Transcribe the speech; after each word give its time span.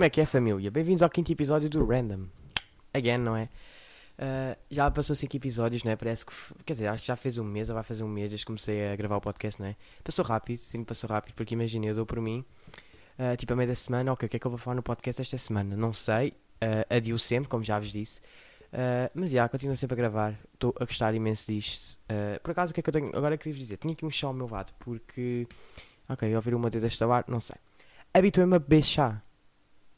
Como 0.00 0.06
é 0.06 0.08
que 0.08 0.18
é, 0.18 0.24
família? 0.24 0.70
Bem-vindos 0.70 1.02
ao 1.02 1.10
quinto 1.10 1.30
episódio 1.30 1.68
do 1.68 1.84
Random. 1.84 2.24
Again, 2.94 3.18
não 3.18 3.36
é? 3.36 3.50
Uh, 4.18 4.56
já 4.70 4.90
passou 4.90 5.14
5 5.14 5.36
episódios, 5.36 5.84
não 5.84 5.92
é? 5.92 5.96
Parece 5.96 6.24
que. 6.24 6.32
Quer 6.64 6.72
dizer, 6.72 6.86
acho 6.86 7.02
que 7.02 7.06
já 7.06 7.16
fez 7.16 7.36
um 7.36 7.44
mês 7.44 7.68
ou 7.68 7.74
vai 7.74 7.84
fazer 7.84 8.02
um 8.02 8.08
mês 8.08 8.30
desde 8.30 8.46
que 8.46 8.46
comecei 8.46 8.90
a 8.90 8.96
gravar 8.96 9.18
o 9.18 9.20
podcast, 9.20 9.60
não 9.60 9.68
é? 9.68 9.76
Passou 10.02 10.24
rápido, 10.24 10.58
sim, 10.60 10.82
passou 10.84 11.10
rápido, 11.10 11.34
porque 11.34 11.52
imagina, 11.52 11.84
eu 11.84 11.94
dou 11.94 12.06
por 12.06 12.18
mim, 12.18 12.42
uh, 13.18 13.36
tipo 13.36 13.52
a 13.52 13.56
meio 13.56 13.68
da 13.68 13.74
semana, 13.74 14.10
ok, 14.10 14.24
o 14.24 14.30
que 14.30 14.36
é 14.38 14.40
que 14.40 14.46
eu 14.46 14.50
vou 14.50 14.56
falar 14.56 14.76
no 14.76 14.82
podcast 14.82 15.20
esta 15.20 15.36
semana? 15.36 15.76
Não 15.76 15.92
sei, 15.92 16.30
uh, 16.30 16.96
adio 16.96 17.18
sempre, 17.18 17.50
como 17.50 17.62
já 17.62 17.78
vos 17.78 17.92
disse. 17.92 18.20
Uh, 18.72 19.12
mas 19.12 19.32
já, 19.32 19.46
continuo 19.50 19.76
sempre 19.76 19.92
a 19.92 19.98
gravar, 19.98 20.34
estou 20.54 20.74
a 20.80 20.86
gostar 20.86 21.14
imenso 21.14 21.52
disto. 21.52 21.98
por 22.42 22.52
acaso, 22.52 22.70
o 22.70 22.74
que 22.74 22.80
é 22.80 22.82
que 22.82 22.88
eu 22.88 22.94
tenho. 22.94 23.14
Agora 23.14 23.36
queria 23.36 23.52
vos 23.52 23.60
dizer, 23.60 23.76
tinha 23.76 23.92
aqui 23.92 24.06
um 24.06 24.10
chá 24.10 24.28
ao 24.28 24.32
meu 24.32 24.48
lado, 24.48 24.72
porque. 24.78 25.46
Ok, 26.08 26.34
ouvir 26.34 26.54
uma 26.54 26.70
dedo 26.70 26.80
desta 26.80 27.06
bar, 27.06 27.22
não 27.28 27.38
sei. 27.38 27.56
Habituei-me 28.14 28.56
a 28.56 28.82
chá 28.82 29.22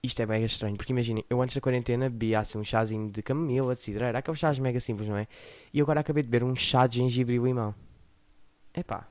isto 0.04 0.20
é 0.20 0.26
mega 0.26 0.44
estranho, 0.44 0.76
porque 0.76 0.92
imaginem, 0.92 1.24
eu 1.30 1.40
antes 1.40 1.54
da 1.54 1.60
quarentena 1.60 2.10
bebia 2.10 2.40
assim 2.40 2.58
um 2.58 2.64
chazinho 2.64 3.08
de 3.08 3.22
camomila, 3.22 3.72
de 3.72 3.80
cidreira, 3.80 4.18
aqueles 4.18 4.40
chás 4.40 4.58
mega 4.58 4.80
simples, 4.80 5.08
não 5.08 5.16
é? 5.16 5.28
E 5.72 5.80
agora 5.80 6.00
acabei 6.00 6.24
de 6.24 6.28
beber 6.28 6.44
um 6.44 6.56
chá 6.56 6.88
de 6.88 6.98
gengibre 6.98 7.36
e 7.36 7.38
limão. 7.38 7.72
Epá, 8.74 9.06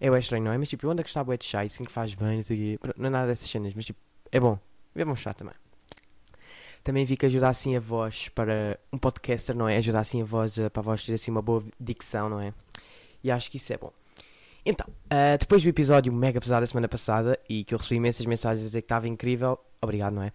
é 0.00 0.10
bem 0.10 0.18
estranho, 0.18 0.42
não 0.42 0.52
é? 0.52 0.58
Mas 0.58 0.68
tipo, 0.68 0.84
eu 0.84 0.90
ando 0.90 1.00
a 1.00 1.04
gostar 1.04 1.24
de 1.24 1.44
chá 1.44 1.62
e 1.62 1.68
assim 1.68 1.84
que 1.84 1.92
faz 1.92 2.14
bem, 2.14 2.38
não 2.38 2.42
sei 2.42 2.76
Não 2.96 3.06
é 3.06 3.10
nada 3.10 3.28
dessas 3.28 3.48
cenas, 3.48 3.72
mas 3.72 3.84
tipo, 3.84 4.00
é 4.32 4.40
bom. 4.40 4.58
Bebam 4.92 5.14
chá 5.14 5.32
também. 5.32 5.54
Também 6.82 7.04
vi 7.04 7.16
que 7.16 7.26
ajuda 7.26 7.48
assim 7.48 7.76
a 7.76 7.80
voz 7.80 8.28
para 8.28 8.80
um 8.92 8.98
podcaster, 8.98 9.54
não 9.54 9.68
é? 9.68 9.76
Ajuda 9.76 10.00
assim 10.00 10.22
a 10.22 10.24
voz, 10.24 10.56
para 10.72 10.80
a 10.80 10.82
voz 10.82 11.06
ter 11.06 11.14
assim 11.14 11.30
uma 11.30 11.40
boa 11.40 11.62
dicção, 11.78 12.28
não 12.28 12.40
é? 12.40 12.52
E 13.22 13.30
acho 13.30 13.48
que 13.48 13.58
isso 13.58 13.72
é 13.72 13.78
bom. 13.78 13.92
Então, 14.66 14.86
uh, 14.88 15.38
depois 15.38 15.62
do 15.62 15.68
episódio 15.68 16.12
mega 16.12 16.40
pesado 16.40 16.62
da 16.62 16.66
semana 16.66 16.88
passada 16.88 17.38
e 17.48 17.62
que 17.62 17.74
eu 17.74 17.78
recebi 17.78 17.96
imensas 17.96 18.26
mensagens 18.26 18.64
a 18.64 18.66
dizer 18.66 18.80
que 18.80 18.86
estava 18.86 19.06
incrível, 19.06 19.56
obrigado, 19.82 20.14
não 20.14 20.22
é? 20.22 20.32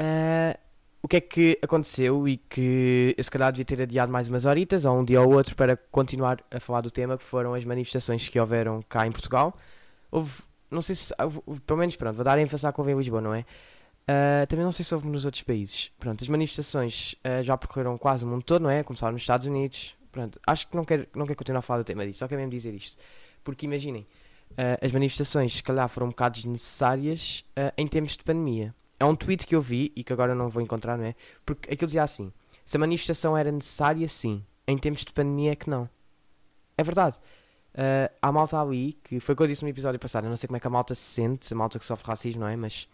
Uh, 0.00 0.58
o 1.02 1.08
que 1.08 1.16
é 1.16 1.20
que 1.20 1.58
aconteceu 1.62 2.26
e 2.28 2.36
que 2.36 3.14
eu 3.16 3.22
se 3.22 3.30
calhar 3.30 3.52
devia 3.52 3.64
ter 3.64 3.82
adiado 3.82 4.10
mais 4.10 4.28
umas 4.28 4.44
horitas, 4.44 4.84
ou 4.84 4.98
um 4.98 5.04
dia 5.04 5.20
ou 5.20 5.32
outro, 5.32 5.54
para 5.54 5.76
continuar 5.76 6.42
a 6.50 6.60
falar 6.60 6.80
do 6.80 6.90
tema, 6.90 7.16
que 7.16 7.24
foram 7.24 7.54
as 7.54 7.64
manifestações 7.64 8.28
que 8.28 8.38
houveram 8.38 8.82
cá 8.88 9.06
em 9.06 9.12
Portugal. 9.12 9.56
Houve, 10.10 10.42
não 10.70 10.82
sei 10.82 10.94
se, 10.94 11.14
houve, 11.20 11.60
pelo 11.60 11.78
menos, 11.78 11.96
pronto, 11.96 12.14
vou 12.14 12.24
dar 12.24 12.38
ênfase 12.38 12.66
à 12.66 12.72
que 12.72 12.80
houve 12.80 12.92
em 12.92 12.96
Lisboa, 12.96 13.20
não 13.20 13.34
é? 13.34 13.40
Uh, 13.40 14.46
também 14.48 14.64
não 14.64 14.72
sei 14.72 14.84
se 14.84 14.94
houve 14.94 15.06
nos 15.06 15.24
outros 15.24 15.42
países. 15.42 15.90
Pronto, 15.98 16.22
as 16.22 16.28
manifestações 16.28 17.14
uh, 17.14 17.42
já 17.42 17.56
percorreram 17.56 17.96
quase 17.98 18.24
o 18.24 18.26
mundo 18.26 18.42
todo, 18.42 18.62
não 18.62 18.70
é? 18.70 18.82
Começaram 18.82 19.12
nos 19.12 19.22
Estados 19.22 19.46
Unidos. 19.46 19.94
Pronto, 20.10 20.40
acho 20.46 20.66
que 20.66 20.76
não 20.76 20.84
quero, 20.84 21.06
não 21.14 21.26
quero 21.26 21.36
continuar 21.36 21.58
a 21.58 21.62
falar 21.62 21.80
do 21.80 21.84
tema 21.84 22.06
disto, 22.06 22.18
só 22.18 22.26
quero 22.26 22.40
mesmo 22.40 22.50
dizer 22.50 22.74
isto. 22.74 22.96
Porque 23.44 23.66
imaginem, 23.66 24.06
uh, 24.52 24.84
as 24.84 24.92
manifestações 24.92 25.56
se 25.56 25.62
calhar 25.62 25.88
foram 25.88 26.08
um 26.08 26.10
bocado 26.10 26.36
desnecessárias 26.36 27.44
em 27.76 27.86
termos 27.86 28.16
de 28.16 28.24
pandemia. 28.24 28.74
É 29.00 29.04
um 29.04 29.14
tweet 29.14 29.46
que 29.46 29.54
eu 29.54 29.60
vi 29.60 29.92
e 29.94 30.02
que 30.02 30.12
agora 30.12 30.34
não 30.34 30.48
vou 30.48 30.62
encontrar, 30.62 30.98
não 30.98 31.04
é? 31.04 31.14
Porque 31.46 31.72
aquilo 31.72 31.86
dizia 31.86 32.02
assim: 32.02 32.32
se 32.64 32.76
a 32.76 32.80
manifestação 32.80 33.36
era 33.36 33.50
necessária, 33.50 34.06
sim. 34.08 34.44
Em 34.66 34.76
tempos 34.76 35.04
de 35.04 35.12
pandemia 35.12 35.52
é 35.52 35.56
que 35.56 35.70
não. 35.70 35.88
É 36.76 36.82
verdade. 36.82 37.16
Uh, 37.74 38.12
há 38.20 38.32
malta 38.32 38.60
ali, 38.60 38.98
que 39.04 39.20
foi 39.20 39.34
o 39.34 39.36
que 39.36 39.42
eu 39.42 39.46
disse 39.46 39.62
no 39.62 39.68
episódio 39.68 40.00
passado, 40.00 40.24
eu 40.24 40.30
não 40.30 40.36
sei 40.36 40.46
como 40.48 40.56
é 40.56 40.60
que 40.60 40.66
a 40.66 40.70
malta 40.70 40.94
se 40.94 41.02
sente, 41.02 41.52
a 41.52 41.56
malta 41.56 41.78
que 41.78 41.84
sofre 41.84 42.06
racismo, 42.06 42.40
não 42.40 42.48
é? 42.48 42.56
Mas 42.56 42.88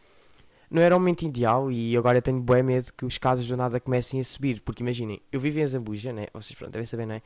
não 0.70 0.82
era 0.82 0.94
um 0.94 0.98
momento 0.98 1.22
ideal 1.22 1.72
e 1.72 1.96
agora 1.96 2.18
eu 2.18 2.22
tenho 2.22 2.40
bem 2.40 2.62
medo 2.62 2.92
que 2.92 3.04
os 3.04 3.16
casos 3.18 3.46
do 3.46 3.56
nada 3.56 3.80
comecem 3.80 4.20
a 4.20 4.24
subir. 4.24 4.60
Porque 4.60 4.82
imaginem, 4.82 5.20
eu 5.32 5.40
vivo 5.40 5.58
em 5.58 5.66
Zambuja, 5.66 6.12
né? 6.12 6.26
Vocês 6.34 6.56
pronto, 6.56 6.72
devem 6.72 6.86
saber, 6.86 7.06
não 7.06 7.14
é? 7.14 7.22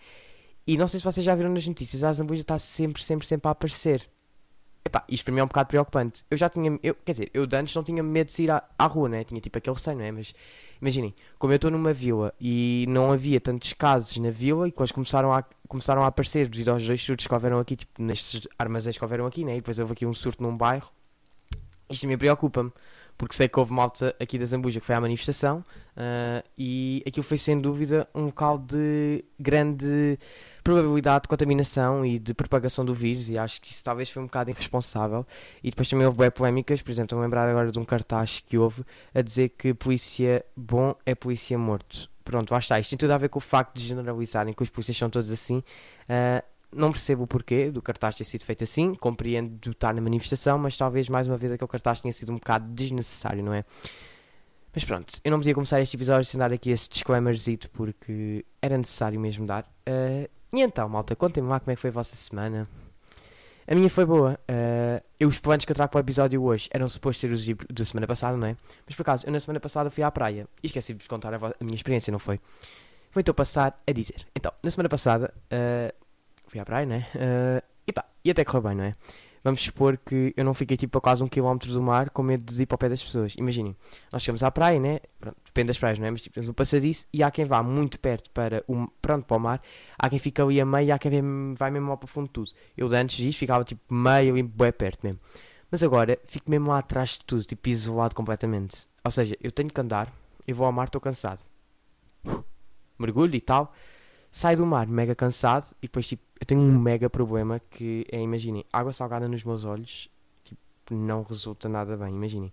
E 0.66 0.76
não 0.76 0.86
sei 0.86 1.00
se 1.00 1.04
vocês 1.04 1.24
já 1.24 1.34
viram 1.34 1.50
nas 1.50 1.66
notícias, 1.66 2.04
a 2.04 2.12
Zambuja 2.12 2.42
está 2.42 2.58
sempre, 2.58 3.02
sempre, 3.02 3.26
sempre 3.26 3.48
a 3.48 3.50
aparecer. 3.50 4.08
Epá, 4.84 5.04
isto 5.08 5.24
para 5.24 5.34
mim 5.34 5.40
é 5.40 5.44
um 5.44 5.46
bocado 5.46 5.68
preocupante. 5.68 6.24
Eu 6.30 6.36
já 6.38 6.48
tinha, 6.48 6.78
eu, 6.82 6.94
quer 6.94 7.12
dizer, 7.12 7.30
eu 7.34 7.46
de 7.46 7.56
antes 7.56 7.74
não 7.74 7.82
tinha 7.84 8.02
medo 8.02 8.28
de 8.28 8.32
sair 8.32 8.50
à, 8.50 8.62
à 8.78 8.86
rua, 8.86 9.08
né? 9.08 9.24
Tinha 9.24 9.40
tipo 9.40 9.58
aquele 9.58 9.74
receio, 9.74 9.98
não 9.98 10.04
é? 10.04 10.10
Mas 10.10 10.34
imaginem, 10.80 11.14
como 11.38 11.52
eu 11.52 11.56
estou 11.56 11.70
numa 11.70 11.92
vila 11.92 12.32
e 12.40 12.86
não 12.88 13.12
havia 13.12 13.40
tantos 13.40 13.72
casos 13.74 14.16
na 14.16 14.30
vila 14.30 14.66
e 14.66 14.70
depois 14.70 14.90
começaram 14.90 15.32
a, 15.32 15.44
começaram 15.68 16.02
a 16.02 16.06
aparecer 16.06 16.48
devido 16.48 16.70
aos 16.70 16.86
dois 16.86 17.02
surtos 17.02 17.26
que 17.26 17.34
houveram 17.34 17.58
aqui, 17.58 17.76
tipo 17.76 18.02
nestes 18.02 18.48
armazéns 18.58 18.96
que 18.96 19.04
houveram 19.04 19.26
aqui, 19.26 19.44
né? 19.44 19.52
E 19.52 19.56
depois 19.56 19.78
houve 19.78 19.92
aqui 19.92 20.06
um 20.06 20.14
surto 20.14 20.42
num 20.42 20.56
bairro. 20.56 20.90
Isto 21.90 22.06
me 22.06 22.16
preocupa-me 22.16 22.72
porque 23.18 23.34
sei 23.34 23.48
que 23.48 23.58
houve 23.58 23.72
malta 23.72 24.14
aqui 24.20 24.38
da 24.38 24.44
Zambuja 24.44 24.78
que 24.78 24.86
foi 24.86 24.94
à 24.94 25.00
manifestação 25.00 25.58
uh, 25.96 26.48
e 26.56 27.02
aquilo 27.04 27.24
foi 27.24 27.36
sem 27.36 27.60
dúvida 27.60 28.08
um 28.14 28.26
local 28.26 28.58
de 28.58 29.24
grande 29.38 30.16
probabilidade 30.68 31.22
de 31.22 31.28
contaminação 31.28 32.04
e 32.04 32.18
de 32.18 32.34
propagação 32.34 32.84
do 32.84 32.92
vírus 32.92 33.30
e 33.30 33.38
acho 33.38 33.58
que 33.58 33.70
isso 33.70 33.82
talvez 33.82 34.10
foi 34.10 34.22
um 34.22 34.26
bocado 34.26 34.50
irresponsável 34.50 35.26
e 35.64 35.70
depois 35.70 35.88
também 35.88 36.06
houve 36.06 36.18
bem 36.18 36.30
polémicas, 36.30 36.82
por 36.82 36.90
exemplo, 36.90 37.06
estou 37.06 37.18
a 37.20 37.22
lembrar 37.22 37.48
agora 37.48 37.72
de 37.72 37.78
um 37.78 37.86
cartaz 37.86 38.40
que 38.40 38.58
houve 38.58 38.84
a 39.14 39.22
dizer 39.22 39.48
que 39.48 39.72
polícia 39.72 40.44
bom 40.54 40.94
é 41.06 41.14
polícia 41.14 41.56
morto. 41.56 42.10
Pronto, 42.22 42.50
lá 42.50 42.58
está. 42.58 42.78
Isto 42.78 42.90
tem 42.90 42.98
tudo 42.98 43.12
a 43.12 43.16
ver 43.16 43.30
com 43.30 43.38
o 43.38 43.40
facto 43.40 43.76
de 43.76 43.86
generalizarem 43.86 44.52
que 44.52 44.62
os 44.62 44.68
polícias 44.68 44.98
são 44.98 45.08
todos 45.08 45.32
assim. 45.32 45.58
Uh, 45.58 46.44
não 46.70 46.92
percebo 46.92 47.22
o 47.22 47.26
porquê 47.26 47.70
do 47.70 47.80
cartaz 47.80 48.16
ter 48.16 48.24
sido 48.24 48.44
feito 48.44 48.62
assim, 48.62 48.94
compreendo 48.94 49.70
estar 49.70 49.94
na 49.94 50.02
manifestação, 50.02 50.58
mas 50.58 50.76
talvez 50.76 51.08
mais 51.08 51.26
uma 51.26 51.38
vez 51.38 51.50
aquele 51.50 51.68
cartaz 51.68 52.02
tenha 52.02 52.12
sido 52.12 52.30
um 52.30 52.34
bocado 52.34 52.70
desnecessário, 52.74 53.42
não 53.42 53.54
é? 53.54 53.64
Mas 54.74 54.84
pronto, 54.84 55.14
eu 55.24 55.30
não 55.30 55.38
podia 55.38 55.54
começar 55.54 55.80
este 55.80 55.96
episódio 55.96 56.26
sem 56.26 56.38
dar 56.38 56.52
aqui 56.52 56.68
esse 56.68 56.90
disclaimerzito 56.90 57.70
porque 57.70 58.44
era 58.60 58.76
necessário 58.76 59.18
mesmo 59.18 59.46
dar. 59.46 59.64
Uh, 59.88 60.28
e 60.52 60.60
então, 60.60 60.88
malta, 60.88 61.14
contem-me 61.14 61.48
lá 61.48 61.60
como 61.60 61.72
é 61.72 61.74
que 61.74 61.80
foi 61.80 61.90
a 61.90 61.92
vossa 61.92 62.16
semana. 62.16 62.68
A 63.66 63.74
minha 63.74 63.90
foi 63.90 64.06
boa. 64.06 64.38
Uh, 64.48 65.04
eu, 65.20 65.28
os 65.28 65.38
planos 65.38 65.64
que 65.64 65.72
eu 65.72 65.76
trago 65.76 65.92
para 65.92 65.98
o 65.98 66.00
episódio 66.00 66.42
hoje 66.42 66.68
eram 66.72 66.88
supostos 66.88 67.20
ser 67.20 67.32
os 67.32 67.66
da 67.70 67.84
semana 67.84 68.06
passada, 68.06 68.36
não 68.36 68.46
é? 68.46 68.56
Mas 68.86 68.96
por 68.96 69.02
acaso, 69.02 69.26
eu 69.26 69.32
na 69.32 69.38
semana 69.38 69.60
passada 69.60 69.90
fui 69.90 70.02
à 70.02 70.10
praia 70.10 70.46
e 70.62 70.66
esqueci 70.66 70.94
de 70.94 71.00
vos 71.00 71.06
contar 71.06 71.34
a, 71.34 71.36
a 71.36 71.64
minha 71.64 71.74
experiência, 71.74 72.10
não 72.10 72.18
foi? 72.18 72.40
Vou 73.12 73.20
então 73.20 73.34
passar 73.34 73.78
a 73.86 73.92
dizer. 73.92 74.26
Então, 74.34 74.52
na 74.62 74.70
semana 74.70 74.88
passada. 74.88 75.34
Uh, 75.52 75.92
fui 76.48 76.58
à 76.58 76.64
praia, 76.64 76.86
né? 76.86 77.06
Uh, 77.14 77.62
e 77.86 77.92
pá, 77.92 78.04
e 78.24 78.30
até 78.30 78.44
correu 78.44 78.62
bem, 78.62 78.74
não 78.74 78.84
é? 78.84 78.96
Vamos 79.42 79.62
supor 79.62 79.96
que 79.96 80.32
eu 80.36 80.44
não 80.44 80.54
fiquei 80.54 80.76
tipo 80.76 80.98
a 80.98 81.00
quase 81.00 81.22
um 81.22 81.28
quilómetro 81.28 81.72
do 81.72 81.80
mar 81.80 82.10
com 82.10 82.22
medo 82.22 82.52
de 82.52 82.62
ir 82.62 82.66
para 82.66 82.74
o 82.74 82.78
pé 82.78 82.88
das 82.88 83.02
pessoas. 83.02 83.34
Imaginem, 83.36 83.76
nós 84.12 84.22
chegamos 84.22 84.42
à 84.42 84.50
praia, 84.50 84.78
né? 84.78 85.00
Pronto, 85.18 85.36
depende 85.44 85.68
das 85.68 85.78
praias, 85.78 85.98
não 85.98 86.06
é? 86.06 86.10
Mas 86.10 86.22
tipo, 86.22 86.34
temos 86.34 86.48
um 86.48 86.52
passadiço 86.52 87.06
e 87.12 87.22
há 87.22 87.30
quem 87.30 87.44
vá 87.44 87.62
muito 87.62 87.98
perto 87.98 88.30
para 88.30 88.64
o, 88.66 88.88
pronto, 89.00 89.24
para 89.24 89.36
o 89.36 89.40
mar, 89.40 89.62
há 89.98 90.08
quem 90.08 90.18
fica 90.18 90.42
ali 90.42 90.60
a 90.60 90.66
meio 90.66 90.88
e 90.88 90.92
há 90.92 90.98
quem 90.98 91.54
vai 91.54 91.70
mesmo 91.70 91.88
lá 91.88 91.96
para 91.96 92.04
o 92.04 92.08
fundo 92.08 92.26
de 92.26 92.32
tudo. 92.32 92.52
Eu 92.76 92.88
antes 92.94 93.16
disso 93.16 93.38
ficava 93.38 93.64
tipo 93.64 93.92
meio 93.92 94.36
e 94.36 94.42
bem 94.42 94.72
perto 94.72 95.00
mesmo. 95.04 95.20
Mas 95.70 95.82
agora 95.82 96.18
fico 96.24 96.50
mesmo 96.50 96.68
lá 96.68 96.78
atrás 96.78 97.10
de 97.10 97.24
tudo, 97.24 97.44
tipo 97.44 97.68
isolado 97.68 98.14
completamente. 98.14 98.88
Ou 99.04 99.10
seja, 99.10 99.36
eu 99.42 99.52
tenho 99.52 99.68
que 99.68 99.80
andar, 99.80 100.12
eu 100.46 100.54
vou 100.54 100.66
ao 100.66 100.72
mar, 100.72 100.84
estou 100.84 101.00
cansado. 101.00 101.40
Mergulho 102.98 103.34
e 103.36 103.40
tal 103.40 103.72
sai 104.30 104.56
do 104.56 104.66
mar 104.66 104.86
mega 104.86 105.14
cansado 105.14 105.74
e 105.82 105.86
depois 105.86 106.06
tipo, 106.06 106.22
eu 106.40 106.46
tenho 106.46 106.60
um 106.60 106.78
mega 106.78 107.08
problema 107.08 107.60
que 107.70 108.06
é, 108.10 108.20
imaginem, 108.20 108.64
água 108.72 108.92
salgada 108.92 109.28
nos 109.28 109.44
meus 109.44 109.64
olhos 109.64 110.08
tipo, 110.44 110.58
não 110.90 111.22
resulta 111.22 111.68
nada 111.68 111.96
bem, 111.96 112.14
imaginem. 112.14 112.52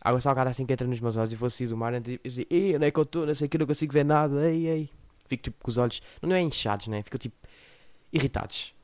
Água 0.00 0.20
salgada 0.20 0.50
assim 0.50 0.64
que 0.64 0.72
entra 0.72 0.86
nos 0.86 0.98
meus 0.98 1.16
olhos 1.16 1.32
e 1.32 1.36
vou 1.36 1.50
sair 1.50 1.66
do 1.66 1.76
mar 1.76 1.92
e 1.94 2.00
dizer, 2.00 2.46
ei, 2.48 2.74
onde 2.74 2.86
é 2.86 2.90
que 2.90 2.98
eu 2.98 3.02
estou? 3.02 3.26
Não 3.26 3.34
sei 3.34 3.48
que 3.48 3.58
não 3.58 3.66
consigo 3.66 3.92
ver 3.92 4.04
nada, 4.04 4.50
ei, 4.50 4.66
ei. 4.66 4.90
Fico 5.28 5.42
tipo 5.42 5.62
com 5.62 5.70
os 5.70 5.78
olhos, 5.78 6.02
não 6.22 6.34
é 6.34 6.40
inchados, 6.40 6.88
né? 6.88 7.02
Fico 7.02 7.18
tipo 7.18 7.36
irritados. 8.12 8.74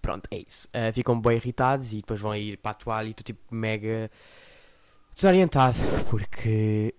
Pronto, 0.00 0.28
é 0.30 0.38
isso. 0.38 0.68
Uh, 0.68 0.92
ficam 0.92 1.20
bem 1.20 1.36
irritados 1.36 1.92
e 1.92 1.96
depois 1.96 2.20
vão 2.20 2.34
ir 2.34 2.56
para 2.56 2.70
a 2.70 2.74
toalha 2.74 3.08
e 3.08 3.10
estou 3.10 3.24
tipo 3.24 3.54
mega 3.54 4.10
desorientado 5.14 5.76
porque 6.08 6.94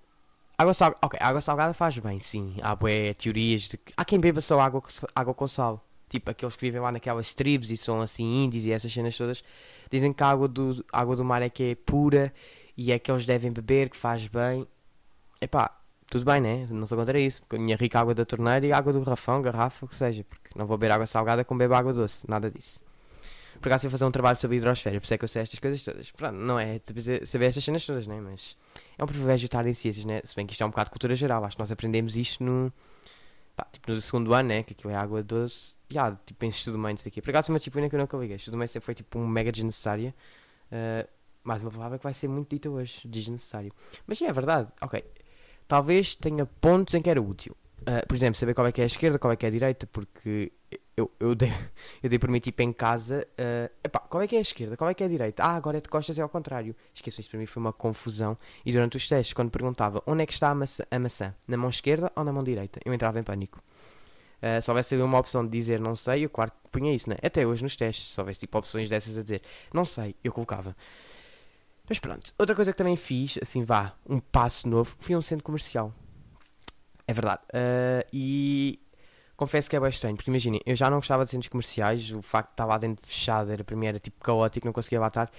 Água 0.57 0.73
salgada, 0.73 0.99
ok, 1.01 1.19
água 1.21 1.41
salgada 1.41 1.73
faz 1.73 1.97
bem, 1.97 2.19
sim. 2.19 2.55
Há 2.61 2.75
bué 2.75 3.13
teorias 3.13 3.63
de 3.63 3.77
que. 3.77 3.93
Há 3.97 4.05
quem 4.05 4.19
beba 4.19 4.39
só 4.39 4.59
água, 4.59 4.83
água 5.15 5.33
com 5.33 5.47
sal. 5.47 5.83
Tipo 6.09 6.29
aqueles 6.29 6.55
que 6.55 6.61
vivem 6.61 6.79
lá 6.79 6.91
naquelas 6.91 7.33
tribos 7.33 7.71
e 7.71 7.77
são 7.77 8.01
assim 8.01 8.43
índios 8.43 8.65
e 8.65 8.71
essas 8.71 8.93
cenas 8.93 9.17
todas. 9.17 9.43
Dizem 9.89 10.13
que 10.13 10.23
a 10.23 10.27
água 10.27 10.47
do, 10.47 10.85
água 10.93 11.15
do 11.15 11.25
mar 11.25 11.41
é 11.41 11.49
que 11.49 11.71
é 11.71 11.75
pura 11.75 12.31
e 12.77 12.91
é 12.91 12.99
que 12.99 13.11
eles 13.11 13.25
devem 13.25 13.51
beber, 13.51 13.89
que 13.89 13.97
faz 13.97 14.27
bem. 14.27 14.67
Epá, 15.41 15.75
tudo 16.07 16.23
bem, 16.23 16.39
né? 16.39 16.67
Não 16.69 16.85
se 16.85 16.95
contra 16.95 17.19
isso. 17.19 17.41
Porque 17.41 17.55
a 17.55 17.59
minha 17.59 17.75
rica 17.75 17.99
água 17.99 18.13
da 18.13 18.23
torneira 18.23 18.65
e 18.65 18.71
água 18.71 18.93
do 18.93 19.01
rafão, 19.01 19.41
garrafa, 19.41 19.85
o 19.85 19.89
que 19.89 19.95
seja. 19.95 20.23
Porque 20.23 20.51
não 20.55 20.67
vou 20.67 20.77
beber 20.77 20.93
água 20.93 21.07
salgada 21.07 21.43
como 21.43 21.57
bebo 21.57 21.73
água 21.73 21.93
doce. 21.93 22.29
Nada 22.29 22.51
disso. 22.51 22.83
Por 23.63 23.69
acaso, 23.69 23.89
fazer 23.89 24.03
um 24.03 24.11
trabalho 24.11 24.37
sobre 24.37 24.57
hidrosfera, 24.57 24.99
por 24.99 25.05
isso 25.05 25.13
é 25.13 25.17
que 25.17 25.23
eu 25.23 25.27
sei 25.29 25.41
estas 25.41 25.57
coisas 25.57 25.81
todas. 25.81 26.11
Pronto, 26.11 26.35
não 26.35 26.59
é 26.59 26.81
saber 27.25 27.45
estas 27.45 27.63
cenas 27.63 27.85
todas, 27.85 28.05
né? 28.05 28.19
Mas 28.19 28.57
é 28.97 29.01
um 29.01 29.07
privilégio 29.07 29.45
estar 29.45 29.65
em 29.65 29.73
ciências, 29.73 30.03
né? 30.03 30.21
Se 30.25 30.35
bem 30.35 30.45
que 30.45 30.51
isto 30.51 30.61
é 30.63 30.65
um 30.65 30.69
bocado 30.69 30.89
de 30.89 30.91
cultura 30.91 31.15
geral. 31.15 31.45
Acho 31.45 31.55
que 31.55 31.61
nós 31.61 31.71
aprendemos 31.71 32.17
isto 32.17 32.43
no. 32.43 32.73
Pá, 33.55 33.65
tipo 33.71 33.89
no 33.89 34.01
segundo 34.01 34.33
ano, 34.33 34.49
né? 34.49 34.63
Que 34.63 34.73
aquilo 34.73 34.91
é 34.91 34.97
água 34.97 35.23
doce. 35.23 35.75
E 35.89 35.95
tipo, 36.25 36.43
em 36.43 36.49
estudo 36.49 36.89
isso 36.89 37.07
aqui. 37.07 37.21
Por 37.21 37.29
acaso, 37.29 37.45
foi 37.45 37.53
uma 37.53 37.59
disciplina 37.59 37.87
que 37.87 37.95
eu 37.95 37.99
nunca 37.99 38.17
liguei. 38.17 38.35
Estudo 38.35 38.57
sempre 38.67 38.85
foi 38.85 38.95
tipo 38.95 39.17
um 39.17 39.25
mega 39.25 39.49
desnecessária. 39.49 40.13
Uh, 40.69 41.07
mais 41.41 41.61
uma 41.61 41.71
palavra 41.71 41.97
que 41.97 42.03
vai 42.03 42.13
ser 42.13 42.27
muito 42.27 42.49
dita 42.49 42.69
hoje, 42.69 43.07
desnecessário. 43.07 43.71
Mas 44.05 44.17
sim, 44.17 44.25
é 44.25 44.33
verdade. 44.33 44.69
Ok. 44.81 45.01
Talvez 45.69 46.15
tenha 46.15 46.45
pontos 46.45 46.95
em 46.95 46.99
que 46.99 47.09
era 47.09 47.21
útil. 47.21 47.55
Uh, 47.83 48.05
por 48.05 48.15
exemplo, 48.15 48.37
saber 48.37 48.53
qual 48.53 48.67
é 48.67 48.73
que 48.73 48.81
é 48.81 48.83
a 48.83 48.87
esquerda, 48.87 49.17
qual 49.17 49.31
é 49.31 49.37
que 49.37 49.45
é 49.45 49.47
a 49.47 49.51
direita, 49.51 49.87
porque 49.87 50.51
eu, 50.95 51.11
eu, 51.19 51.33
dei, 51.33 51.51
eu 52.01 52.09
dei 52.09 52.19
por 52.19 52.29
mim, 52.29 52.39
tipo, 52.39 52.61
em 52.61 52.71
casa. 52.71 53.27
Uh, 53.33 53.71
epá, 53.83 53.99
qual 53.99 54.21
é 54.21 54.27
que 54.27 54.35
é 54.35 54.39
a 54.39 54.41
esquerda? 54.41 54.77
Qual 54.77 54.89
é 54.89 54.93
que 54.93 55.03
é 55.03 55.05
a 55.05 55.09
direita? 55.09 55.43
Ah, 55.43 55.55
agora 55.55 55.77
é 55.77 55.81
de 55.81 55.89
costas, 55.89 56.17
é 56.17 56.21
ao 56.21 56.29
contrário. 56.29 56.75
Esqueço, 56.93 57.19
isso 57.19 57.29
para 57.29 57.39
mim 57.39 57.45
foi 57.45 57.61
uma 57.61 57.73
confusão. 57.73 58.37
E 58.65 58.71
durante 58.71 58.97
os 58.97 59.07
testes, 59.07 59.33
quando 59.33 59.49
perguntava 59.49 60.01
onde 60.05 60.23
é 60.23 60.25
que 60.25 60.33
está 60.33 60.49
a 60.49 60.55
maçã, 60.55 60.83
a 60.89 60.99
maçã? 60.99 61.33
Na 61.47 61.57
mão 61.57 61.69
esquerda 61.69 62.11
ou 62.15 62.23
na 62.23 62.31
mão 62.31 62.43
direita? 62.43 62.79
Eu 62.85 62.93
entrava 62.93 63.19
em 63.19 63.23
pânico. 63.23 63.61
Uh, 64.41 64.61
se 64.61 64.69
houvesse 64.69 64.93
ali 64.93 65.03
uma 65.03 65.17
opção 65.17 65.45
de 65.45 65.51
dizer 65.51 65.79
não 65.79 65.95
sei, 65.95 66.25
eu 66.25 66.29
claro 66.29 66.51
que 66.51 66.69
punha 66.69 66.93
isso, 66.93 67.09
né? 67.09 67.15
Até 67.23 67.47
hoje 67.47 67.63
nos 67.63 67.75
testes, 67.75 68.13
se 68.13 68.19
houvesse 68.19 68.41
tipo 68.41 68.57
opções 68.57 68.89
dessas 68.89 69.17
a 69.17 69.23
dizer 69.23 69.41
não 69.73 69.85
sei, 69.85 70.15
eu 70.23 70.33
colocava. 70.33 70.75
Mas 71.87 71.97
pronto, 71.99 72.33
outra 72.37 72.53
coisa 72.55 72.71
que 72.71 72.77
também 72.77 72.95
fiz, 72.95 73.39
assim 73.41 73.63
vá, 73.63 73.93
um 74.07 74.19
passo 74.19 74.67
novo, 74.69 74.95
fui 74.99 75.15
a 75.15 75.17
um 75.17 75.21
centro 75.21 75.43
comercial. 75.43 75.93
É 77.07 77.13
verdade. 77.13 77.41
Uh, 77.49 78.07
e 78.11 78.79
confesso 79.43 79.69
que 79.69 79.75
é 79.75 79.79
bem 79.79 79.89
estranho, 79.89 80.15
porque 80.15 80.31
imaginem, 80.31 80.61
eu 80.65 80.75
já 80.75 80.89
não 80.89 80.97
gostava 80.97 81.25
de 81.25 81.31
centros 81.31 81.49
comerciais, 81.49 82.11
o 82.11 82.21
facto 82.21 82.49
de 82.49 82.53
estar 82.53 82.65
lá 82.65 82.77
dentro 82.77 83.05
fechado 83.05 83.51
era 83.51 83.63
para 83.63 83.75
mim 83.75 83.85
era 83.85 83.99
tipo 83.99 84.23
caótico, 84.23 84.65
não 84.65 84.73
conseguia 84.73 84.99
batar. 84.99 85.29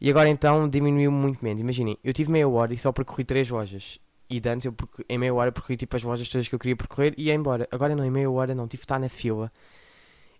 E 0.00 0.08
agora 0.08 0.28
então 0.28 0.68
diminuiu 0.68 1.10
muito 1.10 1.44
menos. 1.44 1.60
Imaginem, 1.60 1.98
eu 2.04 2.12
tive 2.12 2.30
meia 2.30 2.48
hora 2.48 2.72
e 2.72 2.78
só 2.78 2.92
percorri 2.92 3.24
três 3.24 3.48
lojas. 3.48 3.98
E 4.30 4.40
antes 4.46 4.66
eu 4.66 4.74
em 5.08 5.18
meia 5.18 5.34
hora 5.34 5.50
percorri 5.50 5.76
tipo 5.76 5.96
as 5.96 6.02
lojas 6.02 6.28
todas 6.28 6.46
que 6.46 6.54
eu 6.54 6.58
queria 6.58 6.76
percorrer 6.76 7.14
e 7.16 7.24
ia 7.24 7.34
embora. 7.34 7.66
Agora 7.72 7.96
não, 7.96 8.04
em 8.04 8.10
meia 8.10 8.30
hora 8.30 8.54
não, 8.54 8.68
tive 8.68 8.82
de 8.82 8.84
estar 8.84 8.98
na 9.00 9.08
fila. 9.08 9.50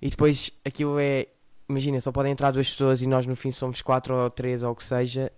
E 0.00 0.08
depois 0.10 0.52
aquilo 0.64 0.98
é. 1.00 1.26
Imagina, 1.68 2.00
só 2.00 2.12
podem 2.12 2.32
entrar 2.32 2.50
duas 2.50 2.70
pessoas 2.70 3.02
e 3.02 3.06
nós 3.06 3.26
no 3.26 3.34
fim 3.34 3.50
somos 3.50 3.82
quatro 3.82 4.14
ou 4.14 4.30
três 4.30 4.62
ou 4.62 4.72
o 4.72 4.76
que 4.76 4.84
seja. 4.84 5.32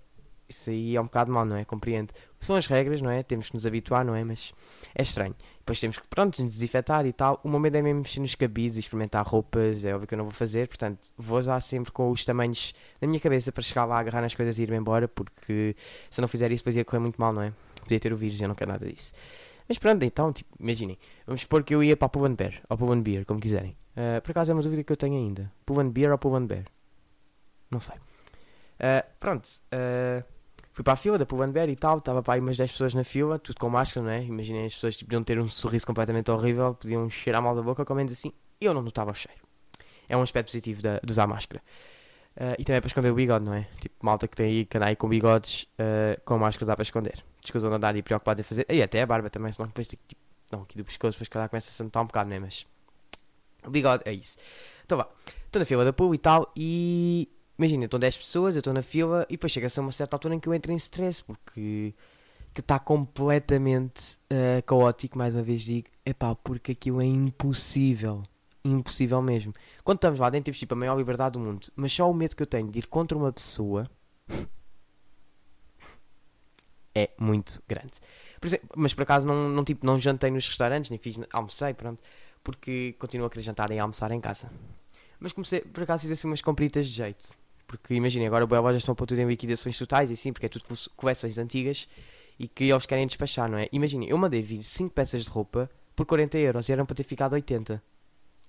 Isso 0.49 0.71
aí 0.71 0.97
é 0.97 1.01
um 1.01 1.05
bocado 1.05 1.33
mal, 1.33 1.45
não 1.45 1.57
é? 1.57 1.65
Compreendo. 1.65 2.13
São 2.39 2.57
as 2.57 2.67
regras, 2.67 3.01
não 3.01 3.11
é? 3.11 3.23
Temos 3.23 3.49
que 3.49 3.55
nos 3.55 3.67
habituar, 3.67 4.05
não 4.05 4.15
é? 4.15 4.25
Mas 4.25 4.53
é 4.95 5.03
estranho. 5.03 5.35
Depois 5.71 5.79
temos 5.79 5.99
que, 6.01 6.09
pronto, 6.09 6.43
nos 6.43 6.55
desinfetar 6.55 7.07
e 7.07 7.13
tal. 7.13 7.39
O 7.45 7.49
medo 7.61 7.77
é 7.77 7.81
mesmo 7.81 8.01
mexer 8.01 8.19
nos 8.19 8.35
cabides 8.35 8.77
e 8.77 8.81
experimentar 8.81 9.25
roupas. 9.25 9.85
É 9.85 9.95
óbvio 9.95 10.09
que 10.09 10.15
eu 10.15 10.19
não 10.19 10.25
vou 10.25 10.33
fazer. 10.33 10.67
Portanto, 10.67 10.99
vou 11.17 11.39
usar 11.39 11.61
sempre 11.61 11.93
com 11.93 12.11
os 12.11 12.25
tamanhos 12.25 12.75
na 13.01 13.07
minha 13.07 13.21
cabeça 13.21 13.53
para 13.53 13.63
chegar 13.63 13.85
lá, 13.85 14.01
agarrar 14.01 14.21
nas 14.21 14.35
coisas 14.35 14.59
e 14.59 14.65
ir-me 14.65 14.77
embora. 14.77 15.07
Porque 15.07 15.77
se 16.11 16.21
eu 16.21 16.23
não 16.23 16.29
fizer 16.29 16.51
isso, 16.51 16.65
depois 16.65 16.75
ia 16.75 16.85
correr 16.85 16.99
muito 16.99 17.21
mal, 17.21 17.33
não 17.33 17.43
é? 17.43 17.53
Podia 17.83 18.01
ter 18.01 18.13
o 18.13 18.17
vírus, 18.17 18.41
eu 18.41 18.49
não 18.49 18.55
quero 18.57 18.73
nada 18.73 18.85
disso. 18.85 19.13
Mas 19.69 19.79
pronto, 19.79 20.03
então, 20.03 20.33
tipo, 20.33 20.51
imaginem. 20.59 20.99
Vamos 21.25 21.43
supor 21.43 21.63
que 21.63 21.73
eu 21.73 21.85
ia 21.85 21.97
para 21.97 22.09
Pull 22.09 22.29
Bear, 22.31 22.61
ou 22.69 22.77
Pull 22.77 22.97
Beer, 22.97 23.25
como 23.25 23.39
quiserem. 23.39 23.77
Uh, 23.93 24.21
por 24.23 24.33
acaso 24.33 24.51
é 24.51 24.55
uma 24.55 24.65
dúvida 24.65 24.83
que 24.83 24.93
eu 24.93 24.97
tenho 24.97 25.15
ainda. 25.15 25.53
Pull 25.65 25.85
Beer 25.85 26.11
ou 26.11 26.19
Pull 26.19 26.41
Bear? 26.41 26.65
Não 27.71 27.79
sei. 27.79 27.95
Uh, 27.95 29.07
pronto. 29.21 29.49
Uh, 29.73 30.25
fui 30.73 30.83
para 30.85 30.93
a 30.93 30.97
fila 30.97 31.19
da 31.19 31.27
Pull 31.27 31.47
Bear 31.49 31.69
e 31.69 31.77
tal. 31.77 31.99
Estava 31.99 32.23
para 32.23 32.35
aí 32.35 32.41
umas 32.41 32.57
10 32.57 32.73
pessoas 32.73 32.95
na 32.95 33.05
fila, 33.05 33.39
tudo 33.39 33.59
com 33.59 33.69
máscara, 33.69 34.05
não 34.05 34.13
é? 34.13 34.23
Imaginem 34.23 34.67
as 34.67 34.75
pessoas 34.75 34.97
tipo, 34.97 35.09
podiam 35.09 35.23
ter 35.23 35.39
um 35.39 35.49
sorriso 35.49 35.87
completamente 35.87 36.31
horrível, 36.31 36.75
podiam 36.75 37.09
cheirar 37.09 37.43
mal 37.43 37.55
da 37.55 37.63
boca, 37.63 37.85
como 37.85 37.99
menos 37.99 38.13
assim. 38.13 38.33
Eu 38.61 38.75
não 38.75 38.83
notava 38.83 39.11
o 39.11 39.15
cheiro. 39.15 39.41
É 40.09 40.17
um 40.17 40.23
aspecto 40.23 40.49
positivo 40.49 40.83
de, 40.83 41.01
de 41.03 41.11
usar 41.11 41.27
máscara. 41.27 41.63
Uh, 42.37 42.55
e 42.59 42.65
também 42.65 42.79
é 42.79 42.81
para 42.81 42.89
esconder 42.89 43.11
o 43.11 43.15
bigode, 43.15 43.45
não 43.45 43.55
é? 43.55 43.67
Tipo, 43.81 43.95
malta 44.03 44.29
que 44.29 44.37
tem 44.37 44.47
aí 44.47 44.65
canai 44.65 44.97
com 44.97 45.09
bigodes, 45.09 45.65
uh, 45.75 46.21
com 46.25 46.39
máscara 46.39 46.67
dá 46.67 46.77
para 46.77 46.83
esconder. 46.83 47.25
Escusam 47.45 47.71
de 47.71 47.77
andar 47.77 47.97
e 47.97 48.03
preocupados 48.03 48.41
em 48.41 48.45
fazer. 48.45 48.67
E 48.69 48.83
até 48.83 49.03
a 49.03 49.07
barba 49.07 49.29
também, 49.31 49.53
senão 49.53 49.67
depois 49.67 49.89
tipo, 49.89 50.03
não, 50.51 50.63
aqui 50.63 50.77
do 50.77 50.85
pescoço, 50.85 51.17
depois 51.17 51.29
calhar 51.29 51.49
começa 51.49 51.71
a 51.71 51.73
sentar 51.73 52.03
um 52.03 52.07
bocado, 52.07 52.29
não 52.29 52.37
é? 52.37 52.41
Mas 52.41 52.67
o 53.65 53.71
bigode 53.71 54.03
é 54.07 54.13
isso. 54.13 54.39
Então 54.85 54.99
vá, 54.99 55.09
estou 55.47 55.61
na 55.61 55.65
fila 55.65 55.85
da 55.85 55.93
pool 55.93 56.15
e 56.15 56.19
tal, 56.19 56.53
e 56.57 57.29
imagina, 57.61 57.85
estão 57.85 58.01
10 58.01 58.19
pessoas, 58.19 58.57
eu 58.57 58.61
estou 58.61 58.73
na 58.73 58.83
fila, 58.83 59.27
e 59.29 59.35
depois 59.35 59.53
chega-se 59.53 59.79
a 59.79 59.83
uma 59.83 59.93
certa 59.93 60.17
altura 60.17 60.35
em 60.35 60.41
que 60.41 60.49
eu 60.49 60.55
entro 60.55 60.73
em 60.73 60.77
stress, 60.77 61.23
porque 61.23 61.95
que 62.53 62.61
está 62.61 62.81
completamente 62.81 64.19
uh, 64.33 64.61
caótico, 64.67 65.17
mais 65.17 65.35
uma 65.35 65.43
vez 65.43 65.63
digo, 65.63 65.87
é 66.05 66.13
pá, 66.13 66.35
porque 66.35 66.73
aquilo 66.73 67.01
é 67.01 67.05
impossível 67.05 68.25
impossível 68.65 69.23
mesmo. 69.23 69.55
Quando 69.83 69.99
estamos 69.99 70.21
lá 70.21 70.29
dentro, 70.29 70.47
temos 70.47 70.59
tipo 70.59 70.75
a 70.75 70.77
maior 70.77 70.97
liberdade 70.97 71.33
do 71.35 71.39
mundo. 71.39 71.69
Mas 71.75 71.93
só 71.93 72.11
o 72.11 72.15
medo 72.15 72.37
que 72.37 72.43
eu 72.43 72.47
tenho 72.47 72.71
de 72.71 72.81
ir 72.81 72.87
contra 72.89 73.17
uma 73.17 73.33
pessoa 73.33 73.91
é 76.95 77.11
muito 77.19 77.63
grande. 77.67 77.93
Por 78.39 78.47
exemplo, 78.47 78.69
mas 78.77 78.93
por 78.93 79.03
acaso 79.03 79.27
não, 79.27 79.49
não, 79.49 79.65
tipo, 79.65 79.87
não 79.87 79.99
jantei 79.99 80.31
nos 80.31 80.47
restaurantes, 80.47 80.91
nem 80.91 80.99
fiz, 80.99 81.19
almocei, 81.33 81.73
pronto, 81.73 82.03
porque 82.45 82.95
continuo 82.99 83.27
a 83.27 83.31
querer 83.31 83.43
jantar 83.43 83.71
e 83.71 83.79
almoçar 83.79 84.11
em 84.13 84.21
casa. 84.21 84.51
Mas 85.19 85.33
comecei, 85.33 85.61
por 85.61 85.83
acaso 85.83 86.03
fiz 86.03 86.13
assim 86.13 86.27
umas 86.27 86.43
compritas 86.43 86.87
de 86.87 86.93
jeito. 86.93 87.35
Porque 87.71 87.95
imaginem, 87.95 88.27
agora 88.27 88.45
as 88.45 88.51
lojas 88.51 88.79
estão 88.79 88.95
a 88.95 88.97
tudo 88.97 89.17
em 89.17 89.29
liquidações 89.29 89.79
totais 89.79 90.11
e 90.11 90.17
sim, 90.17 90.33
porque 90.33 90.47
é 90.47 90.49
tudo 90.49 90.65
coleções 90.97 91.39
antigas 91.39 91.87
e 92.37 92.49
que 92.49 92.65
eles 92.65 92.85
querem 92.85 93.07
despachar, 93.07 93.49
não 93.49 93.59
é? 93.59 93.69
Imaginem, 93.71 94.09
eu 94.09 94.19
mandei 94.19 94.43
vir 94.43 94.67
5 94.67 94.93
peças 94.93 95.25
de 95.25 95.31
roupa 95.31 95.71
por 95.95 96.05
40 96.05 96.37
euros 96.39 96.69
e 96.69 96.73
eram 96.73 96.85
para 96.85 96.97
ter 96.97 97.05
ficado 97.05 97.35
80. 97.35 97.81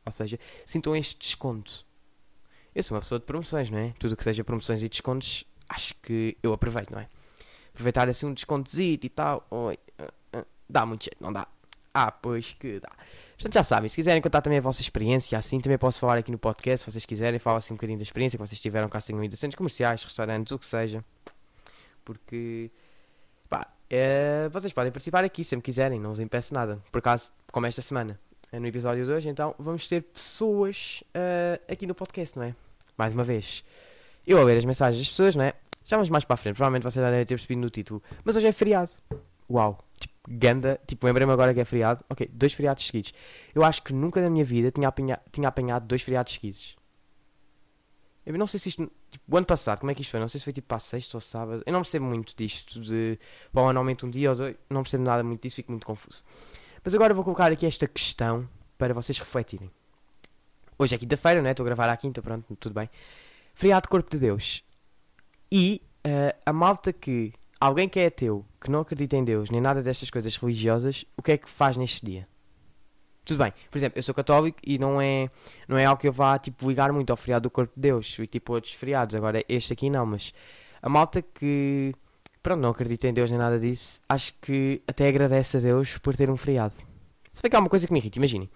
Ou 0.04 0.12
seja, 0.12 0.40
sintam 0.66 0.96
este 0.96 1.20
desconto. 1.20 1.86
Eu 2.74 2.82
sou 2.82 2.96
uma 2.96 3.02
pessoa 3.02 3.20
de 3.20 3.26
promoções, 3.28 3.70
não 3.70 3.78
é? 3.78 3.94
Tudo 4.00 4.18
que 4.18 4.24
seja 4.24 4.44
promoções 4.44 4.82
e 4.82 4.90
descontos, 4.90 5.46
acho 5.70 5.94
que 6.02 6.36
eu 6.42 6.52
aproveito, 6.52 6.90
não 6.90 7.00
é? 7.00 7.08
Aproveitar 7.76 8.10
assim 8.10 8.26
um 8.26 8.34
descontozito 8.34 9.06
e 9.06 9.10
tal, 9.10 9.48
uh, 9.52 9.70
uh, 9.70 10.46
dá 10.68 10.84
muito 10.84 11.04
jeito, 11.04 11.22
não 11.22 11.32
dá? 11.32 11.48
Ah, 11.94 12.12
pois 12.12 12.54
que 12.54 12.80
dá. 12.80 12.90
Portanto, 13.34 13.54
já 13.54 13.64
sabem, 13.64 13.90
se 13.90 13.96
quiserem 13.96 14.22
contar 14.22 14.42
também 14.42 14.60
a 14.60 14.62
vossa 14.62 14.82
experiência, 14.82 15.38
assim, 15.38 15.60
também 15.60 15.78
posso 15.78 16.00
falar 16.00 16.18
aqui 16.18 16.32
no 16.32 16.38
podcast, 16.38 16.86
se 16.86 16.92
vocês 16.92 17.06
quiserem, 17.06 17.40
falar 17.40 17.58
assim 17.58 17.74
um 17.74 17.78
bocadinho 17.78 18.00
da 18.00 18.04
experiência 18.04 18.38
que 18.38 18.46
vocês 18.46 18.60
tiveram 18.62 18.88
cá 18.88 19.00
assim, 19.00 19.20
ido 19.24 19.36
centros 19.36 19.58
comerciais, 19.58 20.04
restaurantes, 20.04 20.52
o 20.52 20.60
que 20.60 20.66
seja. 20.66 21.04
Porque, 22.06 22.72
pá, 23.50 23.68
é, 23.90 24.48
vocês 24.50 24.72
podem 24.72 24.92
participar 24.92 25.24
aqui 25.24 25.44
sempre 25.44 25.66
quiserem, 25.66 26.00
não 26.00 26.12
vos 26.12 26.20
impeço 26.20 26.54
nada. 26.54 26.82
Por 26.92 27.00
acaso, 27.00 27.32
como 27.52 27.66
esta 27.66 27.82
semana, 27.82 28.18
é 28.52 28.60
no 28.60 28.68
episódio 28.68 29.06
de 29.06 29.12
hoje, 29.12 29.28
então 29.28 29.54
vamos 29.58 29.88
ter 29.88 30.02
pessoas 30.04 31.04
uh, 31.16 31.72
aqui 31.72 31.86
no 31.86 31.96
podcast, 31.96 32.38
não 32.38 32.46
é? 32.46 32.56
Mais 32.98 33.14
uma 33.14 33.24
vez. 33.24 33.64
Eu 34.26 34.38
a 34.40 34.44
ler 34.44 34.58
as 34.58 34.66
mensagens 34.66 35.02
das 35.02 35.10
pessoas, 35.10 35.36
não 35.36 35.44
é? 35.44 35.54
Já 35.84 35.98
vamos 35.98 36.10
mais 36.10 36.24
para 36.24 36.36
a 36.36 36.38
frente, 36.38 36.56
provavelmente 36.56 36.84
vocês 36.84 37.04
já 37.04 37.10
devem 37.10 37.26
ter 37.26 37.36
percebido 37.36 37.60
no 37.60 37.70
título. 37.70 38.04
Mas 38.24 38.36
hoje 38.36 38.48
é 38.48 38.52
feriado. 38.52 38.92
Uau! 39.52 39.78
Tipo, 40.00 40.14
ganda. 40.28 40.80
Tipo, 40.88 41.06
lembrei-me 41.08 41.34
agora 41.34 41.54
que 41.54 41.60
é 41.60 41.66
feriado. 41.66 42.04
Ok, 42.10 42.30
dois 42.32 42.54
feriados 42.54 42.86
seguidos. 42.86 43.14
Eu 43.54 43.64
acho 43.64 43.84
que 43.84 43.94
nunca 43.94 44.22
na 44.22 44.30
minha 44.30 44.46
vida 44.46 44.72
tinha, 44.72 44.88
apanha, 44.88 45.20
tinha 45.32 45.48
apanhado 45.48 45.86
dois 45.86 46.02
feriados 46.02 46.34
seguidos. 46.34 46.76
Eu 48.26 48.38
não 48.38 48.48
sei 48.48 48.60
se 48.60 48.70
isto. 48.70 48.92
Tipo, 49.10 49.26
o 49.28 49.38
ano 49.38 49.46
passado, 49.46 49.80
como 49.80 49.92
é 49.92 49.96
que 49.96 50.02
isto 50.02 50.12
foi? 50.12 50.20
Não 50.20 50.28
sei 50.28 50.40
se 50.40 50.44
foi 50.44 50.54
tipo 50.54 50.68
para 50.68 50.80
sexta 50.80 51.18
ou 51.18 51.22
sábado. 51.22 51.64
Eu 51.66 51.74
não 51.74 51.82
percebo 51.82 52.06
muito 52.06 52.34
disto. 52.36 52.80
De. 52.80 53.20
Ano 53.54 53.80
aumenta 53.80 54.06
um 54.06 54.10
dia 54.10 54.30
ou 54.30 54.36
dois. 54.36 54.56
Não 54.70 54.84
percebo 54.84 55.04
nada 55.04 55.24
muito 55.24 55.42
disso, 55.42 55.58
fico 55.58 55.72
muito 55.72 55.86
confuso. 55.86 56.24
Mas 56.84 56.96
agora 56.96 57.14
vou 57.14 57.24
colocar 57.24 57.52
aqui 57.52 57.66
esta 57.66 57.88
questão 57.88 58.48
para 58.78 58.94
vocês 58.94 59.20
refletirem. 59.20 59.70
Hoje 60.78 60.96
é 60.96 60.98
quinta-feira, 60.98 61.42
né? 61.42 61.52
Estou 61.52 61.64
a 61.64 61.68
gravar 61.68 61.90
à 61.90 61.98
quinta, 61.98 62.22
pronto, 62.22 62.56
tudo 62.56 62.74
bem. 62.74 62.90
Feriado 63.54 63.88
Corpo 63.88 64.10
de 64.10 64.18
Deus. 64.18 64.64
E 65.52 65.82
uh, 66.06 66.38
a 66.46 66.54
malta 66.54 66.94
que. 66.94 67.34
Alguém 67.62 67.88
que 67.88 68.00
é 68.00 68.08
ateu, 68.08 68.44
que 68.60 68.72
não 68.72 68.80
acredita 68.80 69.16
em 69.16 69.24
Deus, 69.24 69.52
nem 69.52 69.62
nada 69.62 69.84
destas 69.84 70.10
coisas 70.10 70.36
religiosas, 70.36 71.06
o 71.16 71.22
que 71.22 71.34
é 71.34 71.38
que 71.38 71.48
faz 71.48 71.78
neste 71.78 72.04
dia? 72.04 72.28
Tudo 73.24 73.44
bem, 73.44 73.54
por 73.70 73.78
exemplo, 73.78 74.00
eu 74.00 74.02
sou 74.02 74.16
católico 74.16 74.58
e 74.66 74.80
não 74.80 75.00
é, 75.00 75.30
não 75.68 75.78
é 75.78 75.86
algo 75.86 76.02
que 76.02 76.08
eu 76.08 76.12
vá 76.12 76.40
tipo, 76.40 76.68
ligar 76.68 76.92
muito 76.92 77.12
ao 77.12 77.18
feriado 77.18 77.44
do 77.44 77.52
Corpo 77.52 77.72
de 77.76 77.82
Deus 77.82 78.18
e 78.18 78.26
tipo 78.26 78.54
outros 78.54 78.74
feriados. 78.74 79.14
Agora, 79.14 79.46
este 79.48 79.74
aqui 79.74 79.92
não, 79.92 80.08
mas 80.08 80.34
a 80.82 80.90
malta 80.90 81.22
que 81.22 81.94
pronto, 82.42 82.60
não 82.62 82.72
acredita 82.72 83.08
em 83.08 83.14
Deus 83.14 83.30
nem 83.30 83.38
nada 83.38 83.60
disso, 83.60 84.02
acho 84.10 84.34
que 84.42 84.82
até 84.88 85.08
agradece 85.08 85.58
a 85.58 85.60
Deus 85.60 86.00
por 86.00 86.16
ter 86.16 86.32
um 86.32 86.38
feriado. 86.38 86.74
Se 87.32 87.44
bem 87.44 87.50
que 87.52 87.56
há 87.56 87.60
uma 87.60 87.70
coisa 87.70 87.86
que 87.86 87.94
me 87.94 88.00
irrita, 88.00 88.18
imaginem. 88.18 88.50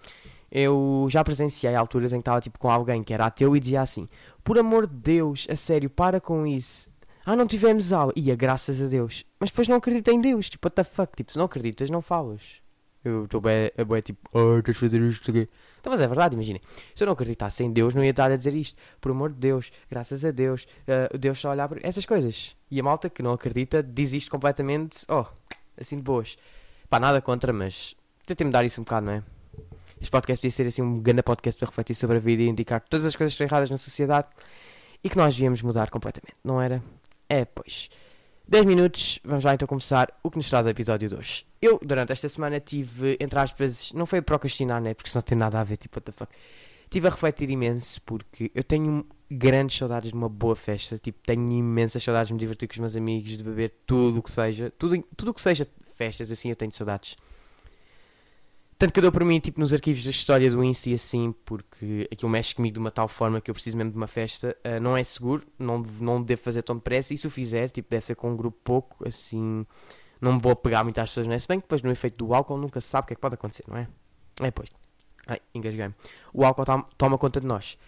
Eu 0.50 1.06
já 1.10 1.22
presenciei 1.22 1.76
alturas 1.76 2.12
em 2.12 2.16
que 2.16 2.22
estava 2.22 2.40
tipo 2.40 2.58
com 2.58 2.68
alguém 2.68 3.04
que 3.04 3.14
era 3.14 3.26
ateu 3.26 3.56
e 3.56 3.60
dizia 3.60 3.82
assim: 3.82 4.08
Por 4.42 4.58
amor 4.58 4.88
de 4.88 4.96
Deus, 4.96 5.46
a 5.48 5.54
sério, 5.54 5.88
para 5.88 6.20
com 6.20 6.44
isso. 6.44 6.88
Ah, 7.28 7.34
não 7.34 7.44
tivemos 7.44 7.92
aula. 7.92 8.12
Ia, 8.14 8.36
graças 8.36 8.80
a 8.80 8.86
Deus. 8.86 9.24
Mas 9.40 9.50
depois 9.50 9.66
não 9.66 9.76
acredita 9.76 10.12
em 10.12 10.20
Deus. 10.20 10.48
Tipo, 10.48 10.68
what 10.68 10.76
the 10.76 10.84
fuck? 10.84 11.12
Tipo, 11.16 11.32
se 11.32 11.38
não 11.38 11.46
acreditas, 11.46 11.90
não 11.90 12.00
falas. 12.00 12.62
Eu 13.04 13.24
estou 13.24 13.40
bem, 13.40 13.72
é 13.76 13.84
bem 13.84 14.00
tipo, 14.00 14.30
ah, 14.32 14.62
queres 14.62 14.78
fazer 14.78 15.00
isto 15.00 15.28
aqui? 15.28 15.48
Então, 15.80 15.90
mas 15.90 16.00
é 16.00 16.06
verdade, 16.06 16.34
imaginem. 16.34 16.60
Se 16.94 17.02
eu 17.02 17.06
não 17.06 17.14
acreditasse 17.14 17.64
em 17.64 17.72
Deus, 17.72 17.96
não 17.96 18.04
ia 18.04 18.10
estar 18.10 18.30
a 18.30 18.36
dizer 18.36 18.54
isto. 18.54 18.76
Por 19.00 19.10
amor 19.10 19.30
de 19.30 19.40
Deus, 19.40 19.72
graças 19.90 20.24
a 20.24 20.30
Deus, 20.30 20.68
uh, 20.86 21.18
Deus 21.18 21.40
só 21.40 21.50
olhar 21.50 21.68
para 21.68 21.80
essas 21.82 22.06
coisas. 22.06 22.56
E 22.70 22.78
a 22.78 22.82
malta 22.82 23.10
que 23.10 23.24
não 23.24 23.32
acredita 23.32 23.82
diz 23.82 24.12
isto 24.12 24.30
completamente, 24.30 25.04
oh, 25.08 25.24
assim 25.76 25.96
de 25.96 26.02
boas. 26.02 26.38
Pá, 26.88 27.00
nada 27.00 27.20
contra, 27.20 27.52
mas 27.52 27.96
tentei 28.24 28.46
mudar 28.46 28.64
isso 28.64 28.80
um 28.80 28.84
bocado, 28.84 29.06
não 29.06 29.12
é? 29.14 29.22
Este 30.00 30.10
podcast 30.12 30.40
podia 30.40 30.50
ser 30.52 30.66
assim 30.68 30.82
um 30.82 31.00
grande 31.00 31.22
podcast 31.24 31.58
para 31.58 31.68
refletir 31.68 31.94
sobre 31.96 32.18
a 32.18 32.20
vida 32.20 32.42
e 32.42 32.46
indicar 32.46 32.80
todas 32.88 33.04
as 33.04 33.16
coisas 33.16 33.34
que 33.34 33.42
estão 33.42 33.52
erradas 33.52 33.68
na 33.68 33.78
sociedade 33.78 34.28
e 35.02 35.10
que 35.10 35.16
nós 35.16 35.34
devíamos 35.34 35.62
mudar 35.62 35.90
completamente, 35.90 36.36
não 36.44 36.60
era? 36.60 36.82
É, 37.28 37.44
pois. 37.44 37.88
10 38.48 38.64
minutos, 38.64 39.18
vamos 39.24 39.44
lá 39.44 39.54
então 39.54 39.66
começar 39.66 40.12
o 40.22 40.30
que 40.30 40.36
nos 40.36 40.48
traz 40.48 40.66
o 40.66 40.68
episódio 40.68 41.10
2. 41.10 41.44
Eu, 41.60 41.80
durante 41.82 42.12
esta 42.12 42.28
semana, 42.28 42.60
tive, 42.60 43.16
entre 43.18 43.38
aspas, 43.38 43.92
não 43.92 44.06
foi 44.06 44.22
procrastinar, 44.22 44.80
né? 44.80 44.94
Porque 44.94 45.08
isso 45.08 45.16
não 45.16 45.22
tem 45.22 45.36
nada 45.36 45.58
a 45.58 45.64
ver, 45.64 45.76
tipo, 45.76 45.98
what 45.98 46.04
the 46.04 46.12
fuck. 46.12 46.32
Tive 46.88 47.08
a 47.08 47.10
refletir 47.10 47.50
imenso 47.50 48.00
porque 48.02 48.52
eu 48.54 48.62
tenho 48.62 49.04
grandes 49.28 49.76
saudades 49.76 50.12
de 50.12 50.16
uma 50.16 50.28
boa 50.28 50.54
festa. 50.54 50.96
Tipo, 50.96 51.18
tenho 51.26 51.50
imensas 51.50 52.02
saudades 52.02 52.28
de 52.28 52.34
me 52.34 52.38
divertir 52.38 52.68
com 52.68 52.74
os 52.74 52.78
meus 52.78 52.94
amigos, 52.94 53.30
de 53.36 53.42
beber 53.42 53.74
tudo 53.84 54.20
o 54.20 54.22
que 54.22 54.30
seja. 54.30 54.72
Tudo 54.78 54.94
o 54.94 55.02
tudo 55.16 55.34
que 55.34 55.42
seja 55.42 55.66
festas, 55.96 56.30
assim, 56.30 56.48
eu 56.48 56.56
tenho 56.56 56.70
saudades. 56.70 57.16
Tanto 58.78 58.92
que 58.92 58.98
eu 58.98 59.02
dou 59.02 59.12
para 59.12 59.24
mim, 59.24 59.40
tipo, 59.40 59.58
nos 59.58 59.72
arquivos 59.72 60.04
da 60.04 60.10
história 60.10 60.50
do 60.50 60.62
Insta 60.62 60.90
e 60.90 60.94
assim, 60.94 61.34
porque 61.46 62.06
aquilo 62.12 62.30
mexe 62.30 62.54
comigo 62.54 62.74
de 62.74 62.80
uma 62.80 62.90
tal 62.90 63.08
forma 63.08 63.40
que 63.40 63.50
eu 63.50 63.54
preciso 63.54 63.74
mesmo 63.76 63.90
de 63.90 63.96
uma 63.96 64.06
festa. 64.06 64.54
Uh, 64.64 64.78
não 64.80 64.94
é 64.94 65.02
seguro, 65.02 65.46
não, 65.58 65.78
não 65.78 66.22
devo 66.22 66.42
fazer 66.42 66.62
tão 66.62 66.76
depressa. 66.76 67.14
E 67.14 67.16
se 67.16 67.26
o 67.26 67.30
fizer, 67.30 67.70
tipo, 67.70 67.88
deve 67.88 68.04
ser 68.04 68.14
com 68.14 68.30
um 68.32 68.36
grupo 68.36 68.58
pouco, 68.62 69.08
assim, 69.08 69.66
não 70.20 70.34
me 70.34 70.40
vou 70.40 70.54
pegar 70.54 70.84
muitas 70.84 71.08
pessoas, 71.08 71.26
não 71.26 71.34
é? 71.34 71.38
Se 71.38 71.48
bem 71.48 71.58
que 71.58 71.64
depois 71.64 71.80
no 71.80 71.90
efeito 71.90 72.22
do 72.22 72.34
álcool 72.34 72.58
nunca 72.58 72.80
se 72.80 72.88
sabe 72.88 73.04
o 73.04 73.06
que 73.08 73.14
é 73.14 73.16
que 73.16 73.22
pode 73.22 73.34
acontecer, 73.34 73.64
não 73.66 73.78
é? 73.78 73.88
É, 74.42 74.50
pois. 74.50 74.68
Ai, 75.26 75.38
engasguei-me. 75.54 75.94
O 76.34 76.44
álcool 76.44 76.64
toma 76.98 77.16
conta 77.16 77.40
de 77.40 77.46
nós. 77.46 77.78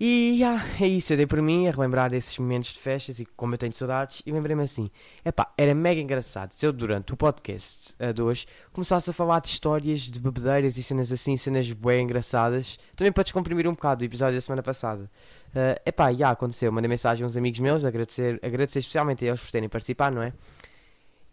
E 0.00 0.44
ah, 0.44 0.64
é 0.80 0.86
isso, 0.86 1.12
eu 1.12 1.16
dei 1.16 1.26
por 1.26 1.42
mim 1.42 1.66
a 1.66 1.72
relembrar 1.72 2.14
esses 2.14 2.38
momentos 2.38 2.72
de 2.72 2.78
festas 2.78 3.18
e 3.18 3.26
como 3.26 3.54
eu 3.54 3.58
tenho 3.58 3.72
saudades 3.72 4.22
e 4.24 4.30
lembrei-me 4.30 4.62
assim, 4.62 4.88
epá, 5.24 5.52
era 5.58 5.74
mega 5.74 6.00
engraçado 6.00 6.52
se 6.52 6.64
eu 6.64 6.72
durante 6.72 7.12
o 7.12 7.16
podcast 7.16 7.96
uh, 7.98 8.14
de 8.14 8.22
hoje 8.22 8.46
começasse 8.72 9.10
a 9.10 9.12
falar 9.12 9.40
de 9.40 9.48
histórias 9.48 10.02
de 10.02 10.20
bebedeiras 10.20 10.78
e 10.78 10.84
cenas 10.84 11.10
assim, 11.10 11.36
cenas 11.36 11.72
bem 11.72 12.04
engraçadas, 12.04 12.78
também 12.94 13.10
para 13.10 13.24
descomprimir 13.24 13.66
um 13.66 13.72
bocado 13.72 13.98
do 13.98 14.04
episódio 14.04 14.36
da 14.36 14.40
semana 14.40 14.62
passada. 14.62 15.10
Uh, 15.48 15.82
epá, 15.84 16.12
já 16.12 16.30
aconteceu, 16.30 16.70
mandei 16.70 16.88
mensagem 16.88 17.24
a 17.24 17.26
uns 17.26 17.36
amigos 17.36 17.58
meus, 17.58 17.84
agradecer, 17.84 18.38
agradecer 18.40 18.78
especialmente 18.78 19.24
a 19.24 19.28
eles 19.30 19.40
por 19.40 19.50
terem 19.50 19.68
participado, 19.68 20.14
não 20.14 20.22
é? 20.22 20.32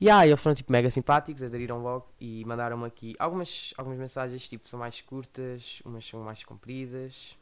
E 0.01 0.09
ah, 0.09 0.25
eles 0.25 0.39
foram 0.39 0.55
tipo 0.55 0.71
mega 0.71 0.89
simpáticos, 0.89 1.43
aderiram 1.43 1.83
logo 1.83 2.07
e 2.19 2.43
mandaram-me 2.45 2.85
aqui 2.85 3.15
algumas, 3.19 3.75
algumas 3.77 3.99
mensagens, 3.99 4.49
tipo, 4.49 4.67
são 4.67 4.79
mais 4.79 5.01
curtas, 5.01 5.83
umas 5.85 6.03
são 6.03 6.23
mais 6.23 6.43
compridas 6.43 7.37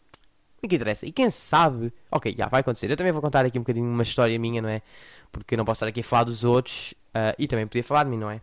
o 0.65 0.69
que 0.69 0.75
interessa? 0.75 1.05
E 1.05 1.11
quem 1.11 1.29
sabe, 1.29 1.93
ok, 2.11 2.33
já 2.37 2.47
vai 2.47 2.61
acontecer. 2.61 2.89
Eu 2.89 2.97
também 2.97 3.11
vou 3.11 3.21
contar 3.21 3.45
aqui 3.45 3.57
um 3.57 3.61
bocadinho 3.61 3.85
uma 3.85 4.03
história 4.03 4.37
minha, 4.39 4.61
não 4.61 4.69
é? 4.69 4.81
Porque 5.31 5.55
eu 5.55 5.57
não 5.57 5.65
posso 5.65 5.77
estar 5.77 5.87
aqui 5.87 5.99
a 5.99 6.03
falar 6.03 6.23
dos 6.23 6.43
outros 6.43 6.93
uh, 7.09 7.35
e 7.37 7.47
também 7.47 7.67
podia 7.67 7.83
falar 7.83 8.03
de 8.03 8.09
mim, 8.09 8.17
não 8.17 8.29
é? 8.29 8.41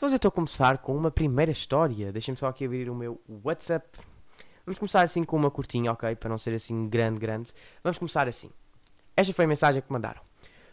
Vamos 0.00 0.14
então 0.14 0.30
começar 0.30 0.78
com 0.78 0.96
uma 0.96 1.10
primeira 1.10 1.52
história. 1.52 2.10
Deixem-me 2.10 2.38
só 2.38 2.48
aqui 2.48 2.64
abrir 2.64 2.90
o 2.90 2.94
meu 2.94 3.20
WhatsApp. 3.44 3.86
Vamos 4.64 4.78
começar 4.78 5.02
assim 5.02 5.24
com 5.24 5.36
uma 5.36 5.50
curtinha, 5.50 5.92
ok? 5.92 6.16
Para 6.16 6.30
não 6.30 6.38
ser 6.38 6.54
assim 6.54 6.88
grande, 6.88 7.18
grande. 7.18 7.50
Vamos 7.82 7.98
começar 7.98 8.26
assim. 8.28 8.50
Esta 9.16 9.32
foi 9.34 9.44
a 9.44 9.48
mensagem 9.48 9.82
que 9.82 9.92
mandaram. 9.92 10.20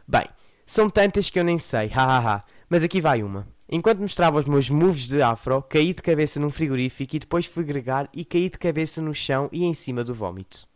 Bem, 0.08 0.28
são 0.66 0.90
tantas 0.90 1.30
que 1.30 1.40
eu 1.40 1.44
nem 1.44 1.58
sei, 1.58 1.88
hahaha. 1.94 2.44
Mas 2.70 2.84
aqui 2.84 3.02
vai 3.02 3.24
uma. 3.24 3.48
Enquanto 3.68 4.00
mostrava 4.00 4.40
os 4.40 4.46
meus 4.46 4.70
moves 4.70 5.08
de 5.08 5.22
afro, 5.22 5.62
caí 5.64 5.94
de 5.94 6.02
cabeça 6.02 6.40
num 6.40 6.52
frigorífico 6.52 7.16
e 7.16 7.20
depois 7.20 7.48
fui 7.48 7.64
gregar 7.64 8.10
e 8.14 8.24
caí 8.24 8.50
de 8.50 8.58
cabeça 8.58 9.02
no 9.02 9.14
chão 9.14 9.50
e 9.52 9.64
em 9.64 9.74
cima 9.74 10.04
do 10.04 10.14
vômito. 10.14 10.69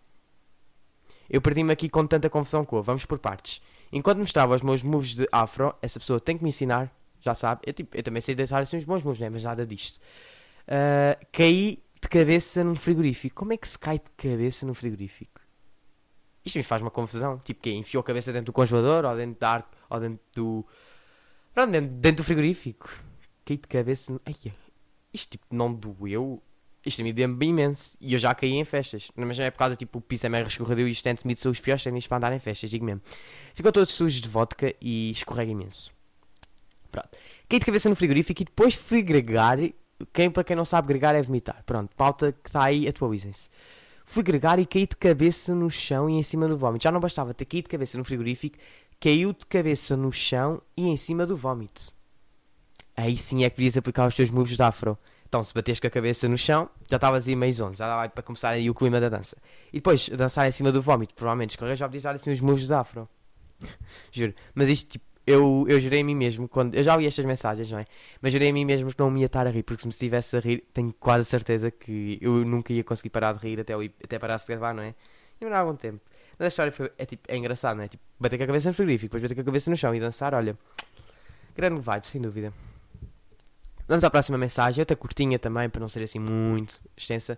Eu 1.33 1.41
perdi-me 1.41 1.73
aqui 1.73 1.89
com 1.89 2.05
tanta 2.05 2.29
confusão 2.29 2.63
com 2.63 2.79
Vamos 2.83 3.05
por 3.05 3.17
partes. 3.17 3.59
Enquanto 3.91 4.19
mostrava 4.19 4.55
os 4.55 4.61
meus 4.61 4.83
moves 4.83 5.15
de 5.15 5.27
afro, 5.31 5.73
essa 5.81 5.99
pessoa 5.99 6.19
tem 6.19 6.37
que 6.37 6.43
me 6.43 6.49
ensinar, 6.49 6.95
já 7.19 7.33
sabe. 7.33 7.61
Eu, 7.65 7.73
tipo, 7.73 7.97
eu 7.97 8.03
também 8.03 8.21
sei 8.21 8.35
deixar 8.35 8.61
assim 8.61 8.77
os 8.77 8.83
bons 8.83 9.01
moves, 9.01 9.19
né? 9.19 9.31
mas 9.31 9.41
nada 9.41 9.65
disto. 9.65 9.97
Uh, 10.67 11.25
caí 11.31 11.83
de 11.99 12.07
cabeça 12.07 12.63
num 12.63 12.75
frigorífico. 12.75 13.35
Como 13.35 13.51
é 13.51 13.57
que 13.57 13.67
se 13.67 13.79
cai 13.79 13.97
de 13.97 14.11
cabeça 14.15 14.63
num 14.67 14.75
frigorífico? 14.75 15.41
Isto 16.45 16.57
me 16.57 16.63
faz 16.63 16.83
uma 16.83 16.91
confusão. 16.91 17.39
Tipo, 17.39 17.63
que 17.63 17.71
enfiou 17.71 18.01
a 18.01 18.03
cabeça 18.03 18.31
dentro 18.31 18.47
do 18.47 18.53
congelador 18.53 19.03
ou 19.03 19.17
dentro 19.17 19.39
da 19.39 19.49
ar... 19.49 19.71
ou 19.89 19.99
dentro 19.99 20.19
do 20.35 20.65
dentro, 21.55 21.89
dentro 21.95 22.17
do 22.17 22.23
frigorífico. 22.23 22.87
Caí 23.43 23.57
de 23.57 23.67
cabeça. 23.67 24.21
Ai, 24.23 24.35
isto 25.11 25.31
tipo 25.31 25.47
não 25.49 25.73
doeu. 25.73 26.43
Isto 26.85 27.01
me 27.03 27.13
bem 27.13 27.49
imenso. 27.49 27.97
E 27.99 28.13
eu 28.13 28.19
já 28.19 28.35
caí 28.35 28.53
em 28.53 28.65
festas. 28.65 29.09
Mas 29.15 29.37
não 29.37 29.45
é 29.45 29.51
por 29.51 29.59
causa 29.59 29.75
tipo 29.75 29.99
o 29.99 30.01
piso 30.01 30.25
é 30.25 30.29
meio 30.29 30.45
escorregadio 30.45 30.87
e 30.87 30.91
os 30.91 30.97
Stan 30.97 31.13
Smith 31.13 31.45
os 31.45 31.59
piores 31.59 31.83
técnicos 31.83 32.07
para 32.07 32.17
andar 32.17 32.33
em 32.33 32.39
festas, 32.39 32.69
digo 32.69 32.85
mesmo. 32.85 33.01
Ficou 33.53 33.71
todos 33.71 33.93
sujos 33.93 34.19
de 34.19 34.27
vodka 34.27 34.73
e 34.81 35.11
escorrega 35.11 35.51
imenso. 35.51 35.91
Pronto. 36.91 37.09
Caí 37.47 37.59
de 37.59 37.65
cabeça 37.65 37.89
no 37.89 37.95
frigorífico 37.95 38.41
e 38.41 38.45
depois 38.45 38.75
fui 38.75 39.01
gregar. 39.01 39.57
Quem, 40.11 40.29
para 40.29 40.43
quem 40.43 40.55
não 40.55 40.65
sabe, 40.65 40.89
gregar 40.89 41.15
é 41.15 41.21
vomitar. 41.21 41.63
Pronto, 41.65 41.95
pauta 41.95 42.31
que 42.31 42.49
está 42.49 42.63
aí, 42.63 42.87
atualizem-se. 42.87 43.49
Fui 44.05 44.21
gregar 44.21 44.59
e 44.59 44.65
caí 44.65 44.85
de 44.85 44.97
cabeça 44.97 45.55
no 45.55 45.71
chão 45.71 46.09
e 46.09 46.13
em 46.13 46.23
cima 46.23 46.47
do 46.47 46.57
vómito. 46.57 46.83
Já 46.83 46.91
não 46.91 46.99
bastava 46.99 47.33
ter 47.33 47.45
caído 47.45 47.67
de 47.67 47.71
cabeça 47.71 47.97
no 47.97 48.03
frigorífico, 48.03 48.57
caiu 48.99 49.31
de 49.33 49.45
cabeça 49.45 49.95
no 49.95 50.11
chão 50.11 50.61
e 50.75 50.87
em 50.87 50.97
cima 50.97 51.25
do 51.25 51.37
vómito. 51.37 51.93
Aí 52.95 53.17
sim 53.17 53.43
é 53.43 53.49
que 53.49 53.55
podias 53.55 53.77
aplicar 53.77 54.07
os 54.07 54.15
teus 54.15 54.29
moves 54.29 54.55
de 54.55 54.61
afro. 54.61 54.97
Então, 55.33 55.43
se 55.43 55.51
bateres 55.51 55.79
com 55.79 55.87
a 55.87 55.89
cabeça 55.89 56.29
no 56.29 56.37
chão, 56.37 56.69
já 56.87 56.97
estavas 56.97 57.27
aí 57.27 57.35
meio 57.35 57.51
zonzo, 57.51 57.79
já 57.79 57.87
dava 57.87 58.07
para 58.07 58.21
começar 58.21 58.49
aí 58.49 58.69
o 58.69 58.75
clima 58.75 59.01
da 59.01 59.09
dança. 59.09 59.35
E 59.69 59.77
depois, 59.77 60.07
dançar 60.09 60.47
em 60.47 60.51
cima 60.51 60.71
do 60.71 60.79
vómito, 60.79 61.15
provavelmente 61.15 61.49
escorrer, 61.49 61.75
já 61.75 61.87
podias 61.87 62.03
dar 62.03 62.13
assim 62.13 62.31
os 62.31 62.39
moves 62.39 62.67
de 62.67 62.73
afro. 62.75 63.09
Juro. 64.13 64.35
Mas 64.53 64.69
isto, 64.69 64.91
tipo, 64.91 65.03
eu, 65.25 65.65
eu 65.67 65.79
jurei 65.79 66.01
a 66.01 66.03
mim 66.03 66.13
mesmo, 66.13 66.47
quando, 66.47 66.75
eu 66.75 66.83
já 66.83 66.93
ouvi 66.93 67.07
estas 67.07 67.25
mensagens, 67.25 67.71
não 67.71 67.79
é? 67.79 67.87
Mas 68.21 68.31
jurei 68.31 68.51
a 68.51 68.53
mim 68.53 68.63
mesmo 68.63 68.93
que 68.93 68.99
não 68.99 69.09
me 69.09 69.21
ia 69.21 69.25
estar 69.25 69.47
a 69.47 69.49
rir, 69.49 69.63
porque 69.63 69.81
se 69.81 69.87
me 69.87 69.91
estivesse 69.91 70.37
a 70.37 70.39
rir, 70.39 70.65
tenho 70.71 70.93
quase 70.99 71.25
certeza 71.25 71.71
que 71.71 72.19
eu 72.21 72.45
nunca 72.45 72.71
ia 72.71 72.83
conseguir 72.83 73.09
parar 73.09 73.33
de 73.33 73.39
rir 73.39 73.59
até, 73.59 73.73
eu, 73.73 73.81
até 74.03 74.19
parar 74.19 74.35
de 74.35 74.45
gravar, 74.45 74.75
não 74.75 74.83
é? 74.83 74.93
Demorou 75.39 75.61
algum 75.61 75.75
tempo. 75.75 75.99
Mas 76.37 76.45
a 76.45 76.47
história 76.49 76.71
foi, 76.71 76.91
é, 76.95 77.07
tipo, 77.07 77.23
é 77.27 77.35
engraçado, 77.35 77.77
não 77.77 77.85
é? 77.85 77.87
Tipo, 77.87 78.03
bater 78.19 78.37
com 78.37 78.43
a 78.43 78.47
cabeça 78.47 78.69
no 78.69 78.75
frigorífico, 78.75 79.07
depois 79.07 79.23
bater 79.23 79.33
com 79.33 79.41
a 79.41 79.45
cabeça 79.45 79.71
no 79.71 79.77
chão 79.77 79.95
e 79.95 79.99
dançar, 79.99 80.35
olha. 80.35 80.55
Grande 81.55 81.81
vibe, 81.81 82.05
sem 82.05 82.21
dúvida. 82.21 82.53
Vamos 83.87 84.03
à 84.03 84.09
próxima 84.09 84.37
mensagem, 84.37 84.81
outra 84.81 84.95
curtinha 84.95 85.37
também, 85.37 85.69
para 85.69 85.81
não 85.81 85.87
ser 85.87 86.03
assim 86.03 86.19
muito 86.19 86.81
extensa. 86.95 87.37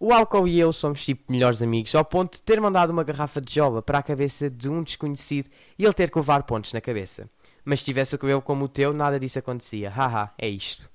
O 0.00 0.12
álcool 0.12 0.46
e 0.46 0.60
eu 0.60 0.72
somos 0.72 1.04
tipo 1.04 1.32
melhores 1.32 1.60
amigos, 1.60 1.94
ao 1.94 2.04
ponto 2.04 2.34
de 2.34 2.42
ter 2.42 2.60
mandado 2.60 2.90
uma 2.90 3.02
garrafa 3.02 3.40
de 3.40 3.52
jola 3.52 3.82
para 3.82 3.98
a 3.98 4.02
cabeça 4.02 4.48
de 4.48 4.68
um 4.68 4.82
desconhecido 4.82 5.48
e 5.76 5.84
ele 5.84 5.92
ter 5.92 6.10
que 6.10 6.18
levar 6.18 6.44
pontos 6.44 6.72
na 6.72 6.80
cabeça. 6.80 7.28
Mas 7.64 7.80
se 7.80 7.86
tivesse 7.86 8.14
o 8.14 8.18
cabelo 8.18 8.40
como 8.40 8.66
o 8.66 8.68
teu, 8.68 8.92
nada 8.92 9.18
disso 9.18 9.38
acontecia. 9.38 9.90
Haha, 9.90 10.32
é 10.38 10.48
isto. 10.48 10.88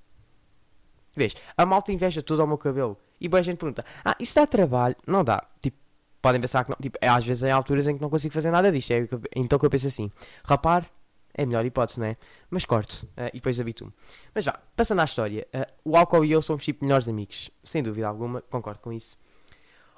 Vês, 1.15 1.35
a 1.57 1.65
malta 1.65 1.91
inveja 1.91 2.21
tudo 2.21 2.41
ao 2.41 2.47
meu 2.47 2.57
cabelo. 2.57 2.97
E 3.19 3.27
boa 3.27 3.43
gente 3.43 3.57
pergunta: 3.57 3.85
Ah, 4.03 4.15
isso 4.19 4.35
dá 4.35 4.47
trabalho? 4.47 4.95
Não 5.05 5.23
dá. 5.23 5.45
Tipo, 5.61 5.77
podem 6.21 6.41
pensar 6.41 6.63
que 6.63 6.71
não. 6.71 6.77
Tipo, 6.81 6.97
é, 7.01 7.09
às 7.09 7.25
vezes 7.25 7.43
há 7.43 7.53
alturas 7.53 7.87
em 7.87 7.95
que 7.95 8.01
não 8.01 8.09
consigo 8.09 8.33
fazer 8.33 8.51
nada 8.51 8.71
disto. 8.71 8.91
É 8.91 9.07
então 9.35 9.59
que 9.59 9.65
eu 9.65 9.69
penso 9.69 9.87
assim: 9.87 10.11
rapar 10.43 10.89
é 11.33 11.43
a 11.43 11.45
melhor 11.45 11.65
hipótese, 11.65 11.99
não 11.99 12.07
é? 12.07 12.17
Mas 12.49 12.65
corto 12.65 13.07
uh, 13.17 13.27
e 13.29 13.33
depois 13.33 13.59
habituo-me. 13.59 13.93
Mas 14.33 14.45
vá, 14.45 14.59
passando 14.75 15.01
à 15.01 15.03
história: 15.03 15.47
uh, 15.53 15.91
o 15.91 15.97
álcool 15.97 16.23
e 16.23 16.31
eu 16.31 16.41
somos 16.41 16.63
tipo 16.63 16.85
melhores 16.85 17.09
amigos, 17.09 17.49
sem 17.63 17.81
dúvida 17.81 18.07
alguma, 18.07 18.41
concordo 18.41 18.81
com 18.81 18.93
isso. 18.93 19.17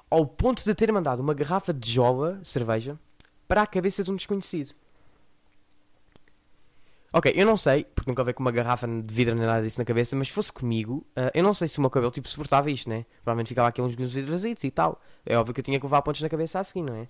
Ao 0.08 0.24
ponto 0.26 0.64
de 0.64 0.74
ter 0.74 0.90
mandado 0.92 1.20
uma 1.20 1.34
garrafa 1.34 1.74
de 1.74 1.90
jola, 1.90 2.40
cerveja, 2.42 2.98
para 3.46 3.62
a 3.62 3.66
cabeça 3.66 4.02
de 4.02 4.10
um 4.10 4.16
desconhecido. 4.16 4.74
Ok, 7.12 7.32
eu 7.34 7.46
não 7.46 7.56
sei, 7.56 7.84
porque 7.84 8.10
nunca 8.10 8.22
veio 8.22 8.34
com 8.34 8.42
uma 8.42 8.50
garrafa 8.50 8.86
de 8.86 9.14
vidro 9.14 9.34
nem 9.34 9.46
nada 9.46 9.62
disso 9.62 9.80
na 9.80 9.84
cabeça, 9.84 10.14
mas 10.14 10.28
se 10.28 10.34
fosse 10.34 10.52
comigo, 10.52 11.06
uh, 11.16 11.30
eu 11.34 11.42
não 11.42 11.54
sei 11.54 11.66
se 11.66 11.78
o 11.78 11.80
meu 11.80 11.90
cabelo 11.90 12.12
tipo 12.12 12.28
suportava 12.28 12.70
isto, 12.70 12.90
né? 12.90 13.06
Provavelmente 13.22 13.48
ficava 13.48 13.68
aqui 13.68 13.80
uns 13.80 13.94
vidrositos 13.94 14.64
e 14.64 14.70
tal. 14.70 15.00
É 15.24 15.36
óbvio 15.38 15.54
que 15.54 15.60
eu 15.60 15.64
tinha 15.64 15.78
que 15.78 15.86
levar 15.86 16.02
pontos 16.02 16.20
na 16.20 16.28
cabeça 16.28 16.60
a 16.60 16.64
seguir, 16.64 16.82
não 16.82 16.94
é? 16.94 17.08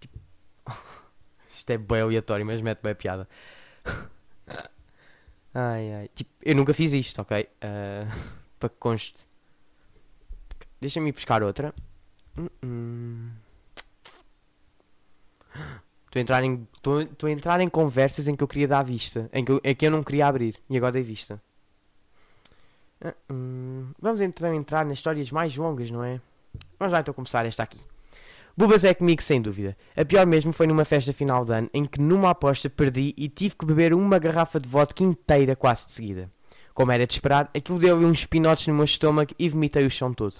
Tipo... 0.00 0.18
isto 1.62 1.70
é 1.70 1.78
bem 1.78 2.00
aleatório, 2.00 2.44
mas 2.44 2.60
mete 2.60 2.80
bem 2.82 2.94
piada. 2.94 3.28
ai 5.54 5.92
ai. 5.94 6.10
Tipo, 6.14 6.30
eu 6.42 6.56
nunca 6.56 6.74
fiz 6.74 6.92
isto, 6.92 7.22
ok? 7.22 7.42
Uh, 7.42 8.12
para 8.58 8.68
que 8.68 8.76
conste. 8.78 9.26
Deixa-me 10.80 11.10
ir 11.10 11.12
buscar 11.12 11.42
outra. 11.42 11.72
Uh 12.36 12.50
-uh. 12.64 13.30
Estou 16.06 16.18
a 16.18 16.22
entrar 16.22 16.42
em, 16.42 16.68
estou, 16.74 17.28
a 17.28 17.30
entrar 17.30 17.60
em 17.60 17.68
conversas 17.68 18.28
em 18.28 18.34
que 18.34 18.42
eu 18.42 18.48
queria 18.48 18.68
dar 18.68 18.82
vista, 18.82 19.30
em 19.32 19.44
que 19.44 19.52
eu, 19.52 19.60
em 19.62 19.74
que 19.74 19.86
eu 19.86 19.90
não 19.90 20.02
queria 20.02 20.26
abrir 20.26 20.60
e 20.68 20.76
agora 20.76 20.92
dei 20.92 21.02
vista. 21.02 21.40
Uh, 23.00 23.14
hum, 23.32 23.92
vamos 24.00 24.20
entrar, 24.20 24.54
entrar 24.54 24.84
nas 24.84 24.98
histórias 24.98 25.30
mais 25.30 25.56
longas, 25.56 25.90
não 25.90 26.04
é? 26.04 26.20
Vamos 26.78 26.92
lá 26.92 27.00
então 27.00 27.14
começar 27.14 27.46
esta 27.46 27.62
aqui. 27.62 27.80
Bubas 28.56 28.84
é 28.84 28.92
comigo, 28.92 29.22
sem 29.22 29.40
dúvida. 29.40 29.76
A 29.96 30.04
pior 30.04 30.26
mesmo 30.26 30.52
foi 30.52 30.66
numa 30.66 30.84
festa 30.84 31.12
final 31.12 31.44
de 31.44 31.52
ano 31.52 31.70
em 31.72 31.86
que 31.86 32.00
numa 32.00 32.30
aposta 32.30 32.68
perdi 32.68 33.14
e 33.16 33.28
tive 33.28 33.56
que 33.56 33.64
beber 33.64 33.94
uma 33.94 34.18
garrafa 34.18 34.60
de 34.60 34.68
vodka 34.68 35.02
inteira 35.02 35.56
quase 35.56 35.86
de 35.86 35.92
seguida. 35.92 36.30
Como 36.74 36.92
era 36.92 37.06
de 37.06 37.14
esperar, 37.14 37.50
aquilo 37.56 37.78
deu-lhe 37.78 38.04
uns 38.04 38.26
pinotes 38.26 38.66
no 38.66 38.74
meu 38.74 38.84
estômago 38.84 39.34
e 39.38 39.48
vomitei 39.48 39.86
o 39.86 39.90
chão 39.90 40.12
todo. 40.12 40.36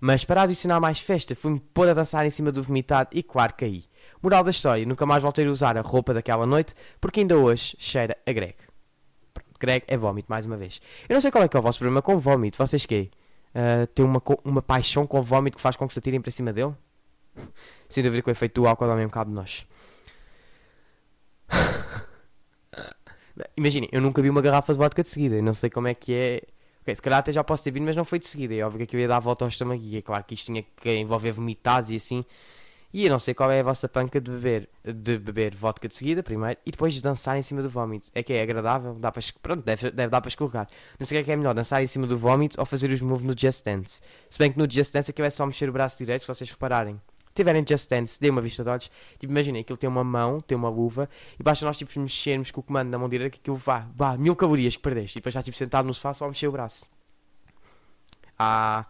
Mas 0.00 0.24
para 0.24 0.42
adicionar 0.42 0.80
mais 0.80 1.00
festa, 1.00 1.34
fui-me 1.34 1.60
pôr 1.60 1.88
a 1.88 1.94
dançar 1.94 2.24
em 2.24 2.30
cima 2.30 2.52
do 2.52 2.62
vomitado 2.62 3.10
e 3.12 3.22
claro 3.22 3.54
caí. 3.54 3.84
Moral 4.22 4.44
da 4.44 4.50
história, 4.50 4.86
nunca 4.86 5.04
mais 5.04 5.22
voltei 5.22 5.46
a 5.46 5.50
usar 5.50 5.76
a 5.76 5.80
roupa 5.80 6.14
daquela 6.14 6.46
noite 6.46 6.72
porque 7.00 7.20
ainda 7.20 7.36
hoje 7.36 7.76
cheira 7.78 8.16
a 8.26 8.32
Greg. 8.32 8.54
Greg 9.58 9.84
é 9.88 9.96
vómito, 9.96 10.26
mais 10.28 10.46
uma 10.46 10.56
vez. 10.56 10.80
Eu 11.08 11.14
não 11.14 11.20
sei 11.20 11.30
qual 11.30 11.44
é 11.44 11.48
que 11.48 11.56
é 11.56 11.60
o 11.60 11.62
vosso 11.62 11.78
problema 11.78 12.00
com 12.00 12.18
vómito. 12.18 12.56
Vocês 12.56 12.86
quê? 12.86 13.10
Uh, 13.54 13.86
tem 13.88 14.04
uma, 14.04 14.22
uma 14.44 14.62
paixão 14.62 15.06
com 15.06 15.20
vómito 15.20 15.56
que 15.56 15.62
faz 15.62 15.76
com 15.76 15.86
que 15.86 15.92
se 15.92 15.98
atirem 15.98 16.20
para 16.20 16.30
cima 16.30 16.52
dele? 16.52 16.74
Sem 17.88 18.02
dúvida 18.02 18.22
que 18.22 18.30
o 18.30 18.32
efeito 18.32 18.60
do 18.60 18.68
álcool 18.68 18.86
dá 18.86 18.94
mesmo 18.94 19.10
cabo 19.10 19.30
de 19.30 19.36
nós. 19.36 19.66
Imaginem, 23.56 23.88
eu 23.92 24.00
nunca 24.00 24.22
vi 24.22 24.30
uma 24.30 24.42
garrafa 24.42 24.72
de 24.72 24.78
vodka 24.78 25.02
de 25.02 25.08
seguida. 25.08 25.40
Não 25.42 25.54
sei 25.54 25.70
como 25.70 25.88
é 25.88 25.94
que 25.94 26.12
é. 26.14 26.42
Ok, 26.82 26.94
se 26.94 27.02
calhar 27.02 27.18
até 27.18 27.32
já 27.32 27.44
posso 27.44 27.62
ter 27.62 27.70
vindo, 27.70 27.84
mas 27.84 27.96
não 27.96 28.04
foi 28.04 28.18
de 28.18 28.26
seguida. 28.26 28.54
É 28.54 28.62
óbvio 28.62 28.86
que 28.86 28.96
eu 28.96 29.00
ia 29.00 29.08
dar 29.08 29.16
a 29.16 29.20
volta 29.20 29.44
ao 29.44 29.48
estômago 29.48 29.82
e 29.82 29.96
é 29.96 30.02
claro 30.02 30.24
que 30.24 30.34
isto 30.34 30.46
tinha 30.46 30.62
que 30.62 30.96
envolver 30.96 31.32
vomitados 31.32 31.90
e 31.90 31.96
assim. 31.96 32.24
E 32.92 33.04
eu 33.04 33.10
não 33.10 33.20
sei 33.20 33.34
qual 33.34 33.50
é 33.52 33.60
a 33.60 33.62
vossa 33.62 33.88
panca 33.88 34.20
de 34.20 34.30
beber, 34.32 34.68
de 34.84 35.16
beber 35.16 35.54
vodka 35.54 35.86
de 35.86 35.94
seguida, 35.94 36.24
primeiro, 36.24 36.58
e 36.66 36.72
depois 36.72 37.00
dançar 37.00 37.38
em 37.38 37.42
cima 37.42 37.62
do 37.62 37.68
vómito. 37.68 38.10
É 38.12 38.22
que 38.22 38.32
é 38.32 38.42
agradável, 38.42 38.94
dá 38.94 39.12
para, 39.12 39.22
pronto, 39.40 39.62
deve, 39.62 39.92
deve 39.92 40.10
dar 40.10 40.20
para 40.20 40.28
escorregar. 40.28 40.66
Não 40.98 41.06
sei 41.06 41.20
o 41.20 41.20
que 41.20 41.22
é, 41.22 41.24
que 41.26 41.32
é 41.32 41.36
melhor, 41.36 41.54
dançar 41.54 41.80
em 41.80 41.86
cima 41.86 42.08
do 42.08 42.18
vómito 42.18 42.58
ou 42.58 42.66
fazer 42.66 42.90
os 42.90 43.00
moves 43.00 43.24
no 43.24 43.32
Just 43.38 43.64
Dance. 43.64 44.00
Se 44.28 44.38
bem 44.40 44.50
que 44.50 44.58
no 44.58 44.68
Just 44.68 44.92
Dance 44.92 45.08
aquilo 45.08 45.26
é 45.26 45.30
só 45.30 45.46
mexer 45.46 45.68
o 45.68 45.72
braço 45.72 45.98
direito, 45.98 46.22
se 46.22 46.26
vocês 46.26 46.50
repararem. 46.50 47.00
Tiverem 47.34 47.64
Just 47.66 47.88
Dance, 47.88 48.20
dê 48.20 48.28
uma 48.30 48.40
vista 48.40 48.62
de 48.62 48.70
olhos. 48.70 48.90
Tipo, 49.18 49.32
imaginem, 49.32 49.60
aquilo 49.60 49.76
tem 49.76 49.88
uma 49.88 50.04
mão, 50.04 50.40
tem 50.40 50.56
uma 50.56 50.68
luva, 50.68 51.08
e 51.38 51.42
basta 51.42 51.64
nós 51.64 51.78
tipo, 51.78 51.98
mexermos 52.00 52.50
com 52.50 52.60
o 52.60 52.62
comando 52.62 52.90
na 52.90 52.98
mão 52.98 53.08
direita 53.08 53.30
que 53.30 53.40
aquilo 53.40 53.56
vá, 53.56 53.86
vá, 53.94 54.16
mil 54.16 54.34
calorias 54.34 54.76
que 54.76 54.82
perdeste. 54.82 55.18
E 55.18 55.20
depois 55.20 55.34
já 55.34 55.42
tipo 55.42 55.56
sentado 55.56 55.86
no 55.86 55.94
sofá 55.94 56.12
só 56.12 56.26
mexer 56.26 56.48
o 56.48 56.52
braço. 56.52 56.86
Ah, 58.38 58.86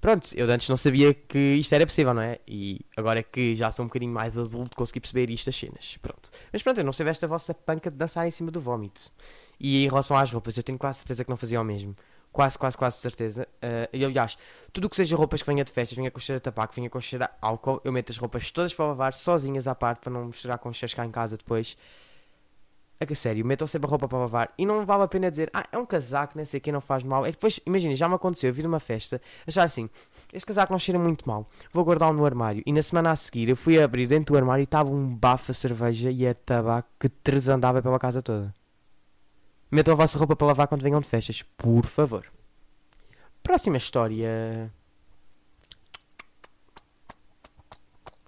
pronto, 0.00 0.34
eu 0.34 0.50
antes 0.50 0.68
não 0.68 0.76
sabia 0.76 1.14
que 1.14 1.38
isto 1.38 1.72
era 1.72 1.86
possível, 1.86 2.12
não 2.12 2.22
é? 2.22 2.38
E 2.46 2.80
agora 2.96 3.20
é 3.20 3.22
que 3.22 3.54
já 3.54 3.70
sou 3.70 3.84
um 3.84 3.88
bocadinho 3.88 4.12
mais 4.12 4.36
adulto, 4.36 4.76
consegui 4.76 5.00
perceber 5.00 5.30
isto, 5.30 5.48
as 5.48 5.56
cenas. 5.56 5.96
Pronto. 6.02 6.30
Mas 6.52 6.62
pronto, 6.62 6.78
eu 6.78 6.84
não 6.84 6.92
tive 6.92 7.08
esta 7.10 7.26
vossa 7.28 7.54
panca 7.54 7.90
de 7.90 7.96
dançar 7.96 8.26
em 8.26 8.30
cima 8.30 8.50
do 8.50 8.60
vómito. 8.60 9.10
E 9.60 9.84
em 9.84 9.88
relação 9.88 10.16
às 10.16 10.30
roupas, 10.30 10.56
eu 10.56 10.62
tenho 10.62 10.78
quase 10.78 10.98
certeza 10.98 11.22
que 11.22 11.30
não 11.30 11.36
fazia 11.36 11.60
o 11.60 11.64
mesmo. 11.64 11.94
Quase, 12.32 12.56
quase, 12.56 12.78
quase 12.78 12.96
certeza. 12.98 13.46
Uh, 13.56 13.88
e 13.92 14.04
aliás, 14.04 14.38
tudo 14.72 14.84
o 14.84 14.90
que 14.90 14.96
seja 14.96 15.16
roupas 15.16 15.42
que 15.42 15.48
venha 15.48 15.64
de 15.64 15.72
festas, 15.72 15.96
venha 15.96 16.10
com 16.10 16.20
cheiro 16.20 16.38
a 16.38 16.40
tabaco, 16.40 16.72
venha 16.74 16.88
com 16.88 17.00
cheiro 17.00 17.24
a 17.24 17.30
álcool, 17.40 17.80
eu 17.84 17.92
meto 17.92 18.12
as 18.12 18.18
roupas 18.18 18.50
todas 18.52 18.72
para 18.72 18.86
lavar, 18.86 19.14
sozinhas 19.14 19.66
à 19.66 19.74
parte, 19.74 20.00
para 20.00 20.12
não 20.12 20.26
misturar 20.26 20.58
com 20.58 20.72
cheiros 20.72 20.94
cá 20.94 21.04
em 21.04 21.10
casa 21.10 21.36
depois. 21.36 21.76
É 23.02 23.06
que 23.06 23.14
sério, 23.14 23.44
metam 23.46 23.66
sempre 23.66 23.86
a 23.86 23.90
roupa 23.90 24.06
para 24.06 24.18
lavar 24.18 24.52
e 24.58 24.66
não 24.66 24.84
vale 24.84 25.04
a 25.04 25.08
pena 25.08 25.30
dizer, 25.30 25.48
ah, 25.54 25.64
é 25.72 25.78
um 25.78 25.86
casaco, 25.86 26.34
nem 26.36 26.44
sei 26.44 26.58
o 26.58 26.60
que, 26.60 26.70
não 26.70 26.82
faz 26.82 27.02
mal. 27.02 27.24
É 27.24 27.30
que 27.30 27.36
depois, 27.36 27.58
imagina, 27.64 27.94
já 27.94 28.06
me 28.06 28.14
aconteceu, 28.14 28.50
eu 28.50 28.54
vir 28.54 28.62
numa 28.62 28.78
festa, 28.78 29.20
achar 29.46 29.64
assim, 29.64 29.88
este 30.34 30.44
casaco 30.44 30.70
não 30.70 30.78
cheira 30.78 30.98
muito 30.98 31.26
mal, 31.26 31.46
vou 31.72 31.82
guardá-lo 31.82 32.14
no 32.14 32.26
armário. 32.26 32.62
E 32.66 32.72
na 32.72 32.82
semana 32.82 33.10
a 33.10 33.16
seguir 33.16 33.48
eu 33.48 33.56
fui 33.56 33.82
abrir 33.82 34.06
dentro 34.06 34.34
do 34.34 34.36
armário 34.36 34.62
e 34.62 34.64
estava 34.64 34.90
um 34.90 35.16
bafo 35.16 35.50
a 35.50 35.54
cerveja 35.54 36.10
e 36.10 36.28
a 36.28 36.34
tabaco 36.34 36.90
que 36.98 37.08
tresandava 37.08 37.80
pela 37.80 37.98
casa 37.98 38.20
toda. 38.20 38.59
Metam 39.70 39.92
a 39.92 39.96
vossa 39.96 40.18
roupa 40.18 40.34
para 40.34 40.48
lavar 40.48 40.66
quando 40.66 40.82
venham 40.82 41.00
de 41.00 41.06
festas, 41.06 41.42
por 41.56 41.86
favor. 41.86 42.26
Próxima 43.42 43.76
história. 43.76 44.72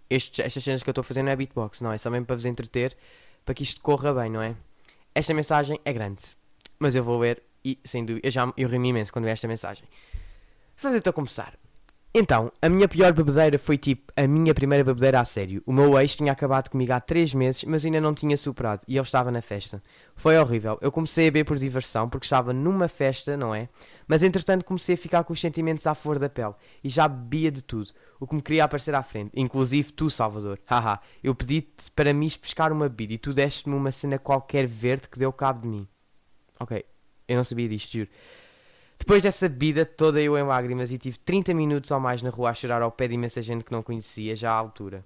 Estas 0.09 0.63
cenas 0.63 0.83
que 0.83 0.89
eu 0.89 0.93
estou 0.93 1.03
fazer 1.03 1.23
não 1.23 1.33
é 1.33 1.37
beatbox, 1.37 1.81
não 1.81 1.93
é? 1.93 1.99
Só 1.99 2.11
mesmo 2.11 2.27
para 2.27 2.37
vos 2.37 2.45
entreter, 2.45 2.97
para 3.45 3.55
que 3.55 3.63
isto 3.63 3.81
corra 3.81 4.13
bem, 4.13 4.31
não 4.31 4.43
é? 4.43 4.55
Esta 5.15 5.35
mensagem 5.35 5.81
é 5.85 5.93
grande, 5.93 6.23
mas 6.79 6.95
eu 6.95 7.03
vou 7.03 7.19
ler 7.19 7.43
e, 7.65 7.79
sem 7.85 8.05
dúvida, 8.05 8.27
eu 8.27 8.31
já 8.31 8.53
eu 8.57 8.69
rimo 8.69 8.87
imenso 8.87 9.13
quando 9.13 9.25
vi 9.25 9.31
esta 9.31 9.49
mensagem. 9.49 9.87
Fazer-te 10.77 11.09
a 11.09 11.13
começar. 11.13 11.59
Então, 12.14 12.52
a 12.61 12.69
minha 12.69 12.87
pior 12.87 13.11
bebedeira 13.14 13.59
foi 13.59 13.78
tipo 13.78 14.12
a 14.14 14.26
minha 14.26 14.52
primeira 14.52 14.85
bebedeira 14.85 15.19
a 15.19 15.25
sério. 15.25 15.62
O 15.64 15.73
meu 15.73 15.99
ex 15.99 16.14
tinha 16.14 16.31
acabado 16.31 16.69
comigo 16.69 16.92
há 16.92 17.00
3 17.00 17.33
meses, 17.33 17.64
mas 17.64 17.87
ainda 17.87 18.02
não 18.02 18.12
tinha 18.12 18.37
superado 18.37 18.83
e 18.87 18.99
ele 18.99 19.02
estava 19.02 19.31
na 19.31 19.40
festa. 19.40 19.83
Foi 20.14 20.37
horrível. 20.37 20.78
Eu 20.83 20.92
comecei 20.92 21.28
a 21.28 21.31
beber 21.31 21.45
por 21.45 21.59
diversão 21.59 22.11
porque 22.11 22.26
estava 22.26 22.52
numa 22.52 22.87
festa, 22.87 23.35
não 23.35 23.54
é? 23.54 23.66
Mas 24.07 24.23
entretanto 24.23 24.62
comecei 24.62 24.95
a 24.95 24.99
ficar 24.99 25.25
com 25.25 25.33
os 25.33 25.40
sentimentos 25.40 25.87
à 25.87 25.95
flor 25.95 26.19
da 26.19 26.28
pele 26.28 26.52
e 26.85 26.90
já 26.90 27.09
bebia 27.09 27.50
de 27.50 27.62
tudo, 27.62 27.92
o 28.21 28.26
que 28.26 28.35
me 28.35 28.42
queria 28.42 28.64
aparecer 28.64 28.95
à 28.95 29.02
frente, 29.02 29.31
inclusive 29.35 29.90
tu, 29.90 30.11
Salvador. 30.11 30.61
Haha, 30.69 31.00
eu 31.25 31.35
pedi-te 31.35 31.90
para 31.92 32.12
me 32.12 32.31
pescar 32.31 32.73
uma 32.73 32.90
bebida 32.90 33.14
e 33.14 33.19
tu 33.19 33.33
deste-me 33.33 33.75
uma 33.75 33.90
cena 33.90 34.19
qualquer 34.19 34.66
verde 34.66 35.09
que 35.09 35.19
deu 35.19 35.33
cabo 35.33 35.61
de 35.61 35.69
mim. 35.69 35.88
Ok, 36.61 36.85
eu 37.26 37.37
não 37.37 37.45
sabia 37.45 37.71
disto, 37.71 37.90
juro. 37.90 38.11
Depois 39.03 39.21
dessa 39.21 39.49
bebida 39.49 39.85
toda 39.85 40.23
eu 40.23 40.39
em 40.39 40.45
lágrimas 40.45 40.93
e 40.93 40.97
tive 40.97 41.19
30 41.19 41.53
minutos 41.53 41.91
ou 41.91 41.99
mais 41.99 42.23
na 42.23 42.31
rua 42.31 42.51
a 42.51 42.55
chorar 42.55 42.83
ao 42.83 42.93
pé 42.93 43.09
de 43.09 43.15
imensa 43.15 43.43
gente 43.43 43.65
que 43.65 43.73
não 43.73 43.83
conhecia 43.83 44.37
já 44.37 44.53
à 44.53 44.55
altura. 44.55 45.05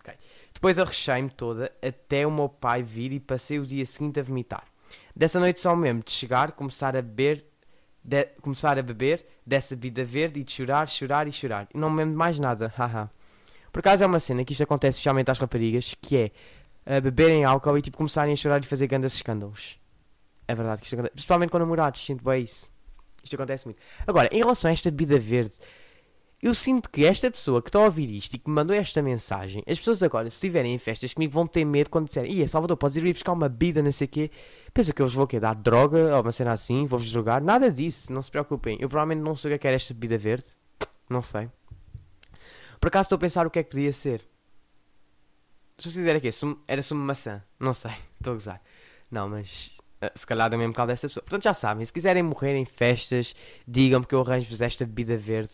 Okay. 0.00 0.14
Depois 0.54 0.78
arrechei-me 0.78 1.28
toda 1.30 1.72
até 1.82 2.24
o 2.24 2.30
meu 2.30 2.48
pai 2.48 2.80
vir 2.84 3.12
e 3.12 3.18
passei 3.18 3.58
o 3.58 3.66
dia 3.66 3.84
seguinte 3.84 4.20
a 4.20 4.22
vomitar. 4.22 4.62
Dessa 5.16 5.40
noite 5.40 5.58
só 5.58 5.74
mesmo 5.74 6.04
de 6.04 6.12
chegar, 6.12 6.52
começar 6.52 6.96
a 6.96 7.02
beber, 7.02 7.44
de, 8.04 8.26
começar 8.40 8.78
a 8.78 8.82
beber 8.82 9.26
dessa 9.44 9.74
bebida 9.74 10.04
verde 10.04 10.38
e 10.38 10.44
de 10.44 10.52
chorar, 10.52 10.88
chorar 10.88 11.26
e 11.26 11.32
chorar. 11.32 11.66
E 11.74 11.76
não 11.76 11.90
me 11.90 11.96
lembro 11.96 12.12
de 12.12 12.18
mais 12.18 12.38
nada, 12.38 12.72
haha. 12.78 13.10
Por 13.72 13.80
acaso 13.80 14.04
é 14.04 14.06
uma 14.06 14.20
cena 14.20 14.44
que 14.44 14.52
isto 14.52 14.62
acontece 14.62 14.98
especialmente 14.98 15.28
às 15.28 15.40
raparigas, 15.40 15.96
que 16.00 16.16
é 16.86 16.98
uh, 16.98 17.00
beberem 17.00 17.44
álcool 17.44 17.76
e 17.76 17.82
tipo 17.82 17.96
começarem 17.96 18.32
a 18.32 18.36
chorar 18.36 18.62
e 18.62 18.66
fazer 18.68 18.86
grandes 18.86 19.14
escândalos. 19.14 19.79
É 20.50 20.54
verdade 20.54 20.80
que 20.80 20.86
isto 20.86 20.94
acontece. 20.94 21.14
Principalmente 21.14 21.50
com 21.50 21.58
namorados, 21.60 22.04
sinto 22.04 22.24
bem 22.24 22.42
isso. 22.42 22.68
Isto 23.22 23.36
acontece 23.36 23.66
muito. 23.66 23.80
Agora, 24.04 24.28
em 24.32 24.38
relação 24.38 24.68
a 24.68 24.72
esta 24.72 24.90
bebida 24.90 25.16
verde, 25.16 25.54
eu 26.42 26.52
sinto 26.54 26.90
que 26.90 27.04
esta 27.04 27.30
pessoa 27.30 27.62
que 27.62 27.68
está 27.68 27.78
a 27.78 27.82
ouvir 27.84 28.10
isto 28.10 28.34
e 28.34 28.38
que 28.38 28.48
me 28.48 28.56
mandou 28.56 28.74
esta 28.74 29.00
mensagem, 29.00 29.62
as 29.64 29.78
pessoas 29.78 30.02
agora, 30.02 30.28
se 30.28 30.34
estiverem 30.34 30.74
em 30.74 30.78
festas 30.78 31.14
comigo, 31.14 31.32
vão 31.32 31.46
ter 31.46 31.64
medo 31.64 31.88
quando 31.88 32.06
disserem, 32.06 32.32
Ia, 32.32 32.48
Salvador, 32.48 32.76
podes 32.76 32.96
ir 32.96 33.12
buscar 33.12 33.32
uma 33.32 33.48
bebida, 33.48 33.80
não 33.80 33.92
sei 33.92 34.06
o 34.06 34.08
quê. 34.08 34.30
Pensa 34.74 34.92
que 34.92 35.00
eu 35.00 35.06
vos 35.06 35.14
vou 35.14 35.24
quê? 35.24 35.38
dar 35.38 35.54
droga 35.54 36.16
ou 36.16 36.20
uma 36.20 36.32
cena 36.32 36.50
assim, 36.50 36.84
vou-vos 36.84 37.12
drogar. 37.12 37.40
Nada 37.40 37.70
disso, 37.70 38.12
não 38.12 38.22
se 38.22 38.30
preocupem. 38.30 38.76
Eu 38.80 38.88
provavelmente 38.88 39.24
não 39.24 39.36
sei 39.36 39.54
o 39.54 39.58
que 39.58 39.68
é, 39.68 39.74
esta 39.74 39.94
bebida 39.94 40.18
verde. 40.18 40.46
Não 41.08 41.22
sei. 41.22 41.48
Por 42.80 42.88
acaso 42.88 43.06
estou 43.06 43.16
a 43.16 43.20
pensar 43.20 43.46
o 43.46 43.50
que 43.50 43.60
é 43.60 43.62
que 43.62 43.70
podia 43.70 43.92
ser. 43.92 44.24
Se 45.78 45.86
eu 45.88 45.92
dizer 45.92 46.16
aqui, 46.16 46.28
era 46.66 46.82
sumo 46.82 47.04
maçã. 47.04 47.40
Não 47.60 47.72
sei, 47.72 47.92
estou 48.18 48.32
a 48.32 48.34
gozar. 48.34 48.62
Não, 49.10 49.28
mas 49.28 49.70
se 50.14 50.26
calhar 50.26 50.48
do 50.48 50.56
mesmo 50.56 50.72
caldo 50.72 50.88
dessa 50.88 51.08
pessoa. 51.08 51.22
Portanto, 51.22 51.42
já 51.42 51.54
sabem, 51.54 51.84
se 51.84 51.92
quiserem 51.92 52.22
morrer 52.22 52.56
em 52.56 52.64
festas, 52.64 53.34
digam-me 53.66 54.06
que 54.06 54.14
eu 54.14 54.20
arranjo-vos 54.20 54.60
esta 54.60 54.84
bebida 54.84 55.16
verde. 55.16 55.52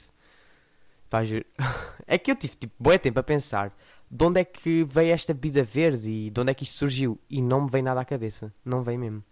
Pá, 1.11 1.25
juro. 1.25 1.45
é 2.07 2.19
que 2.19 2.31
eu 2.31 2.37
tive 2.37 2.57
tipo 2.57 2.75
bom 2.79 2.97
tempo 2.99 3.19
a 3.19 3.23
pensar 3.23 3.77
de 4.11 4.25
onde 4.25 4.41
é 4.41 4.45
que 4.45 4.85
veio 4.85 5.13
esta 5.13 5.35
bebida 5.35 5.63
verde 5.63 6.11
e 6.11 6.31
de 6.31 6.41
onde 6.41 6.51
é 6.51 6.55
que 6.55 6.65
isto 6.65 6.79
surgiu. 6.79 7.19
E 7.29 7.41
não 7.43 7.63
me 7.63 7.71
veio 7.71 7.85
nada 7.85 8.01
à 8.01 8.05
cabeça. 8.05 8.53
Não 8.65 8.83
veio 8.83 8.99
mesmo. 8.99 9.25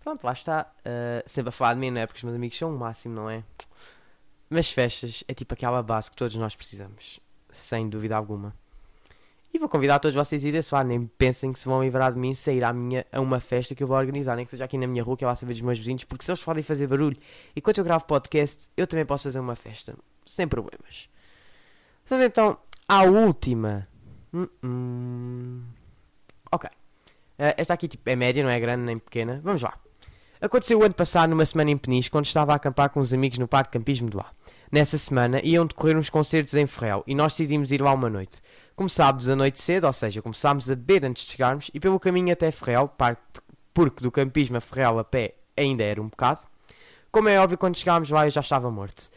Pronto, 0.00 0.24
lá 0.24 0.32
está. 0.32 0.72
Uh, 0.80 1.22
sempre 1.26 1.48
a 1.48 1.52
falar 1.52 1.74
de 1.74 1.80
mim, 1.80 1.90
não 1.90 2.00
é? 2.00 2.06
Porque 2.06 2.18
os 2.18 2.24
meus 2.24 2.36
amigos 2.36 2.58
são 2.58 2.74
o 2.74 2.78
máximo, 2.78 3.14
não 3.14 3.30
é? 3.30 3.42
Mas 4.50 4.70
festas 4.70 5.24
é 5.26 5.34
tipo 5.34 5.54
aquela 5.54 5.82
base 5.82 6.10
que 6.10 6.16
todos 6.16 6.36
nós 6.36 6.54
precisamos. 6.54 7.20
Sem 7.50 7.88
dúvida 7.88 8.16
alguma. 8.16 8.54
E 9.54 9.58
vou 9.58 9.68
convidar 9.68 10.00
todos 10.00 10.16
vocês 10.16 10.44
a 10.44 10.48
irem 10.48 10.60
lá, 10.72 10.82
nem 10.82 11.06
pensem 11.06 11.52
que 11.52 11.60
se 11.60 11.66
vão 11.66 11.80
livrar 11.80 12.12
de 12.12 12.18
mim 12.18 12.34
sair 12.34 12.64
à 12.64 12.72
minha, 12.72 13.06
a 13.12 13.20
uma 13.20 13.38
festa 13.38 13.72
que 13.72 13.84
eu 13.84 13.86
vou 13.86 13.96
organizar, 13.96 14.34
nem 14.34 14.44
que 14.44 14.50
seja 14.50 14.64
aqui 14.64 14.76
na 14.76 14.84
minha 14.84 15.00
rua, 15.00 15.16
que 15.16 15.24
eu 15.24 15.28
vou 15.28 15.36
saber 15.36 15.52
dos 15.52 15.62
meus 15.62 15.78
vizinhos, 15.78 16.02
porque 16.02 16.24
se 16.24 16.30
eles 16.32 16.42
podem 16.42 16.60
fazer 16.60 16.88
barulho, 16.88 17.16
enquanto 17.54 17.78
eu 17.78 17.84
gravo 17.84 18.04
podcast, 18.04 18.68
eu 18.76 18.84
também 18.84 19.06
posso 19.06 19.22
fazer 19.22 19.38
uma 19.38 19.54
festa, 19.54 19.94
sem 20.26 20.48
problemas. 20.48 21.08
Mas 22.10 22.20
então, 22.20 22.58
a 22.88 23.04
última. 23.04 23.86
Hum, 24.32 24.48
hum. 24.64 25.62
Ok. 26.50 26.68
Uh, 26.68 27.54
esta 27.56 27.74
aqui 27.74 27.86
tipo, 27.86 28.10
é 28.10 28.16
média, 28.16 28.42
não 28.42 28.50
é 28.50 28.58
grande 28.58 28.82
nem 28.82 28.98
pequena. 28.98 29.40
Vamos 29.44 29.62
lá. 29.62 29.78
Aconteceu 30.40 30.80
o 30.80 30.82
ano 30.82 30.94
passado, 30.94 31.30
numa 31.30 31.46
semana 31.46 31.70
em 31.70 31.76
Peniche, 31.76 32.10
quando 32.10 32.26
estava 32.26 32.52
a 32.52 32.56
acampar 32.56 32.90
com 32.90 32.98
uns 32.98 33.12
amigos 33.12 33.38
no 33.38 33.46
Parque 33.46 33.78
Campismo 33.78 34.10
de 34.10 34.16
lá. 34.16 34.32
Nessa 34.70 34.98
semana 34.98 35.40
iam 35.44 35.64
decorrer 35.64 35.96
uns 35.96 36.10
concertos 36.10 36.54
em 36.54 36.66
Ferrel 36.66 37.04
e 37.06 37.14
nós 37.14 37.34
decidimos 37.34 37.70
ir 37.70 37.80
lá 37.80 37.94
uma 37.94 38.10
noite. 38.10 38.40
Começámos 38.76 39.28
a 39.28 39.36
noite 39.36 39.62
cedo, 39.62 39.86
ou 39.86 39.92
seja, 39.92 40.20
começámos 40.20 40.68
a 40.68 40.74
beber 40.74 41.04
antes 41.04 41.24
de 41.24 41.30
chegarmos 41.30 41.70
e 41.72 41.78
pelo 41.78 42.00
caminho 42.00 42.32
até 42.32 42.50
Ferrel, 42.50 42.90
porque 43.72 44.02
do 44.02 44.10
campismo 44.10 44.56
a 44.56 44.60
Ferrel 44.60 44.98
a 44.98 45.04
pé 45.04 45.36
ainda 45.56 45.84
era 45.84 46.02
um 46.02 46.08
bocado. 46.08 46.40
Como 47.08 47.28
é 47.28 47.38
óbvio, 47.38 47.56
quando 47.56 47.76
chegámos 47.76 48.10
lá 48.10 48.26
eu 48.26 48.32
já 48.32 48.40
estava 48.40 48.68
morto. 48.72 49.10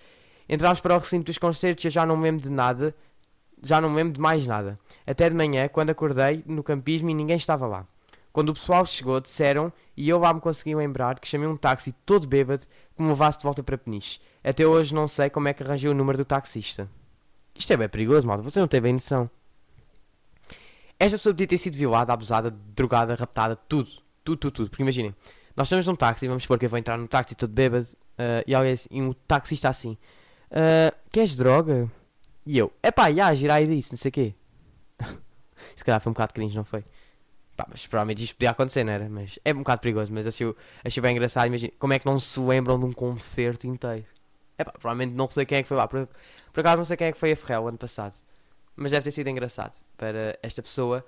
Entramos 0.48 0.80
para 0.80 0.96
o 0.96 1.00
recinto 1.00 1.26
dos 1.26 1.39
concertos 1.39 1.84
e 1.84 1.88
eu 1.88 1.91
já 1.91 2.06
não 2.06 2.15
me 2.15 2.24
lembro 2.24 2.43
de 2.43 2.52
nada, 2.52 2.93
já 3.63 3.82
não 3.82 3.89
me 3.89 3.96
lembro 3.96 4.13
de 4.13 4.22
mais 4.22 4.46
nada. 4.46 4.80
Até 5.08 5.28
de 5.28 5.36
manhã, 5.36 5.67
quando 5.67 5.89
acordei 5.89 6.43
no 6.46 6.62
campismo 6.62 7.10
e 7.10 7.15
ninguém 7.15 7.38
estava 7.38 7.65
lá. 7.65 7.84
Quando 8.32 8.50
o 8.50 8.54
pessoal 8.54 8.86
chegou, 8.86 9.20
disseram, 9.20 9.74
e 9.96 10.08
eu 10.08 10.20
lá 10.20 10.32
me 10.36 10.39
consegui 10.39 10.76
lembrar, 10.76 11.20
que 11.20 11.28
chamei 11.28 11.48
um 11.48 11.58
táxi 11.58 11.91
todo 12.06 12.28
bêbado 12.28 12.63
que 12.96 13.02
me 13.02 13.10
levasse 13.10 13.39
de 13.39 13.43
volta 13.43 13.63
para 13.63 13.76
Peniche. 13.76 14.20
Até 14.43 14.67
hoje 14.67 14.93
não 14.93 15.08
sei 15.08 15.32
como 15.32 15.48
é 15.48 15.54
que 15.56 15.63
arranjei 15.63 15.89
o 15.89 15.96
número 15.96 16.20
do 16.20 16.26
taxista. 16.26 16.88
Isto 17.56 17.74
é 17.74 17.78
bem 17.78 17.89
perigoso, 17.89 18.28
malta. 18.28 18.43
Você 18.43 18.60
não 18.60 18.67
teve 18.67 18.88
a 18.88 18.93
noção. 18.93 19.28
Esta 20.99 21.17
pessoa 21.17 21.33
podia 21.33 21.47
ter 21.47 21.57
sido 21.57 21.75
violada, 21.75 22.12
abusada, 22.12 22.49
drogada, 22.49 23.15
raptada, 23.15 23.55
tudo. 23.55 23.89
Tudo, 24.23 24.38
tudo, 24.38 24.51
tudo. 24.51 24.69
Porque 24.69 24.83
imaginem, 24.83 25.15
nós 25.55 25.67
estamos 25.67 25.88
num 25.88 25.95
táxi, 25.95 26.27
vamos 26.27 26.43
supor 26.43 26.60
que 26.60 26.65
eu 26.65 26.69
vou 26.69 26.77
entrar 26.77 26.97
num 26.97 27.07
táxi 27.07 27.36
todo 27.36 27.51
bêbado 27.51 27.86
uh, 27.86 28.43
e 28.45 28.53
alguém 28.53 28.73
assim, 28.73 29.01
um 29.01 29.13
taxista 29.13 29.69
assim, 29.69 29.97
uh, 30.51 30.95
queres 31.12 31.36
droga? 31.36 31.89
E 32.45 32.57
eu, 32.57 32.71
epá, 32.81 33.12
já, 33.12 33.33
girai 33.36 33.65
disso, 33.65 33.89
não 33.91 33.97
sei 33.97 34.10
o 34.10 34.12
quê. 34.12 34.33
Se 35.75 35.83
calhar 35.83 35.99
foi 35.99 36.10
um 36.10 36.13
bocado 36.13 36.33
cringe, 36.33 36.55
não 36.55 36.63
foi? 36.63 36.83
Pá, 37.55 37.65
mas 37.69 37.86
provavelmente 37.88 38.23
isto 38.23 38.36
podia 38.36 38.51
acontecer, 38.51 38.83
não 38.83 38.93
era? 38.93 39.10
Mas 39.10 39.39
é 39.43 39.51
um 39.53 39.60
bocado 39.60 39.81
perigoso, 39.81 40.13
mas 40.13 40.27
achei, 40.27 40.53
achei 40.83 41.01
bem 41.01 41.13
engraçado. 41.13 41.47
Imagina, 41.47 41.73
como 41.79 41.93
é 41.93 41.99
que 41.99 42.05
não 42.05 42.19
se 42.19 42.39
lembram 42.39 42.79
de 42.79 42.86
um 42.86 42.91
concerto 42.91 43.65
inteiro? 43.65 44.05
É 44.57 44.63
pá, 44.63 44.71
provavelmente 44.71 45.15
não 45.15 45.29
sei 45.29 45.45
quem 45.45 45.60
é 45.60 45.63
que 45.63 45.67
foi 45.67 45.77
lá. 45.77 45.88
Por, 45.88 46.07
por 46.53 46.60
acaso 46.60 46.77
não 46.77 46.86
sei 46.86 46.97
quem 46.97 47.07
é 47.07 47.12
que 47.12 47.17
foi 47.17 47.31
a 47.31 47.36
Ferrel 47.36 47.67
ano 47.67 47.77
passado. 47.77 48.13
Mas 48.77 48.91
deve 48.91 49.03
ter 49.03 49.11
sido 49.11 49.27
engraçado 49.29 49.75
para 49.97 50.37
esta 50.41 50.61
pessoa 50.61 51.03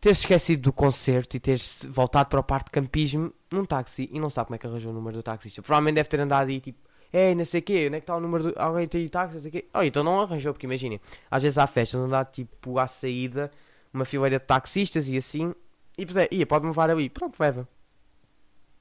ter 0.00 0.10
esquecido 0.10 0.62
do 0.62 0.72
concerto 0.72 1.36
e 1.36 1.40
ter 1.40 1.58
voltado 1.88 2.28
para 2.28 2.40
o 2.40 2.42
parque 2.42 2.66
de 2.66 2.72
campismo 2.72 3.32
num 3.50 3.64
táxi 3.64 4.10
e 4.12 4.20
não 4.20 4.28
sabe 4.28 4.48
como 4.48 4.56
é 4.56 4.58
que 4.58 4.66
arranjou 4.66 4.90
o 4.90 4.94
número 4.94 5.16
do 5.16 5.22
taxista. 5.22 5.62
Provavelmente 5.62 5.94
deve 5.94 6.08
ter 6.08 6.20
andado 6.20 6.48
aí 6.48 6.60
tipo 6.60 6.86
Ei, 7.12 7.34
não 7.34 7.44
sei 7.44 7.60
o 7.60 7.62
quê, 7.62 7.86
onde 7.86 7.96
é 7.96 8.00
que 8.00 8.04
está 8.04 8.16
o 8.16 8.20
número 8.20 8.52
do. 8.52 8.60
Alguém 8.60 8.86
tem 8.86 9.08
táxi, 9.08 9.36
não 9.36 9.40
sei 9.40 9.48
o 9.48 9.52
quê. 9.52 9.64
Oh, 9.72 9.82
então 9.82 10.02
não 10.02 10.20
arranjou, 10.20 10.52
porque 10.52 10.66
imaginem, 10.66 11.00
às 11.30 11.42
vezes 11.42 11.56
há 11.56 11.66
festas 11.66 12.00
onde 12.00 12.14
há 12.14 12.24
tipo 12.24 12.78
à 12.78 12.86
saída 12.86 13.50
uma 13.92 14.04
fileira 14.04 14.38
de 14.38 14.44
taxistas 14.44 15.08
e 15.08 15.16
assim. 15.16 15.54
E 15.96 16.04
pois 16.04 16.16
é, 16.16 16.28
ia, 16.30 16.44
pode-me 16.46 16.70
levar 16.70 16.90
ali. 16.90 17.08
Pronto, 17.08 17.38
leva. 17.40 17.66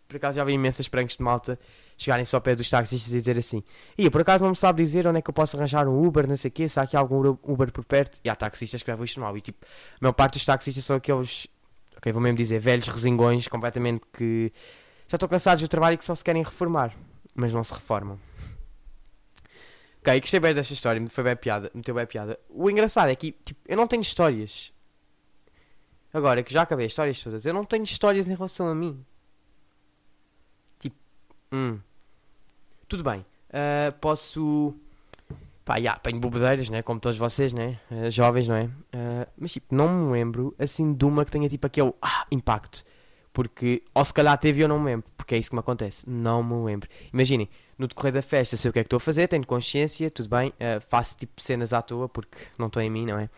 Por 0.07 0.17
acaso 0.17 0.35
já 0.35 0.43
vi 0.43 0.53
imensas 0.53 0.87
pranks 0.87 1.15
de 1.15 1.23
malta 1.23 1.57
chegarem 1.97 2.25
só 2.25 2.37
ao 2.37 2.41
pé 2.41 2.55
dos 2.55 2.69
taxistas 2.69 3.13
e 3.13 3.19
dizer 3.19 3.37
assim: 3.37 3.63
Ia, 3.97 4.11
por 4.11 4.21
acaso 4.21 4.43
não 4.43 4.51
me 4.51 4.55
sabe 4.55 4.83
dizer 4.83 5.07
onde 5.07 5.19
é 5.19 5.21
que 5.21 5.29
eu 5.29 5.33
posso 5.33 5.55
arranjar 5.57 5.87
um 5.87 6.05
Uber, 6.05 6.27
não 6.27 6.37
sei 6.37 6.49
o 6.49 6.51
quê, 6.51 6.67
se 6.67 6.79
há 6.79 6.83
aqui 6.83 6.95
algum 6.95 7.37
Uber 7.43 7.71
por 7.71 7.85
perto. 7.85 8.19
E 8.23 8.29
há 8.29 8.35
taxistas 8.35 8.83
que 8.83 8.89
levam 8.89 9.05
isto 9.05 9.19
mal. 9.19 9.35
E 9.37 9.41
tipo, 9.41 9.65
a 9.65 9.97
maior 10.01 10.13
parte 10.13 10.33
dos 10.33 10.45
taxistas 10.45 10.83
são 10.83 10.97
aqueles, 10.97 11.47
ok, 11.97 12.11
vou 12.11 12.21
mesmo 12.21 12.37
dizer, 12.37 12.59
velhos 12.59 12.87
resingões 12.87 13.47
completamente 13.47 14.03
que 14.11 14.51
já 15.07 15.15
estão 15.15 15.29
cansados 15.29 15.61
do 15.61 15.67
trabalho 15.67 15.95
e 15.95 15.97
que 15.97 16.05
só 16.05 16.15
se 16.15 16.23
querem 16.23 16.43
reformar, 16.43 16.95
mas 17.33 17.53
não 17.53 17.63
se 17.63 17.73
reformam. 17.73 18.19
Ok, 20.01 20.19
gostei 20.19 20.39
bem 20.39 20.53
desta 20.53 20.73
história, 20.73 21.01
me 21.01 21.09
foi 21.09 21.23
bem 21.23 21.35
piada, 21.35 21.71
meteu 21.73 21.95
bem 21.95 22.05
piada. 22.05 22.39
O 22.49 22.69
engraçado 22.69 23.09
é 23.09 23.15
que, 23.15 23.31
tipo, 23.31 23.59
eu 23.67 23.75
não 23.75 23.87
tenho 23.87 24.01
histórias. 24.01 24.71
Agora 26.13 26.43
que 26.43 26.53
já 26.53 26.61
acabei 26.61 26.85
as 26.85 26.91
histórias 26.91 27.19
todas, 27.21 27.45
eu 27.45 27.53
não 27.53 27.65
tenho 27.65 27.83
histórias 27.83 28.27
em 28.27 28.35
relação 28.35 28.67
a 28.67 28.75
mim. 28.75 29.03
Hum. 31.51 31.79
Tudo 32.87 33.03
bem. 33.03 33.25
Uh, 33.49 33.91
posso. 33.99 34.73
Pá, 35.63 35.79
já, 35.79 35.93
apanho 35.93 36.19
bobedeiras, 36.19 36.69
né? 36.69 36.81
Como 36.81 36.99
todos 36.99 37.17
vocês, 37.17 37.51
né? 37.53 37.79
Uh, 37.89 38.09
jovens, 38.11 38.47
não 38.47 38.55
é? 38.55 38.65
Uh, 38.65 39.27
mas 39.37 39.53
tipo, 39.53 39.73
não 39.73 39.87
me 39.87 40.11
lembro 40.11 40.53
assim 40.59 40.93
de 40.93 41.05
uma 41.05 41.25
que 41.25 41.31
tenha 41.31 41.49
tipo 41.49 41.65
aquele 41.65 41.93
ah, 42.01 42.25
impacto. 42.31 42.83
Porque, 43.33 43.83
ou 43.93 44.05
se 44.05 44.13
calhar 44.13 44.37
teve 44.37 44.61
eu 44.61 44.67
não 44.67 44.79
me 44.79 44.85
lembro, 44.85 45.05
porque 45.17 45.35
é 45.35 45.37
isso 45.37 45.49
que 45.49 45.55
me 45.55 45.59
acontece. 45.59 46.09
Não 46.09 46.41
me 46.41 46.55
lembro. 46.63 46.87
Imaginem, 47.11 47.49
no 47.77 47.87
decorrer 47.87 48.13
da 48.13 48.21
festa, 48.21 48.55
sei 48.55 48.69
o 48.69 48.73
que 48.73 48.79
é 48.79 48.83
que 48.83 48.87
estou 48.87 48.97
a 48.97 49.01
fazer, 49.01 49.27
tenho 49.27 49.45
consciência, 49.45 50.09
tudo 50.09 50.29
bem, 50.29 50.49
uh, 50.49 50.79
faço 50.87 51.17
tipo 51.17 51.41
cenas 51.41 51.73
à 51.73 51.81
toa 51.81 52.07
porque 52.07 52.37
não 52.57 52.67
estou 52.67 52.81
em 52.81 52.89
mim, 52.89 53.05
não 53.05 53.19
é? 53.19 53.29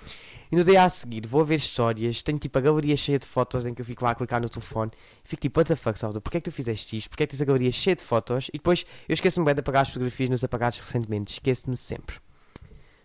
E 0.52 0.56
no 0.56 0.64
dia 0.64 0.84
a 0.84 0.90
seguir 0.90 1.26
vou 1.26 1.44
ver 1.44 1.56
histórias, 1.56 2.22
tenho 2.22 2.38
tipo 2.38 2.58
a 2.58 2.62
galeria 2.62 2.96
cheia 2.96 3.18
de 3.18 3.26
fotos 3.26 3.66
em 3.66 3.74
que 3.74 3.82
eu 3.82 3.86
fico 3.86 4.06
lá 4.06 4.12
a 4.12 4.16
clicar 4.16 4.42
no 4.42 4.48
telefone 4.48 4.92
e 5.26 5.28
fico 5.28 5.42
tipo, 5.42 5.60
what 5.60 5.68
the 5.68 5.76
fuck, 5.76 5.98
Salvador, 5.98 6.22
porquê 6.22 6.38
é 6.38 6.42
que 6.42 6.50
tu 6.50 6.54
fizeste 6.54 6.96
isto? 6.96 7.10
Porquê 7.10 7.24
é 7.24 7.28
que 7.28 7.32
tens 7.32 7.42
a 7.42 7.46
galeria 7.46 7.72
cheia 7.72 7.96
de 7.96 8.02
fotos? 8.04 8.50
E 8.50 8.58
depois 8.58 8.86
eu 9.10 9.14
esqueço-me 9.14 9.46
bem 9.46 9.56
de 9.56 9.62
apagar 9.62 9.82
as 9.82 9.90
fotografias 9.90 10.30
nos 10.30 10.44
apagados 10.44 10.80
recentemente, 10.80 11.34
esqueço-me 11.34 11.76
sempre. 11.76 12.18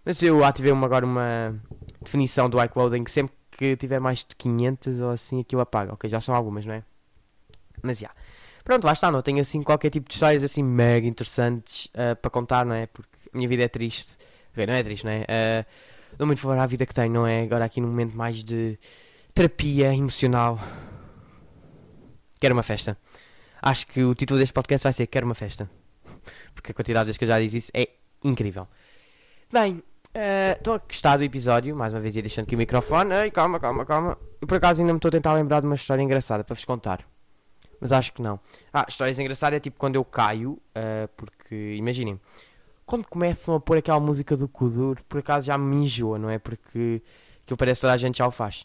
Mas 0.04 0.22
eu 0.22 0.44
ativei 0.44 0.72
uma, 0.72 0.86
agora 0.86 1.06
uma 1.06 1.58
definição 2.00 2.50
do 2.50 2.62
iCloud 2.62 2.96
em 2.96 3.04
que 3.04 3.10
sempre 3.10 3.34
que 3.52 3.76
tiver 3.76 4.00
mais 4.00 4.18
de 4.20 4.34
500 4.36 5.00
ou 5.00 5.10
assim 5.10 5.40
aquilo 5.40 5.60
apaga, 5.60 5.92
ok? 5.94 6.10
Já 6.10 6.20
são 6.20 6.34
algumas, 6.34 6.66
não 6.66 6.74
é? 6.74 6.82
Mas 7.82 7.98
já. 7.98 8.08
Yeah. 8.08 8.21
Pronto, 8.64 8.84
lá 8.84 8.92
está, 8.92 9.10
não 9.10 9.22
tenho 9.22 9.40
assim 9.40 9.62
qualquer 9.62 9.90
tipo 9.90 10.08
de 10.08 10.14
histórias 10.14 10.44
assim 10.44 10.62
mega 10.62 11.06
interessantes 11.06 11.86
uh, 11.86 12.14
para 12.16 12.30
contar, 12.30 12.64
não 12.64 12.74
é? 12.74 12.86
Porque 12.86 13.10
a 13.32 13.36
minha 13.36 13.48
vida 13.48 13.64
é 13.64 13.68
triste. 13.68 14.16
Okay, 14.52 14.66
não 14.66 14.74
é 14.74 14.82
triste, 14.82 15.04
não 15.04 15.12
é? 15.12 15.22
Uh, 15.22 16.16
dou 16.16 16.26
muito 16.26 16.40
valor 16.42 16.60
à 16.60 16.66
vida 16.66 16.86
que 16.86 16.94
tenho, 16.94 17.12
não 17.12 17.26
é? 17.26 17.42
Agora 17.42 17.64
aqui 17.64 17.80
num 17.80 17.88
momento 17.88 18.16
mais 18.16 18.44
de 18.44 18.78
terapia 19.34 19.92
emocional. 19.94 20.58
Quero 22.38 22.54
uma 22.54 22.62
festa. 22.62 22.96
Acho 23.60 23.86
que 23.86 24.02
o 24.02 24.14
título 24.14 24.38
deste 24.38 24.52
podcast 24.52 24.84
vai 24.84 24.92
ser 24.92 25.06
Quero 25.06 25.26
uma 25.26 25.34
festa. 25.34 25.68
Porque 26.54 26.72
a 26.72 26.74
quantidade 26.74 27.04
de 27.04 27.06
vezes 27.06 27.18
que 27.18 27.24
eu 27.24 27.28
já 27.28 27.40
disse 27.40 27.56
isso 27.56 27.70
é 27.74 27.88
incrível. 28.22 28.68
Bem, 29.52 29.82
estou 30.56 30.74
uh, 30.74 30.76
a 30.76 30.78
gostar 30.78 31.16
do 31.16 31.24
episódio. 31.24 31.74
Mais 31.74 31.92
uma 31.92 32.00
vez 32.00 32.14
ia 32.14 32.22
deixando 32.22 32.44
aqui 32.44 32.54
o 32.54 32.58
microfone. 32.58 33.12
Ei, 33.14 33.30
calma, 33.30 33.58
calma, 33.58 33.84
calma. 33.84 34.18
Por 34.40 34.56
acaso 34.56 34.82
ainda 34.82 34.92
me 34.92 34.98
estou 34.98 35.08
a 35.08 35.12
tentar 35.12 35.32
lembrar 35.34 35.60
de 35.60 35.66
uma 35.66 35.74
história 35.74 36.02
engraçada 36.02 36.44
para 36.44 36.54
vos 36.54 36.64
contar. 36.64 37.11
Mas 37.82 37.90
acho 37.90 38.12
que 38.12 38.22
não. 38.22 38.38
Ah, 38.72 38.86
histórias 38.88 39.18
engraçadas 39.18 39.56
é 39.56 39.60
tipo 39.60 39.76
quando 39.76 39.96
eu 39.96 40.04
caio. 40.04 40.52
Uh, 40.52 41.08
porque, 41.16 41.74
imaginem, 41.76 42.20
quando 42.86 43.08
começam 43.08 43.56
a 43.56 43.60
pôr 43.60 43.78
aquela 43.78 43.98
música 43.98 44.36
do 44.36 44.46
Kudur, 44.46 45.02
por 45.08 45.18
acaso 45.18 45.46
já 45.46 45.58
me 45.58 45.74
enjoa, 45.74 46.16
não 46.16 46.30
é? 46.30 46.38
Porque 46.38 47.02
que 47.44 47.56
parece 47.56 47.80
que 47.80 47.82
toda 47.82 47.94
a 47.94 47.96
gente 47.96 48.18
já 48.18 48.26
o 48.28 48.30
faz. 48.30 48.64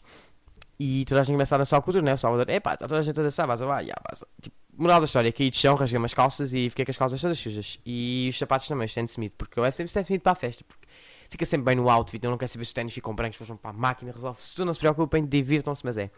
E 0.78 1.04
toda 1.04 1.20
a 1.20 1.24
gente 1.24 1.34
começa 1.34 1.56
a 1.56 1.58
dançar 1.58 1.80
o 1.80 1.82
Kudur, 1.82 2.00
né? 2.00 2.14
O 2.14 2.16
Salvador, 2.16 2.48
epá, 2.48 2.74
está 2.74 2.86
toda 2.86 3.00
a 3.00 3.02
gente 3.02 3.18
a 3.18 3.22
dançar, 3.24 3.44
vas 3.44 3.60
lá, 3.60 3.82
já, 3.82 3.96
vas. 4.08 4.24
Tipo, 4.40 4.54
moral 4.76 5.00
da 5.00 5.06
história, 5.06 5.32
caí 5.32 5.50
de 5.50 5.56
chão, 5.56 5.74
rasguei 5.74 5.98
umas 5.98 6.14
calças 6.14 6.54
e 6.54 6.70
fiquei 6.70 6.84
com 6.84 6.92
as 6.92 6.96
calças 6.96 7.20
todas 7.20 7.36
sujas. 7.40 7.80
E 7.84 8.28
os 8.30 8.38
sapatos 8.38 8.68
também, 8.68 8.86
Stan 8.86 9.02
Smith, 9.02 9.34
porque 9.36 9.58
eu 9.58 9.64
é 9.64 9.72
sempre 9.72 9.88
Stan 9.88 10.02
Smith 10.02 10.22
para 10.22 10.30
a 10.30 10.36
festa, 10.36 10.62
porque 10.62 10.86
fica 11.28 11.44
sempre 11.44 11.64
bem 11.64 11.74
no 11.74 11.90
outfit, 11.90 12.22
eu 12.22 12.30
não 12.30 12.38
quero 12.38 12.48
saber 12.48 12.64
se 12.64 12.68
os 12.68 12.72
ténis 12.72 12.94
ficam 12.94 13.12
brancos, 13.16 13.34
depois 13.34 13.48
vão 13.48 13.56
para 13.56 13.70
a 13.70 13.72
máquina, 13.72 14.12
resolve-se 14.12 14.54
tudo, 14.54 14.66
não 14.66 14.74
se 14.74 14.78
preocupem, 14.78 15.26
divirtam-se, 15.26 15.84
mas 15.84 15.98
é. 15.98 16.12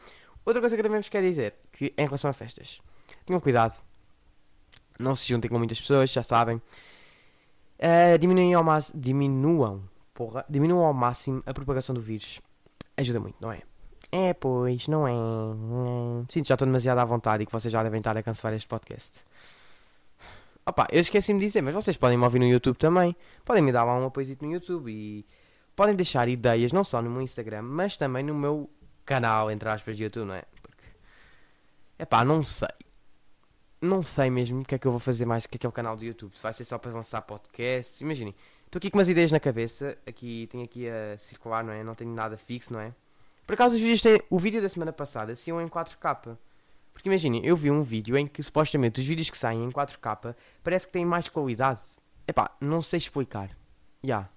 Outra 0.44 0.60
coisa 0.60 0.74
que 0.74 0.80
eu 0.80 0.84
também 0.84 1.00
vos 1.00 1.08
quero 1.08 1.26
dizer, 1.26 1.54
que 1.72 1.92
em 1.96 2.04
relação 2.04 2.30
a 2.30 2.32
festas, 2.32 2.80
tenham 3.24 3.40
cuidado, 3.40 3.80
não 4.98 5.14
se 5.14 5.26
juntem 5.26 5.50
com 5.50 5.58
muitas 5.58 5.80
pessoas, 5.80 6.10
já 6.10 6.22
sabem. 6.22 6.56
Uh, 7.78 8.18
diminuem 8.18 8.52
ao 8.52 8.62
máximo. 8.62 9.00
Diminuam. 9.00 9.82
Porra. 10.12 10.44
Diminuam 10.48 10.84
ao 10.84 10.92
máximo 10.92 11.42
a 11.46 11.54
propagação 11.54 11.94
do 11.94 12.00
vírus. 12.00 12.40
Ajuda 12.96 13.18
muito, 13.18 13.36
não 13.40 13.50
é? 13.50 13.62
É, 14.12 14.34
pois, 14.34 14.88
não 14.88 15.06
é. 15.08 15.12
Sinto, 16.28 16.48
já 16.48 16.54
estou 16.54 16.66
demasiado 16.66 16.98
à 16.98 17.04
vontade 17.04 17.42
e 17.42 17.46
que 17.46 17.52
vocês 17.52 17.72
já 17.72 17.82
devem 17.82 17.98
estar 17.98 18.16
a 18.16 18.22
cancelar 18.22 18.54
este 18.54 18.66
podcast. 18.66 19.24
Opa, 20.66 20.86
eu 20.92 21.00
esqueci-me 21.00 21.40
de 21.40 21.46
dizer, 21.46 21.62
mas 21.62 21.74
vocês 21.74 21.96
podem 21.96 22.18
me 22.18 22.24
ouvir 22.24 22.38
no 22.38 22.46
YouTube 22.46 22.76
também. 22.76 23.16
Podem 23.44 23.62
me 23.62 23.72
dar 23.72 23.84
lá 23.84 23.96
um 23.96 24.04
apoio 24.04 24.36
no 24.42 24.52
YouTube 24.52 24.90
e 24.92 25.24
podem 25.74 25.94
deixar 25.94 26.28
ideias, 26.28 26.72
não 26.72 26.84
só 26.84 27.00
no 27.00 27.08
meu 27.08 27.22
Instagram, 27.22 27.62
mas 27.62 27.96
também 27.96 28.22
no 28.22 28.34
meu 28.34 28.68
canal, 29.04 29.50
entre 29.50 29.68
aspas, 29.68 29.96
de 29.96 30.04
YouTube, 30.04 30.26
não 30.26 30.34
é? 30.34 30.42
Porque. 30.62 30.84
Epá, 31.98 32.24
não 32.24 32.42
sei 32.42 32.68
não 33.80 34.02
sei 34.02 34.28
mesmo 34.28 34.60
o 34.60 34.64
que 34.64 34.74
é 34.74 34.78
que 34.78 34.86
eu 34.86 34.90
vou 34.90 35.00
fazer 35.00 35.24
mais 35.24 35.46
que 35.46 35.56
aquele 35.56 35.72
canal 35.72 35.96
do 35.96 36.04
YouTube. 36.04 36.36
Se 36.36 36.42
vai 36.42 36.52
ser 36.52 36.64
só 36.64 36.78
para 36.78 36.92
lançar 36.92 37.22
podcasts. 37.22 38.00
Imaginem, 38.00 38.34
estou 38.66 38.78
aqui 38.78 38.90
com 38.90 38.98
umas 38.98 39.08
ideias 39.08 39.32
na 39.32 39.40
cabeça. 39.40 39.96
Aqui 40.06 40.46
tenho 40.50 40.64
aqui 40.64 40.88
a 40.88 41.16
circular, 41.16 41.64
não 41.64 41.72
é? 41.72 41.82
Não 41.82 41.94
tenho 41.94 42.12
nada 42.12 42.36
fixo, 42.36 42.72
não 42.72 42.80
é? 42.80 42.94
Por 43.46 43.54
acaso 43.54 43.74
os 43.74 43.80
vídeos 43.80 44.02
têm. 44.02 44.20
O 44.28 44.38
vídeo 44.38 44.60
da 44.60 44.68
semana 44.68 44.92
passada 44.92 45.34
saiu 45.34 45.60
em 45.60 45.68
4K. 45.68 46.36
Porque 46.92 47.08
imaginem, 47.08 47.44
eu 47.44 47.56
vi 47.56 47.70
um 47.70 47.82
vídeo 47.82 48.18
em 48.18 48.26
que 48.26 48.42
supostamente 48.42 49.00
os 49.00 49.06
vídeos 49.06 49.30
que 49.30 49.38
saem 49.38 49.64
em 49.64 49.70
4K 49.70 50.34
parece 50.62 50.86
que 50.86 50.92
têm 50.92 51.06
mais 51.06 51.28
qualidade. 51.28 51.80
Epá, 52.28 52.54
não 52.60 52.82
sei 52.82 52.98
explicar. 52.98 53.48
Já. 54.04 54.22
Yeah. 54.22 54.30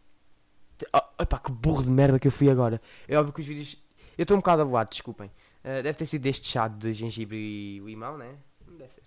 Oh, 0.93 1.21
epá, 1.23 1.39
que 1.39 1.51
burro 1.51 1.83
de 1.83 1.91
merda 1.91 2.17
que 2.17 2.27
eu 2.27 2.31
fui 2.31 2.49
agora. 2.49 2.81
É 3.07 3.17
óbvio 3.17 3.33
que 3.33 3.41
os 3.41 3.47
vídeos. 3.47 3.77
Eu 4.17 4.23
estou 4.23 4.35
um 4.37 4.39
bocado 4.39 4.61
aboado, 4.61 4.89
desculpem. 4.89 5.31
Uh, 5.63 5.81
deve 5.81 5.93
ter 5.93 6.05
sido 6.05 6.21
deste 6.21 6.47
chá 6.47 6.67
de 6.67 6.91
gengibre 6.93 7.37
e 7.37 7.79
limão, 7.79 8.17
né? 8.17 8.35
Deve 8.67 8.91
ser. 8.91 9.03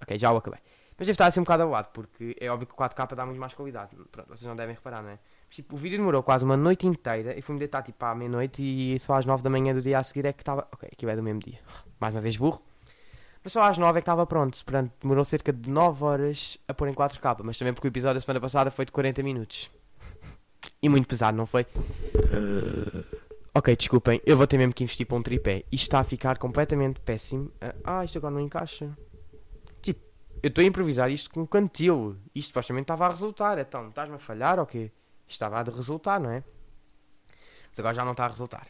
Ok, 0.00 0.18
já 0.18 0.32
o 0.32 0.36
acabei. 0.36 0.60
Mas 0.96 1.06
deve 1.06 1.12
estar 1.12 1.26
assim 1.26 1.40
um 1.40 1.42
bocado 1.42 1.64
ao 1.64 1.70
lado, 1.70 1.88
porque 1.92 2.36
é 2.40 2.48
óbvio 2.48 2.68
que 2.68 2.74
o 2.74 2.76
4K 2.76 3.14
dá 3.14 3.26
muito 3.26 3.40
mais 3.40 3.52
qualidade. 3.52 3.96
Pronto, 4.12 4.28
vocês 4.28 4.42
não 4.42 4.54
devem 4.54 4.74
reparar, 4.74 5.02
não 5.02 5.10
é? 5.10 5.18
Mas, 5.48 5.56
tipo, 5.56 5.74
o 5.74 5.78
vídeo 5.78 5.98
demorou 5.98 6.22
quase 6.22 6.44
uma 6.44 6.56
noite 6.56 6.86
inteira 6.86 7.36
e 7.36 7.42
fui-me 7.42 7.58
deitar 7.58 7.82
tipo 7.82 8.04
à 8.04 8.14
meia-noite 8.14 8.62
e 8.62 8.98
só 9.00 9.14
às 9.14 9.26
9 9.26 9.42
da 9.42 9.50
manhã 9.50 9.74
do 9.74 9.82
dia 9.82 9.98
a 9.98 10.02
seguir 10.02 10.26
é 10.26 10.32
que 10.32 10.42
estava. 10.42 10.68
Ok, 10.72 10.88
aqui 10.92 11.04
é 11.04 11.16
do 11.16 11.22
mesmo 11.22 11.40
dia. 11.40 11.58
Mais 11.98 12.14
uma 12.14 12.20
vez 12.20 12.36
burro. 12.36 12.62
Mas 13.42 13.52
só 13.52 13.62
às 13.62 13.76
9 13.76 13.98
é 13.98 14.00
que 14.00 14.02
estava 14.02 14.24
pronto. 14.24 14.64
Portanto, 14.64 14.92
demorou 15.00 15.24
cerca 15.24 15.52
de 15.52 15.68
9 15.68 16.04
horas 16.04 16.58
a 16.68 16.74
pôr 16.74 16.88
em 16.88 16.94
4K. 16.94 17.40
Mas 17.42 17.58
também 17.58 17.74
porque 17.74 17.88
o 17.88 17.90
episódio 17.90 18.14
da 18.14 18.20
semana 18.20 18.40
passada 18.40 18.70
foi 18.70 18.84
de 18.84 18.92
40 18.92 19.22
minutos. 19.22 19.70
e 20.80 20.88
muito 20.88 21.08
pesado, 21.08 21.36
não 21.36 21.44
foi? 21.44 21.66
Ok, 23.54 23.76
desculpem, 23.76 24.20
eu 24.26 24.36
vou 24.36 24.46
ter 24.46 24.58
mesmo 24.58 24.74
que 24.74 24.82
investir 24.82 25.06
para 25.06 25.16
um 25.16 25.22
tripé. 25.22 25.64
Isto 25.70 25.84
está 25.84 26.00
a 26.00 26.04
ficar 26.04 26.38
completamente 26.38 27.00
péssimo. 27.00 27.52
Ah, 27.84 28.04
isto 28.04 28.18
agora 28.18 28.34
não 28.34 28.40
encaixa 28.40 28.94
eu 30.44 30.50
estou 30.50 30.62
a 30.62 30.66
improvisar 30.66 31.10
isto 31.10 31.30
com 31.30 31.46
cantil. 31.46 32.18
Isto 32.34 32.48
supostamente 32.48 32.84
estava 32.84 33.06
a 33.06 33.08
resultar. 33.08 33.58
Então, 33.58 33.88
estás-me 33.88 34.16
a 34.16 34.18
falhar 34.18 34.58
ou 34.58 34.66
quê? 34.66 34.92
Estava 35.26 35.58
a 35.58 35.62
resultar, 35.62 36.20
não 36.20 36.30
é? 36.30 36.44
Mas 37.70 37.78
agora 37.78 37.94
já 37.94 38.04
não 38.04 38.12
está 38.12 38.26
a 38.26 38.28
resultar. 38.28 38.68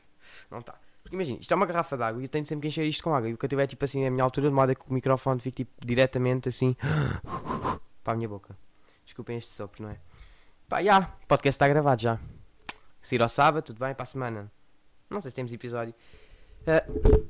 Não 0.49 0.61
está. 0.61 0.79
Porque 1.03 1.16
imagina, 1.16 1.40
isto 1.40 1.51
é 1.51 1.57
uma 1.57 1.66
garrafa 1.66 1.97
de 1.97 2.05
água 2.05 2.20
e 2.23 2.27
eu 2.27 2.29
tenho 2.29 2.47
sempre 2.47 2.62
que 2.62 2.68
encher 2.68 2.87
isto 2.87 3.03
com 3.03 3.12
água. 3.12 3.29
E 3.29 3.35
o 3.35 3.37
que 3.37 3.44
eu 3.44 3.49
tiver 3.49 3.66
tipo 3.66 3.85
assim 3.85 4.07
a 4.07 4.11
minha 4.11 4.23
altura, 4.23 4.51
de 4.51 4.55
modo 4.55 4.70
a 4.70 4.75
que 4.77 4.88
o 4.88 4.94
microfone 4.94 5.40
fique 5.40 5.64
tipo 5.64 5.73
diretamente 5.85 6.49
assim 6.49 6.77
para 8.05 8.12
a 8.12 8.16
minha 8.16 8.29
boca. 8.29 8.57
Desculpem 9.05 9.37
este 9.37 9.51
sopro, 9.51 9.83
não 9.83 9.90
é? 9.90 9.99
Pá, 10.68 10.81
já, 10.81 11.01
o 11.25 11.27
podcast 11.27 11.57
está 11.57 11.66
gravado 11.66 12.01
já. 12.01 12.20
Sair 13.03 13.20
ao 13.20 13.29
sábado, 13.29 13.64
tudo 13.64 13.81
bem, 13.81 13.92
para 13.94 14.05
a 14.05 14.07
semana. 14.07 14.53
Não 15.11 15.21
sei 15.21 15.31
se 15.31 15.35
temos 15.35 15.53
episódio. 15.53 15.95
Uh, 16.62 17.29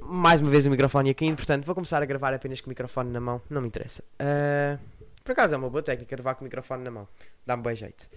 mais 0.00 0.40
uma 0.40 0.50
vez 0.50 0.66
o 0.66 0.70
microfone 0.70 1.14
caindo, 1.14 1.36
portanto 1.36 1.64
vou 1.64 1.74
começar 1.74 2.02
a 2.02 2.06
gravar 2.06 2.34
apenas 2.34 2.60
com 2.60 2.66
o 2.66 2.70
microfone 2.70 3.10
na 3.10 3.20
mão, 3.20 3.40
não 3.48 3.60
me 3.60 3.68
interessa. 3.68 4.02
Uh, 4.14 4.78
por 5.22 5.32
acaso 5.32 5.54
é 5.54 5.56
uma 5.56 5.70
boa 5.70 5.82
técnica 5.82 6.16
gravar 6.16 6.34
com 6.34 6.42
o 6.42 6.44
microfone 6.44 6.82
na 6.82 6.90
mão, 6.90 7.08
dá-me 7.46 7.62
bem 7.62 7.76
jeito. 7.76 8.08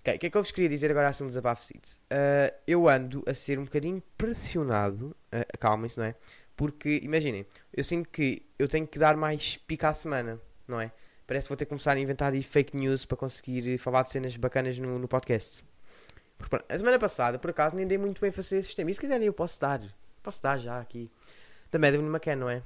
Ok, 0.00 0.14
o 0.14 0.18
que 0.18 0.26
é 0.26 0.30
que 0.30 0.36
eu 0.36 0.42
vos 0.42 0.50
queria 0.50 0.68
dizer 0.68 0.90
agora 0.90 1.08
assim 1.08 1.24
um 1.24 1.26
desabafo 1.26 1.62
uh, 1.62 2.54
Eu 2.66 2.88
ando 2.88 3.22
a 3.26 3.34
ser 3.34 3.58
um 3.58 3.64
bocadinho 3.64 4.02
pressionado, 4.16 5.16
uh, 5.32 5.44
acalmem-se, 5.52 5.98
não 5.98 6.06
é? 6.06 6.14
Porque, 6.56 7.00
imaginem, 7.02 7.46
eu 7.72 7.84
sinto 7.84 8.08
que 8.08 8.42
eu 8.58 8.68
tenho 8.68 8.86
que 8.86 8.98
dar 8.98 9.16
mais 9.16 9.56
pica 9.56 9.88
à 9.88 9.94
semana, 9.94 10.40
não 10.66 10.80
é? 10.80 10.92
Parece 11.26 11.46
que 11.46 11.48
vou 11.50 11.56
ter 11.56 11.64
que 11.64 11.68
começar 11.68 11.96
a 11.96 12.00
inventar 12.00 12.34
fake 12.42 12.76
news 12.76 13.04
para 13.04 13.16
conseguir 13.16 13.78
falar 13.78 14.02
de 14.02 14.10
cenas 14.10 14.36
bacanas 14.36 14.78
no, 14.78 14.98
no 14.98 15.06
podcast. 15.06 15.62
Porque, 16.48 16.64
a 16.68 16.78
semana 16.78 16.98
passada, 16.98 17.38
por 17.38 17.50
acaso, 17.50 17.76
nem 17.76 17.86
dei 17.86 17.98
muito 17.98 18.20
bem 18.20 18.30
a 18.30 18.32
fazer 18.32 18.58
esse 18.58 18.68
sistema. 18.68 18.90
E 18.90 18.94
se 18.94 19.00
quiserem, 19.00 19.26
eu 19.26 19.32
posso 19.32 19.60
dar. 19.60 19.80
Posso 20.22 20.42
dar 20.42 20.58
já 20.58 20.80
aqui. 20.80 21.10
Da 21.70 21.78
Madeline 21.78 22.08
McCann, 22.08 22.36
não 22.36 22.50
é? 22.50 22.62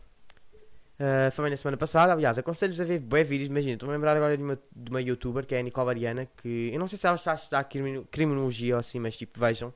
Uh, 0.94 1.30
foi 1.32 1.50
na 1.50 1.56
semana 1.56 1.76
passada. 1.76 2.12
Aliás, 2.12 2.38
aconselho-vos 2.38 2.80
a 2.80 2.84
ver 2.84 3.00
bem 3.00 3.24
vídeos. 3.24 3.48
Imagina, 3.48 3.74
estou 3.74 3.88
a 3.88 3.92
lembrar 3.92 4.16
agora 4.16 4.36
de 4.36 4.42
uma, 4.42 4.58
de 4.74 4.90
uma 4.90 5.00
youtuber 5.00 5.44
que 5.44 5.54
é 5.54 5.58
a 5.58 5.62
Nicole 5.62 5.90
Ariana. 5.90 6.28
Que 6.36 6.70
eu 6.72 6.78
não 6.78 6.86
sei 6.86 6.98
se 6.98 7.06
ela 7.06 7.16
está 7.16 7.32
a 7.32 7.34
estudar 7.34 7.64
criminologia 8.10 8.74
ou 8.74 8.78
assim, 8.78 9.00
mas 9.00 9.16
tipo, 9.16 9.38
vejam. 9.38 9.74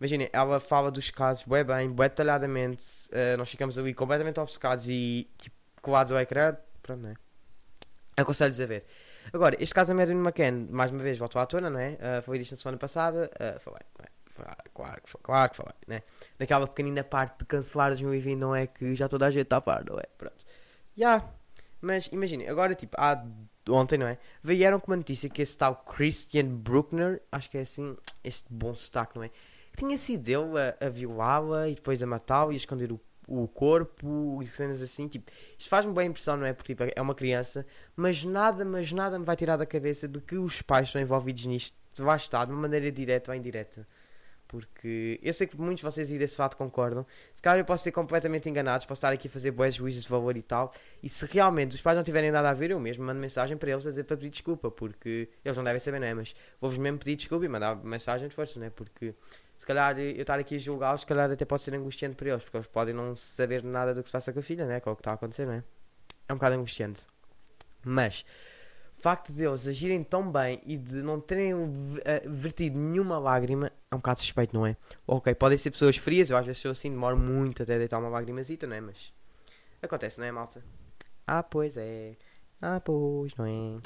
Imaginem, 0.00 0.28
ela 0.32 0.58
fala 0.58 0.90
dos 0.90 1.10
casos 1.10 1.44
bem 1.44 1.64
bem, 1.64 1.88
bem 1.88 2.08
detalhadamente. 2.08 2.84
Uh, 3.08 3.36
nós 3.38 3.48
ficamos 3.50 3.78
ali 3.78 3.94
completamente 3.94 4.40
obcecados 4.40 4.88
e 4.88 5.28
tipo, 5.38 5.56
colados 5.80 6.10
ao 6.10 6.18
ecrã. 6.18 6.56
Pronto, 6.82 7.00
não 7.00 7.10
é? 7.10 7.14
Aconselho-vos 8.16 8.60
a 8.60 8.66
ver. 8.66 8.84
Agora, 9.32 9.56
este 9.60 9.74
caso 9.74 9.88
da 9.88 9.94
Madeleine 9.94 10.22
McCann, 10.26 10.68
mais 10.70 10.90
uma 10.90 11.02
vez, 11.02 11.18
voltou 11.18 11.40
à 11.40 11.46
tona, 11.46 11.70
não 11.70 11.78
é? 11.78 11.98
Uh, 12.18 12.22
foi 12.22 12.38
disto 12.38 12.52
na 12.52 12.56
semana 12.58 12.78
passada. 12.78 13.30
Uh, 13.34 13.60
falei, 13.60 13.80
não 13.98 14.04
é? 14.04 14.20
Claro, 14.72 15.02
claro 15.22 15.50
que 15.50 15.56
falei, 15.56 15.74
né? 15.86 16.02
Naquela 16.38 16.66
pequenina 16.66 17.04
parte 17.04 17.40
de 17.40 17.44
cancelar 17.44 17.90
2020, 17.90 18.38
não 18.38 18.56
é 18.56 18.66
que 18.66 18.96
já 18.96 19.06
toda 19.08 19.26
a 19.26 19.30
gente 19.30 19.42
está 19.42 19.58
a 19.58 19.60
falar, 19.60 19.84
não 19.84 19.98
é? 19.98 20.04
Pronto. 20.16 20.44
Já. 20.96 21.08
Yeah. 21.08 21.30
Mas 21.80 22.08
imaginem, 22.12 22.48
agora 22.48 22.74
tipo, 22.74 22.94
há 22.98 23.24
ontem, 23.68 23.98
não 23.98 24.06
é? 24.06 24.18
Vieram 24.42 24.78
com 24.78 24.90
uma 24.90 24.96
notícia 24.96 25.30
que 25.30 25.40
esse 25.40 25.56
tal 25.56 25.76
Christian 25.76 26.46
Bruckner, 26.46 27.22
acho 27.32 27.50
que 27.50 27.58
é 27.58 27.62
assim, 27.62 27.96
este 28.22 28.46
bom 28.50 28.74
sotaque, 28.74 29.16
não 29.16 29.24
é? 29.24 29.28
Que 29.72 29.78
tinha 29.78 29.96
sido 29.96 30.28
ele 30.28 30.60
a, 30.60 30.86
a 30.86 30.88
violá-la 30.88 31.68
e 31.68 31.74
depois 31.74 32.02
a 32.02 32.06
matá-la 32.06 32.52
e 32.52 32.54
a 32.54 32.56
esconder 32.56 32.92
o, 32.92 33.00
o 33.30 33.46
corpo 33.46 34.42
e 34.42 34.48
cenas 34.48 34.82
assim, 34.82 35.06
tipo, 35.06 35.30
isto 35.56 35.68
faz-me 35.68 35.92
bem 35.92 36.08
impressão, 36.08 36.36
não 36.36 36.44
é? 36.44 36.52
Porque 36.52 36.74
tipo, 36.74 36.90
é 36.94 37.00
uma 37.00 37.14
criança, 37.14 37.64
mas 37.94 38.24
nada, 38.24 38.64
mas 38.64 38.90
nada 38.90 39.18
me 39.18 39.24
vai 39.24 39.36
tirar 39.36 39.56
da 39.56 39.64
cabeça 39.64 40.08
de 40.08 40.20
que 40.20 40.36
os 40.36 40.60
pais 40.60 40.88
estão 40.88 41.00
envolvidos 41.00 41.46
nisto, 41.46 41.76
vai 41.98 42.16
estar 42.16 42.44
de 42.44 42.52
uma 42.52 42.62
maneira 42.62 42.90
direta 42.90 43.30
ou 43.30 43.36
indireta. 43.36 43.86
Porque 44.50 45.20
eu 45.22 45.32
sei 45.32 45.46
que 45.46 45.56
muitos 45.56 45.76
de 45.76 45.84
vocês 45.84 46.10
aí 46.10 46.18
desse 46.18 46.34
fato 46.34 46.56
concordam. 46.56 47.06
Se 47.32 47.40
calhar 47.40 47.60
eu 47.60 47.64
posso 47.64 47.84
ser 47.84 47.92
completamente 47.92 48.48
enganado, 48.48 48.84
posso 48.84 48.98
estar 48.98 49.12
aqui 49.12 49.28
a 49.28 49.30
fazer 49.30 49.52
boas 49.52 49.76
juízos 49.76 50.02
de 50.02 50.08
valor 50.08 50.36
e 50.36 50.42
tal. 50.42 50.74
E 51.00 51.08
se 51.08 51.24
realmente 51.26 51.76
os 51.76 51.80
pais 51.80 51.96
não 51.96 52.02
tiverem 52.02 52.32
nada 52.32 52.50
a 52.50 52.52
ver, 52.52 52.72
eu 52.72 52.80
mesmo 52.80 53.04
mando 53.04 53.20
mensagem 53.20 53.56
para 53.56 53.70
eles 53.70 53.86
a 53.86 53.90
dizer 53.90 54.02
para 54.02 54.16
pedir 54.16 54.30
desculpa. 54.30 54.68
Porque 54.68 55.28
eles 55.44 55.56
não 55.56 55.62
devem 55.62 55.78
saber, 55.78 56.00
não 56.00 56.06
é? 56.08 56.14
Mas 56.14 56.34
vou-vos 56.60 56.80
mesmo 56.80 56.98
pedir 56.98 57.14
desculpa 57.14 57.44
e 57.44 57.48
mandar 57.48 57.76
mensagem 57.76 58.26
de 58.26 58.34
força, 58.34 58.58
não 58.58 58.66
é? 58.66 58.70
Porque 58.70 59.14
se 59.56 59.64
calhar 59.64 59.96
eu 60.00 60.20
estar 60.20 60.40
aqui 60.40 60.56
a 60.56 60.58
julgá-los, 60.58 61.02
se 61.02 61.06
calhar 61.06 61.30
até 61.30 61.44
pode 61.44 61.62
ser 61.62 61.72
angustiante 61.76 62.16
para 62.16 62.30
eles. 62.30 62.42
Porque 62.42 62.56
eles 62.56 62.66
podem 62.66 62.92
não 62.92 63.16
saber 63.16 63.62
nada 63.62 63.94
do 63.94 64.02
que 64.02 64.08
se 64.08 64.12
passa 64.12 64.32
com 64.32 64.40
a 64.40 64.42
filha, 64.42 64.66
né? 64.66 64.80
Com 64.80 64.90
o 64.90 64.96
que 64.96 65.00
está 65.00 65.12
a 65.12 65.14
acontecer, 65.14 65.46
não 65.46 65.52
é? 65.52 65.62
É 66.28 66.32
um 66.32 66.36
bocado 66.36 66.56
angustiante. 66.56 67.06
Mas 67.84 68.24
facto 69.00 69.32
de 69.32 69.44
eles 69.44 69.66
agirem 69.66 70.04
tão 70.04 70.30
bem 70.30 70.60
e 70.66 70.76
de 70.76 70.96
não 70.96 71.18
terem 71.18 71.54
eh, 72.04 72.22
vertido 72.26 72.78
nenhuma 72.78 73.18
lágrima 73.18 73.72
é 73.90 73.96
um 73.96 73.98
bocado 73.98 74.20
suspeito, 74.20 74.54
não 74.54 74.64
é? 74.64 74.76
Ok, 75.04 75.34
podem 75.34 75.58
ser 75.58 75.72
pessoas 75.72 75.96
frias, 75.96 76.30
eu 76.30 76.36
às 76.36 76.46
vezes 76.46 76.62
sou 76.62 76.70
assim, 76.70 76.90
demoro 76.90 77.18
muito 77.18 77.62
até 77.64 77.76
deitar 77.76 77.98
uma 77.98 78.08
lagrimazita, 78.08 78.64
não 78.66 78.76
é? 78.76 78.80
Mas 78.80 79.12
acontece, 79.82 80.20
não 80.20 80.26
é, 80.26 80.30
malta? 80.30 80.64
Ah, 81.26 81.42
pois 81.42 81.76
é. 81.76 82.16
Ah, 82.62 82.78
pois, 82.78 83.34
não 83.34 83.46
é? 83.46 83.80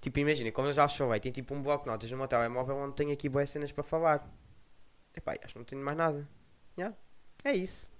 Tipo, 0.00 0.20
imagina, 0.20 0.50
como 0.52 0.68
eu 0.68 0.72
já 0.72 0.86
vos 0.86 0.96
falei, 0.96 1.20
tem 1.20 1.32
tipo 1.32 1.54
um 1.54 1.62
bloco 1.62 1.84
de 1.84 1.90
notas 1.90 2.10
no 2.10 2.16
meu 2.16 2.26
telemóvel 2.26 2.76
onde 2.76 2.94
tenho 2.94 3.12
aqui 3.12 3.28
boas 3.28 3.50
cenas 3.50 3.72
para 3.72 3.84
falar. 3.84 4.26
Epá, 5.14 5.34
acho 5.42 5.52
que 5.52 5.58
não 5.58 5.64
tenho 5.64 5.82
mais 5.82 5.96
nada. 5.96 6.26
Yeah. 6.78 6.96
É 7.44 7.52
isso. 7.52 7.90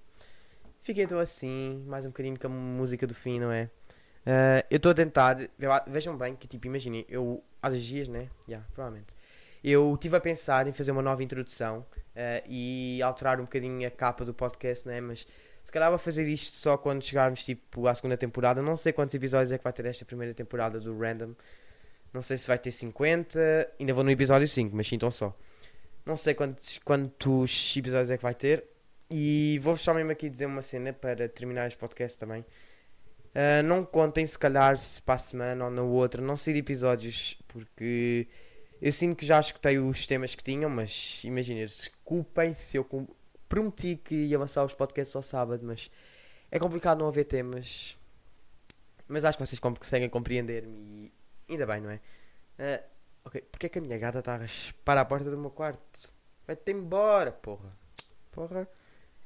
Fiquei 0.80 1.04
então 1.04 1.18
assim, 1.18 1.84
mais 1.86 2.04
um 2.04 2.08
bocadinho 2.08 2.38
com 2.38 2.46
a 2.46 2.50
música 2.50 3.06
do 3.06 3.14
fim, 3.14 3.40
não 3.40 3.52
é? 3.52 3.70
Uh, 4.26 4.64
eu 4.70 4.76
estou 4.78 4.92
a 4.92 4.94
tentar. 4.94 5.36
Vejam 5.86 6.16
bem 6.16 6.34
que, 6.34 6.48
tipo, 6.48 6.66
imaginem, 6.66 7.04
eu 7.08 7.44
há 7.62 7.68
dias, 7.70 8.08
né? 8.08 8.30
Já, 8.46 8.52
yeah, 8.52 8.68
provavelmente. 8.72 9.14
Eu 9.64 9.94
estive 9.94 10.14
a 10.14 10.20
pensar 10.20 10.68
em 10.68 10.72
fazer 10.72 10.92
uma 10.92 11.00
nova 11.00 11.22
introdução 11.22 11.78
uh, 11.78 12.46
e 12.46 13.00
alterar 13.02 13.40
um 13.40 13.44
bocadinho 13.44 13.88
a 13.88 13.90
capa 13.90 14.22
do 14.22 14.34
podcast, 14.34 14.86
né? 14.86 15.00
Mas 15.00 15.26
se 15.64 15.72
calhar 15.72 15.88
vou 15.88 15.98
fazer 15.98 16.28
isto 16.28 16.54
só 16.54 16.76
quando 16.76 17.02
chegarmos, 17.02 17.42
tipo, 17.42 17.86
à 17.88 17.94
segunda 17.94 18.18
temporada. 18.18 18.60
Não 18.60 18.76
sei 18.76 18.92
quantos 18.92 19.14
episódios 19.14 19.52
é 19.52 19.56
que 19.56 19.64
vai 19.64 19.72
ter 19.72 19.86
esta 19.86 20.04
primeira 20.04 20.34
temporada 20.34 20.78
do 20.78 20.98
Random. 20.98 21.34
Não 22.12 22.20
sei 22.20 22.36
se 22.36 22.46
vai 22.46 22.58
ter 22.58 22.70
50. 22.70 23.72
Ainda 23.80 23.94
vou 23.94 24.04
no 24.04 24.10
episódio 24.10 24.46
5, 24.46 24.76
mas 24.76 24.86
sintam 24.86 25.10
só. 25.10 25.34
Não 26.04 26.18
sei 26.18 26.34
quantos, 26.34 26.78
quantos 26.84 27.74
episódios 27.74 28.10
é 28.10 28.18
que 28.18 28.22
vai 28.22 28.34
ter. 28.34 28.64
E 29.10 29.58
vou-vos 29.62 29.80
só 29.80 29.94
mesmo 29.94 30.12
aqui 30.12 30.28
dizer 30.28 30.44
uma 30.44 30.60
cena 30.60 30.92
para 30.92 31.26
terminar 31.26 31.68
este 31.68 31.78
podcast 31.78 32.18
também. 32.18 32.44
Uh, 33.34 33.62
não 33.64 33.82
contem, 33.82 34.26
se 34.26 34.38
calhar, 34.38 34.76
se 34.76 35.00
para 35.00 35.14
a 35.14 35.18
semana 35.18 35.64
ou 35.64 35.70
na 35.70 35.82
outra, 35.82 36.20
não 36.20 36.36
sair 36.36 36.58
episódios, 36.58 37.40
porque 37.48 38.28
eu 38.80 38.92
sinto 38.92 39.16
que 39.16 39.26
já 39.26 39.40
escutei 39.40 39.78
os 39.78 40.06
temas 40.06 40.34
que 40.34 40.42
tinham, 40.42 40.68
mas 40.68 41.20
imaginem, 41.24 41.64
desculpem 41.64 42.54
se 42.54 42.76
eu 42.76 42.86
prometi 43.48 43.96
que 43.96 44.14
ia 44.14 44.38
lançar 44.38 44.64
os 44.64 44.74
podcasts 44.74 45.14
ao 45.14 45.22
sábado, 45.22 45.64
mas 45.64 45.90
é 46.50 46.58
complicado 46.58 46.98
não 46.98 47.08
haver 47.08 47.24
temas. 47.24 47.96
Mas 49.06 49.24
acho 49.24 49.38
que 49.38 49.46
vocês 49.46 49.58
conseguem 49.58 50.08
compreender-me 50.08 51.12
e 51.48 51.52
ainda 51.52 51.66
bem, 51.66 51.80
não 51.80 51.90
é? 51.90 52.00
Uh, 52.58 52.84
ok, 53.24 53.40
porque 53.50 53.66
é 53.66 53.68
que 53.68 53.78
a 53.78 53.82
minha 53.82 53.98
gata 53.98 54.20
está 54.20 54.34
a 54.34 54.38
raspar 54.38 54.98
à 54.98 55.04
porta 55.04 55.30
do 55.30 55.36
meu 55.36 55.50
quarto? 55.50 56.12
Vai-te 56.46 56.72
embora, 56.72 57.32
porra. 57.32 57.76
Porra. 58.30 58.68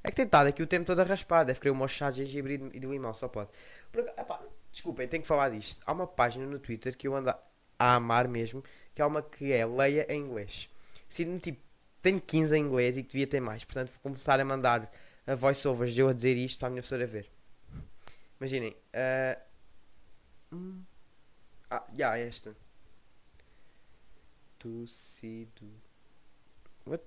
É 0.02 0.10
que 0.10 0.16
tem 0.16 0.24
estado 0.24 0.46
aqui 0.46 0.62
o 0.62 0.66
tempo 0.66 0.86
todo 0.86 1.00
a 1.00 1.04
raspar. 1.04 1.44
Deve 1.44 1.60
querer 1.60 1.72
um 1.72 1.88
chá 1.88 2.10
de 2.10 2.24
gengibre 2.24 2.70
e 2.72 2.80
do 2.80 2.90
limão, 2.90 3.12
só 3.12 3.28
pode. 3.28 3.50
Epá, 4.16 4.40
desculpem, 4.70 5.08
tenho 5.08 5.22
que 5.22 5.28
falar 5.28 5.50
disto. 5.50 5.80
Há 5.84 5.92
uma 5.92 6.06
página 6.06 6.46
no 6.46 6.58
Twitter 6.58 6.96
que 6.96 7.08
eu 7.08 7.14
ando 7.14 7.30
a 7.30 7.94
amar 7.94 8.26
mesmo, 8.26 8.62
que 8.98 9.02
é 9.02 9.06
uma 9.06 9.22
que 9.22 9.52
é 9.52 9.64
Leia 9.64 10.12
em 10.12 10.22
inglês. 10.22 10.68
Sinto-me 11.08 11.38
tipo, 11.38 11.62
tenho 12.02 12.20
15 12.20 12.56
em 12.56 12.64
inglês 12.64 12.96
e 12.96 13.02
devia 13.04 13.28
ter 13.28 13.38
mais. 13.38 13.62
Portanto, 13.62 13.90
vou 13.90 14.00
começar 14.02 14.40
a 14.40 14.44
mandar 14.44 14.92
a 15.24 15.36
voiceovers 15.36 15.94
de 15.94 16.00
eu 16.00 16.08
a 16.08 16.12
dizer 16.12 16.36
isto 16.36 16.58
para 16.58 16.66
a 16.66 16.70
minha 16.72 16.82
professora 16.82 17.06
ver. 17.06 17.30
Imaginem. 18.40 18.76
Uh... 20.52 20.84
Ah, 21.70 21.84
já, 21.90 22.14
yeah, 22.14 22.18
esta. 22.18 22.56
To 24.58 24.84
see 24.88 25.46
do. 25.60 25.70
What? 26.84 27.04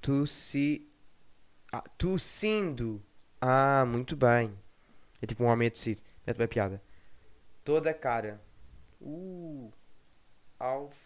To 0.00 0.26
see. 0.26 0.90
Ah, 1.70 1.84
tossindo. 1.98 3.04
Ah, 3.42 3.84
muito 3.86 4.16
bem. 4.16 4.58
É 5.20 5.26
tipo 5.26 5.44
um 5.44 5.48
homem 5.48 5.68
a 5.68 5.70
tossir. 5.70 5.98
Mete 6.26 6.38
bem 6.38 6.48
piada. 6.48 6.82
Toda 7.62 7.90
a 7.90 7.94
cara. 7.94 8.40
Uh. 9.02 9.70
Alf. 10.58 11.05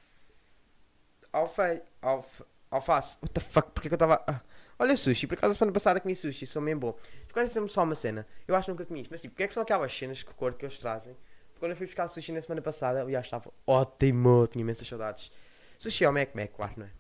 Alfa. 1.33 1.83
Alfa. 2.03 2.47
Alface. 2.71 3.17
What 3.21 3.33
the 3.33 3.41
fuck? 3.41 3.71
Porque 3.73 3.89
que 3.89 3.95
eu 3.95 3.97
estava. 3.97 4.23
Ah. 4.27 4.41
Olha 4.79 4.97
sushi. 4.97 5.27
Por 5.27 5.35
acaso 5.35 5.53
a 5.53 5.59
semana 5.59 5.73
passada 5.73 6.01
comi 6.01 6.15
sushi. 6.15 6.47
São 6.47 6.63
mesmo 6.63 6.81
bom. 6.81 6.99
Escolhem-me 7.27 7.69
só 7.69 7.83
uma 7.83 7.95
cena. 7.95 8.27
Eu 8.47 8.55
acho 8.55 8.67
que 8.67 8.71
nunca 8.73 8.85
comi 8.87 9.03
isto. 9.03 9.11
Mas 9.11 9.21
tipo, 9.21 9.33
porque 9.33 9.43
é 9.43 9.47
que 9.49 9.55
são 9.55 9.63
aquelas 9.63 9.93
cenas 9.93 10.23
que 10.23 10.33
cor 10.35 10.55
que 10.55 10.65
eles 10.65 10.79
trazem? 10.79 11.15
Porque 11.49 11.61
quando 11.61 11.73
eu 11.73 11.77
fui 11.77 11.87
buscar 11.87 12.07
sushi 12.07 12.31
na 12.31 12.41
semana 12.41 12.63
passada, 12.63 13.03
aliás, 13.03 13.27
estava 13.27 13.53
ótimo. 13.67 14.47
Tinha 14.47 14.63
imensas 14.63 14.87
saudades. 14.87 15.33
Sushi 15.79 16.05
é 16.05 16.09
o 16.09 16.13
Mac 16.13 16.35
Mac, 16.35 16.51
claro, 16.53 16.75
não 16.77 16.87
é? 16.87 16.91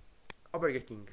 Ao 0.53 0.59
Burger 0.59 0.85
King. 0.85 1.07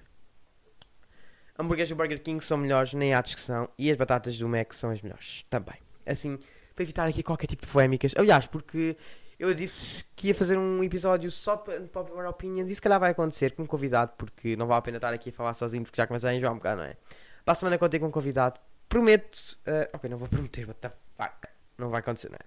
Hambúrgueres 1.59 1.89
do 1.89 1.95
Burger 1.95 2.21
King 2.21 2.43
são 2.43 2.57
melhores, 2.57 2.93
nem 2.93 3.13
há 3.13 3.21
discussão. 3.21 3.69
E 3.77 3.89
as 3.89 3.97
batatas 3.97 4.37
do 4.37 4.47
Mac 4.47 4.73
são 4.73 4.91
as 4.91 5.01
melhores 5.01 5.43
também. 5.49 5.75
Assim, 6.05 6.39
para 6.75 6.83
evitar 6.83 7.07
aqui 7.07 7.23
qualquer 7.23 7.47
tipo 7.47 7.65
de 7.65 7.71
polémicas. 7.71 8.13
Aliás, 8.15 8.45
porque 8.45 8.95
eu 9.39 9.53
disse 9.53 10.03
que 10.15 10.27
ia 10.27 10.35
fazer 10.35 10.57
um 10.57 10.83
episódio 10.83 11.29
só 11.29 11.57
para 11.57 11.79
Popular 11.81 12.27
Opinions 12.27 12.71
e 12.71 12.75
se 12.75 12.81
calhar 12.81 12.99
vai 12.99 13.11
acontecer 13.11 13.51
com 13.51 13.63
um 13.63 13.67
convidado, 13.67 14.13
porque 14.17 14.55
não 14.55 14.65
vale 14.65 14.79
a 14.79 14.81
pena 14.81 14.97
estar 14.97 15.13
aqui 15.13 15.29
a 15.29 15.33
falar 15.33 15.53
sozinho, 15.53 15.83
porque 15.83 15.97
já 15.97 16.07
começa 16.07 16.27
a 16.27 16.35
enjoar 16.35 16.53
um 16.53 16.57
bocado, 16.57 16.81
não 16.81 16.87
é? 16.87 16.97
Para 17.45 17.51
a 17.51 17.55
semana 17.55 17.77
contei 17.77 17.99
com 17.99 18.07
um 18.07 18.11
convidado. 18.11 18.59
Prometo. 18.89 19.57
Uh, 19.67 19.89
ok, 19.93 20.09
não 20.09 20.17
vou 20.17 20.27
prometer, 20.27 20.67
what 20.67 20.79
the 20.79 20.89
fuck. 20.89 21.47
Não 21.77 21.89
vai 21.89 21.99
acontecer, 21.99 22.29
não 22.29 22.35
é? 22.35 22.45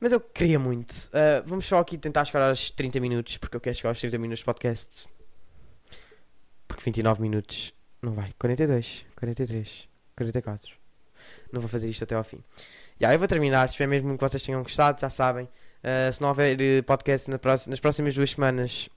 Mas 0.00 0.10
eu 0.10 0.20
queria 0.20 0.58
muito. 0.58 0.92
Uh, 0.92 1.46
vamos 1.46 1.64
só 1.66 1.78
aqui 1.78 1.96
tentar 1.96 2.24
chegar 2.24 2.48
aos 2.48 2.70
30 2.70 2.98
minutos, 2.98 3.36
porque 3.36 3.56
eu 3.56 3.60
quero 3.60 3.76
chegar 3.76 3.90
aos 3.90 4.00
30 4.00 4.18
minutos 4.18 4.40
de 4.40 4.44
podcast. 4.44 5.08
Porque 6.66 6.82
29 6.82 7.22
minutos 7.22 7.72
não 8.02 8.12
vai. 8.12 8.32
42, 8.38 9.06
43, 9.14 9.88
44. 10.16 10.72
Não 11.52 11.60
vou 11.60 11.70
fazer 11.70 11.88
isto 11.88 12.02
até 12.02 12.16
ao 12.16 12.24
fim. 12.24 12.42
Já, 13.00 13.12
eu 13.12 13.18
vou 13.18 13.28
terminar. 13.28 13.68
Espero 13.68 13.88
mesmo 13.88 14.14
que 14.14 14.20
vocês 14.20 14.42
tenham 14.42 14.62
gostado. 14.62 15.00
Já 15.00 15.08
sabem. 15.08 15.48
Uh, 15.82 16.12
se 16.12 16.20
não 16.22 16.28
houver 16.28 16.60
eh, 16.60 16.80
podcast 16.82 17.28
na 17.28 17.40
nas 17.68 17.80
próximas 17.80 18.14
duas 18.14 18.30
semanas, 18.30 18.88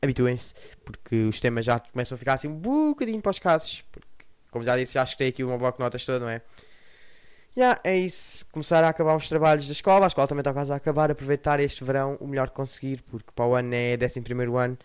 habituem-se. 0.00 0.54
Porque 0.84 1.24
os 1.24 1.40
temas 1.40 1.64
já 1.64 1.78
começam 1.78 2.16
a 2.16 2.18
ficar 2.18 2.34
assim 2.34 2.48
um 2.48 2.54
bocadinho 2.90 3.20
para 3.20 3.30
os 3.30 3.38
casos. 3.38 3.84
Porque, 3.92 4.08
como 4.50 4.64
já 4.64 4.76
disse, 4.76 4.94
já 4.94 5.04
escutei 5.04 5.28
aqui 5.28 5.44
uma 5.44 5.58
bloco 5.58 5.78
de 5.78 5.84
notas 5.84 6.04
toda, 6.04 6.20
não 6.20 6.28
é? 6.28 6.40
Já, 7.56 7.62
yeah, 7.62 7.80
é 7.84 7.98
isso. 7.98 8.46
Começar 8.52 8.82
a 8.82 8.88
acabar 8.88 9.16
os 9.16 9.28
trabalhos 9.28 9.66
da 9.66 9.72
escola. 9.72 10.06
A 10.06 10.08
escola 10.08 10.26
também 10.26 10.40
está 10.40 10.52
quase 10.52 10.72
a 10.72 10.76
acabar. 10.76 11.10
Aproveitar 11.10 11.60
este 11.60 11.84
verão 11.84 12.16
o 12.20 12.26
melhor 12.26 12.48
que 12.48 12.54
conseguir. 12.54 13.02
Porque 13.10 13.30
para 13.34 13.44
o 13.44 13.54
ano 13.54 13.74
é 13.74 13.98
11 14.02 14.20
ano 14.56 14.78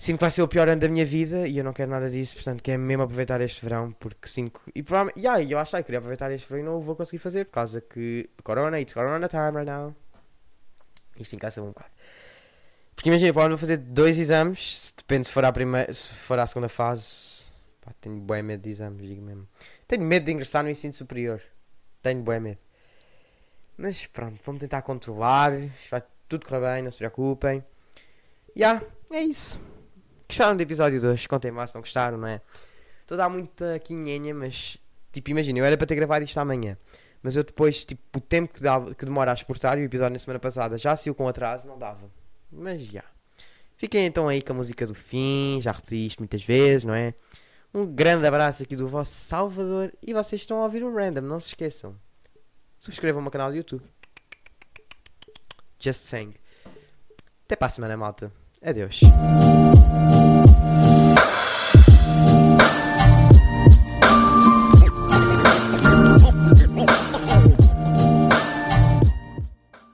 sinto 0.00 0.16
que 0.16 0.24
vai 0.24 0.30
ser 0.30 0.40
o 0.40 0.48
pior 0.48 0.66
ano 0.66 0.80
da 0.80 0.88
minha 0.88 1.04
vida 1.04 1.46
e 1.46 1.58
eu 1.58 1.62
não 1.62 1.74
quero 1.74 1.90
nada 1.90 2.08
disso, 2.08 2.32
portanto 2.34 2.62
quero 2.62 2.80
mesmo 2.80 3.02
aproveitar 3.02 3.38
este 3.42 3.62
verão 3.62 3.92
porque 3.92 4.26
sinto 4.26 4.58
e 4.74 4.82
provavelmente, 4.82 5.20
yeah, 5.20 5.42
eu 5.42 5.58
acho 5.58 5.76
que 5.76 5.82
queria 5.82 5.98
aproveitar 5.98 6.32
este 6.32 6.48
verão 6.48 6.62
e 6.62 6.66
não 6.66 6.78
o 6.78 6.80
vou 6.80 6.96
conseguir 6.96 7.18
fazer 7.18 7.44
por 7.44 7.52
causa 7.52 7.82
que 7.82 8.30
Corona, 8.42 8.80
it's 8.80 8.94
Corona 8.94 9.28
time 9.28 9.50
right 9.50 9.70
now. 9.70 9.94
Isto 11.22 11.36
encaça 11.36 11.62
um 11.62 11.68
bocado. 11.68 11.90
Porque 12.94 13.08
imagina, 13.08 13.32
vou 13.32 13.56
fazer 13.56 13.78
dois 13.78 14.18
exames, 14.18 14.92
depende 14.96 15.26
se 15.26 15.32
for 15.32 15.44
a 15.44 15.52
primeira, 15.52 15.92
se 15.92 16.16
for 16.16 16.38
a 16.38 16.46
segunda 16.46 16.68
fase. 16.68 17.46
Pá, 17.80 17.92
tenho 18.00 18.20
bem 18.20 18.42
medo 18.42 18.62
de 18.62 18.70
exames, 18.70 19.08
digo 19.08 19.22
mesmo. 19.22 19.48
Tenho 19.88 20.04
medo 20.04 20.24
de 20.24 20.32
ingressar 20.32 20.62
no 20.62 20.68
ensino 20.68 20.92
superior. 20.92 21.40
tenho 22.02 22.22
bué 22.22 22.38
medo. 22.38 22.60
Mas 23.76 24.06
pronto, 24.06 24.38
vamos 24.44 24.60
tentar 24.60 24.82
controlar. 24.82 25.54
Isto 25.54 25.90
vai 25.90 26.02
tudo 26.28 26.44
correr 26.44 26.60
bem, 26.60 26.82
não 26.82 26.90
se 26.90 26.98
preocupem. 26.98 27.64
Já, 28.54 28.72
yeah, 28.72 28.86
é 29.10 29.22
isso. 29.22 29.58
Gostaram 30.28 30.56
do 30.56 30.62
episódio 30.62 31.00
2? 31.00 31.26
Contem 31.26 31.50
mais 31.50 31.70
se 31.70 31.76
não 31.76 31.80
gostaram, 31.80 32.18
não 32.18 32.28
é? 32.28 32.42
Estou 33.00 33.14
a 33.14 33.18
dar 33.18 33.28
muita 33.28 33.78
quinhenha, 33.80 34.34
mas 34.34 34.76
tipo, 35.10 35.30
imagina, 35.30 35.58
eu 35.58 35.64
era 35.64 35.76
para 35.76 35.86
ter 35.86 35.94
gravado 35.94 36.24
isto 36.24 36.38
amanhã. 36.38 36.76
Mas 37.22 37.36
eu 37.36 37.44
depois, 37.44 37.84
tipo, 37.84 38.18
o 38.18 38.20
tempo 38.20 38.52
que, 38.52 38.62
dava, 38.62 38.94
que 38.94 39.04
demora 39.04 39.30
a 39.30 39.34
exportar 39.34 39.78
e 39.78 39.82
o 39.82 39.84
episódio 39.84 40.14
na 40.14 40.18
semana 40.18 40.38
passada 40.38 40.78
já 40.78 40.96
saiu 40.96 41.14
com 41.14 41.28
atraso, 41.28 41.68
não 41.68 41.78
dava. 41.78 42.10
Mas 42.50 42.82
já. 42.82 43.04
Fiquem 43.76 44.06
então 44.06 44.28
aí 44.28 44.42
com 44.42 44.52
a 44.52 44.56
música 44.56 44.86
do 44.86 44.94
fim, 44.94 45.58
já 45.60 45.72
repeti 45.72 46.06
isto 46.06 46.18
muitas 46.18 46.42
vezes, 46.42 46.84
não 46.84 46.94
é? 46.94 47.14
Um 47.72 47.86
grande 47.86 48.26
abraço 48.26 48.62
aqui 48.62 48.74
do 48.74 48.86
vosso 48.86 49.12
Salvador 49.12 49.92
e 50.02 50.12
vocês 50.12 50.40
estão 50.40 50.58
a 50.58 50.64
ouvir 50.64 50.82
o 50.82 50.94
Random, 50.94 51.20
não 51.20 51.40
se 51.40 51.48
esqueçam. 51.48 51.94
Subscrevam 52.78 53.20
o 53.20 53.22
meu 53.22 53.30
canal 53.30 53.50
do 53.50 53.56
YouTube. 53.56 53.82
Just 55.78 56.02
saying. 56.04 56.34
Até 57.44 57.56
para 57.56 57.66
a 57.66 57.70
semana, 57.70 57.96
malta. 57.96 58.32
Adeus. 58.62 59.00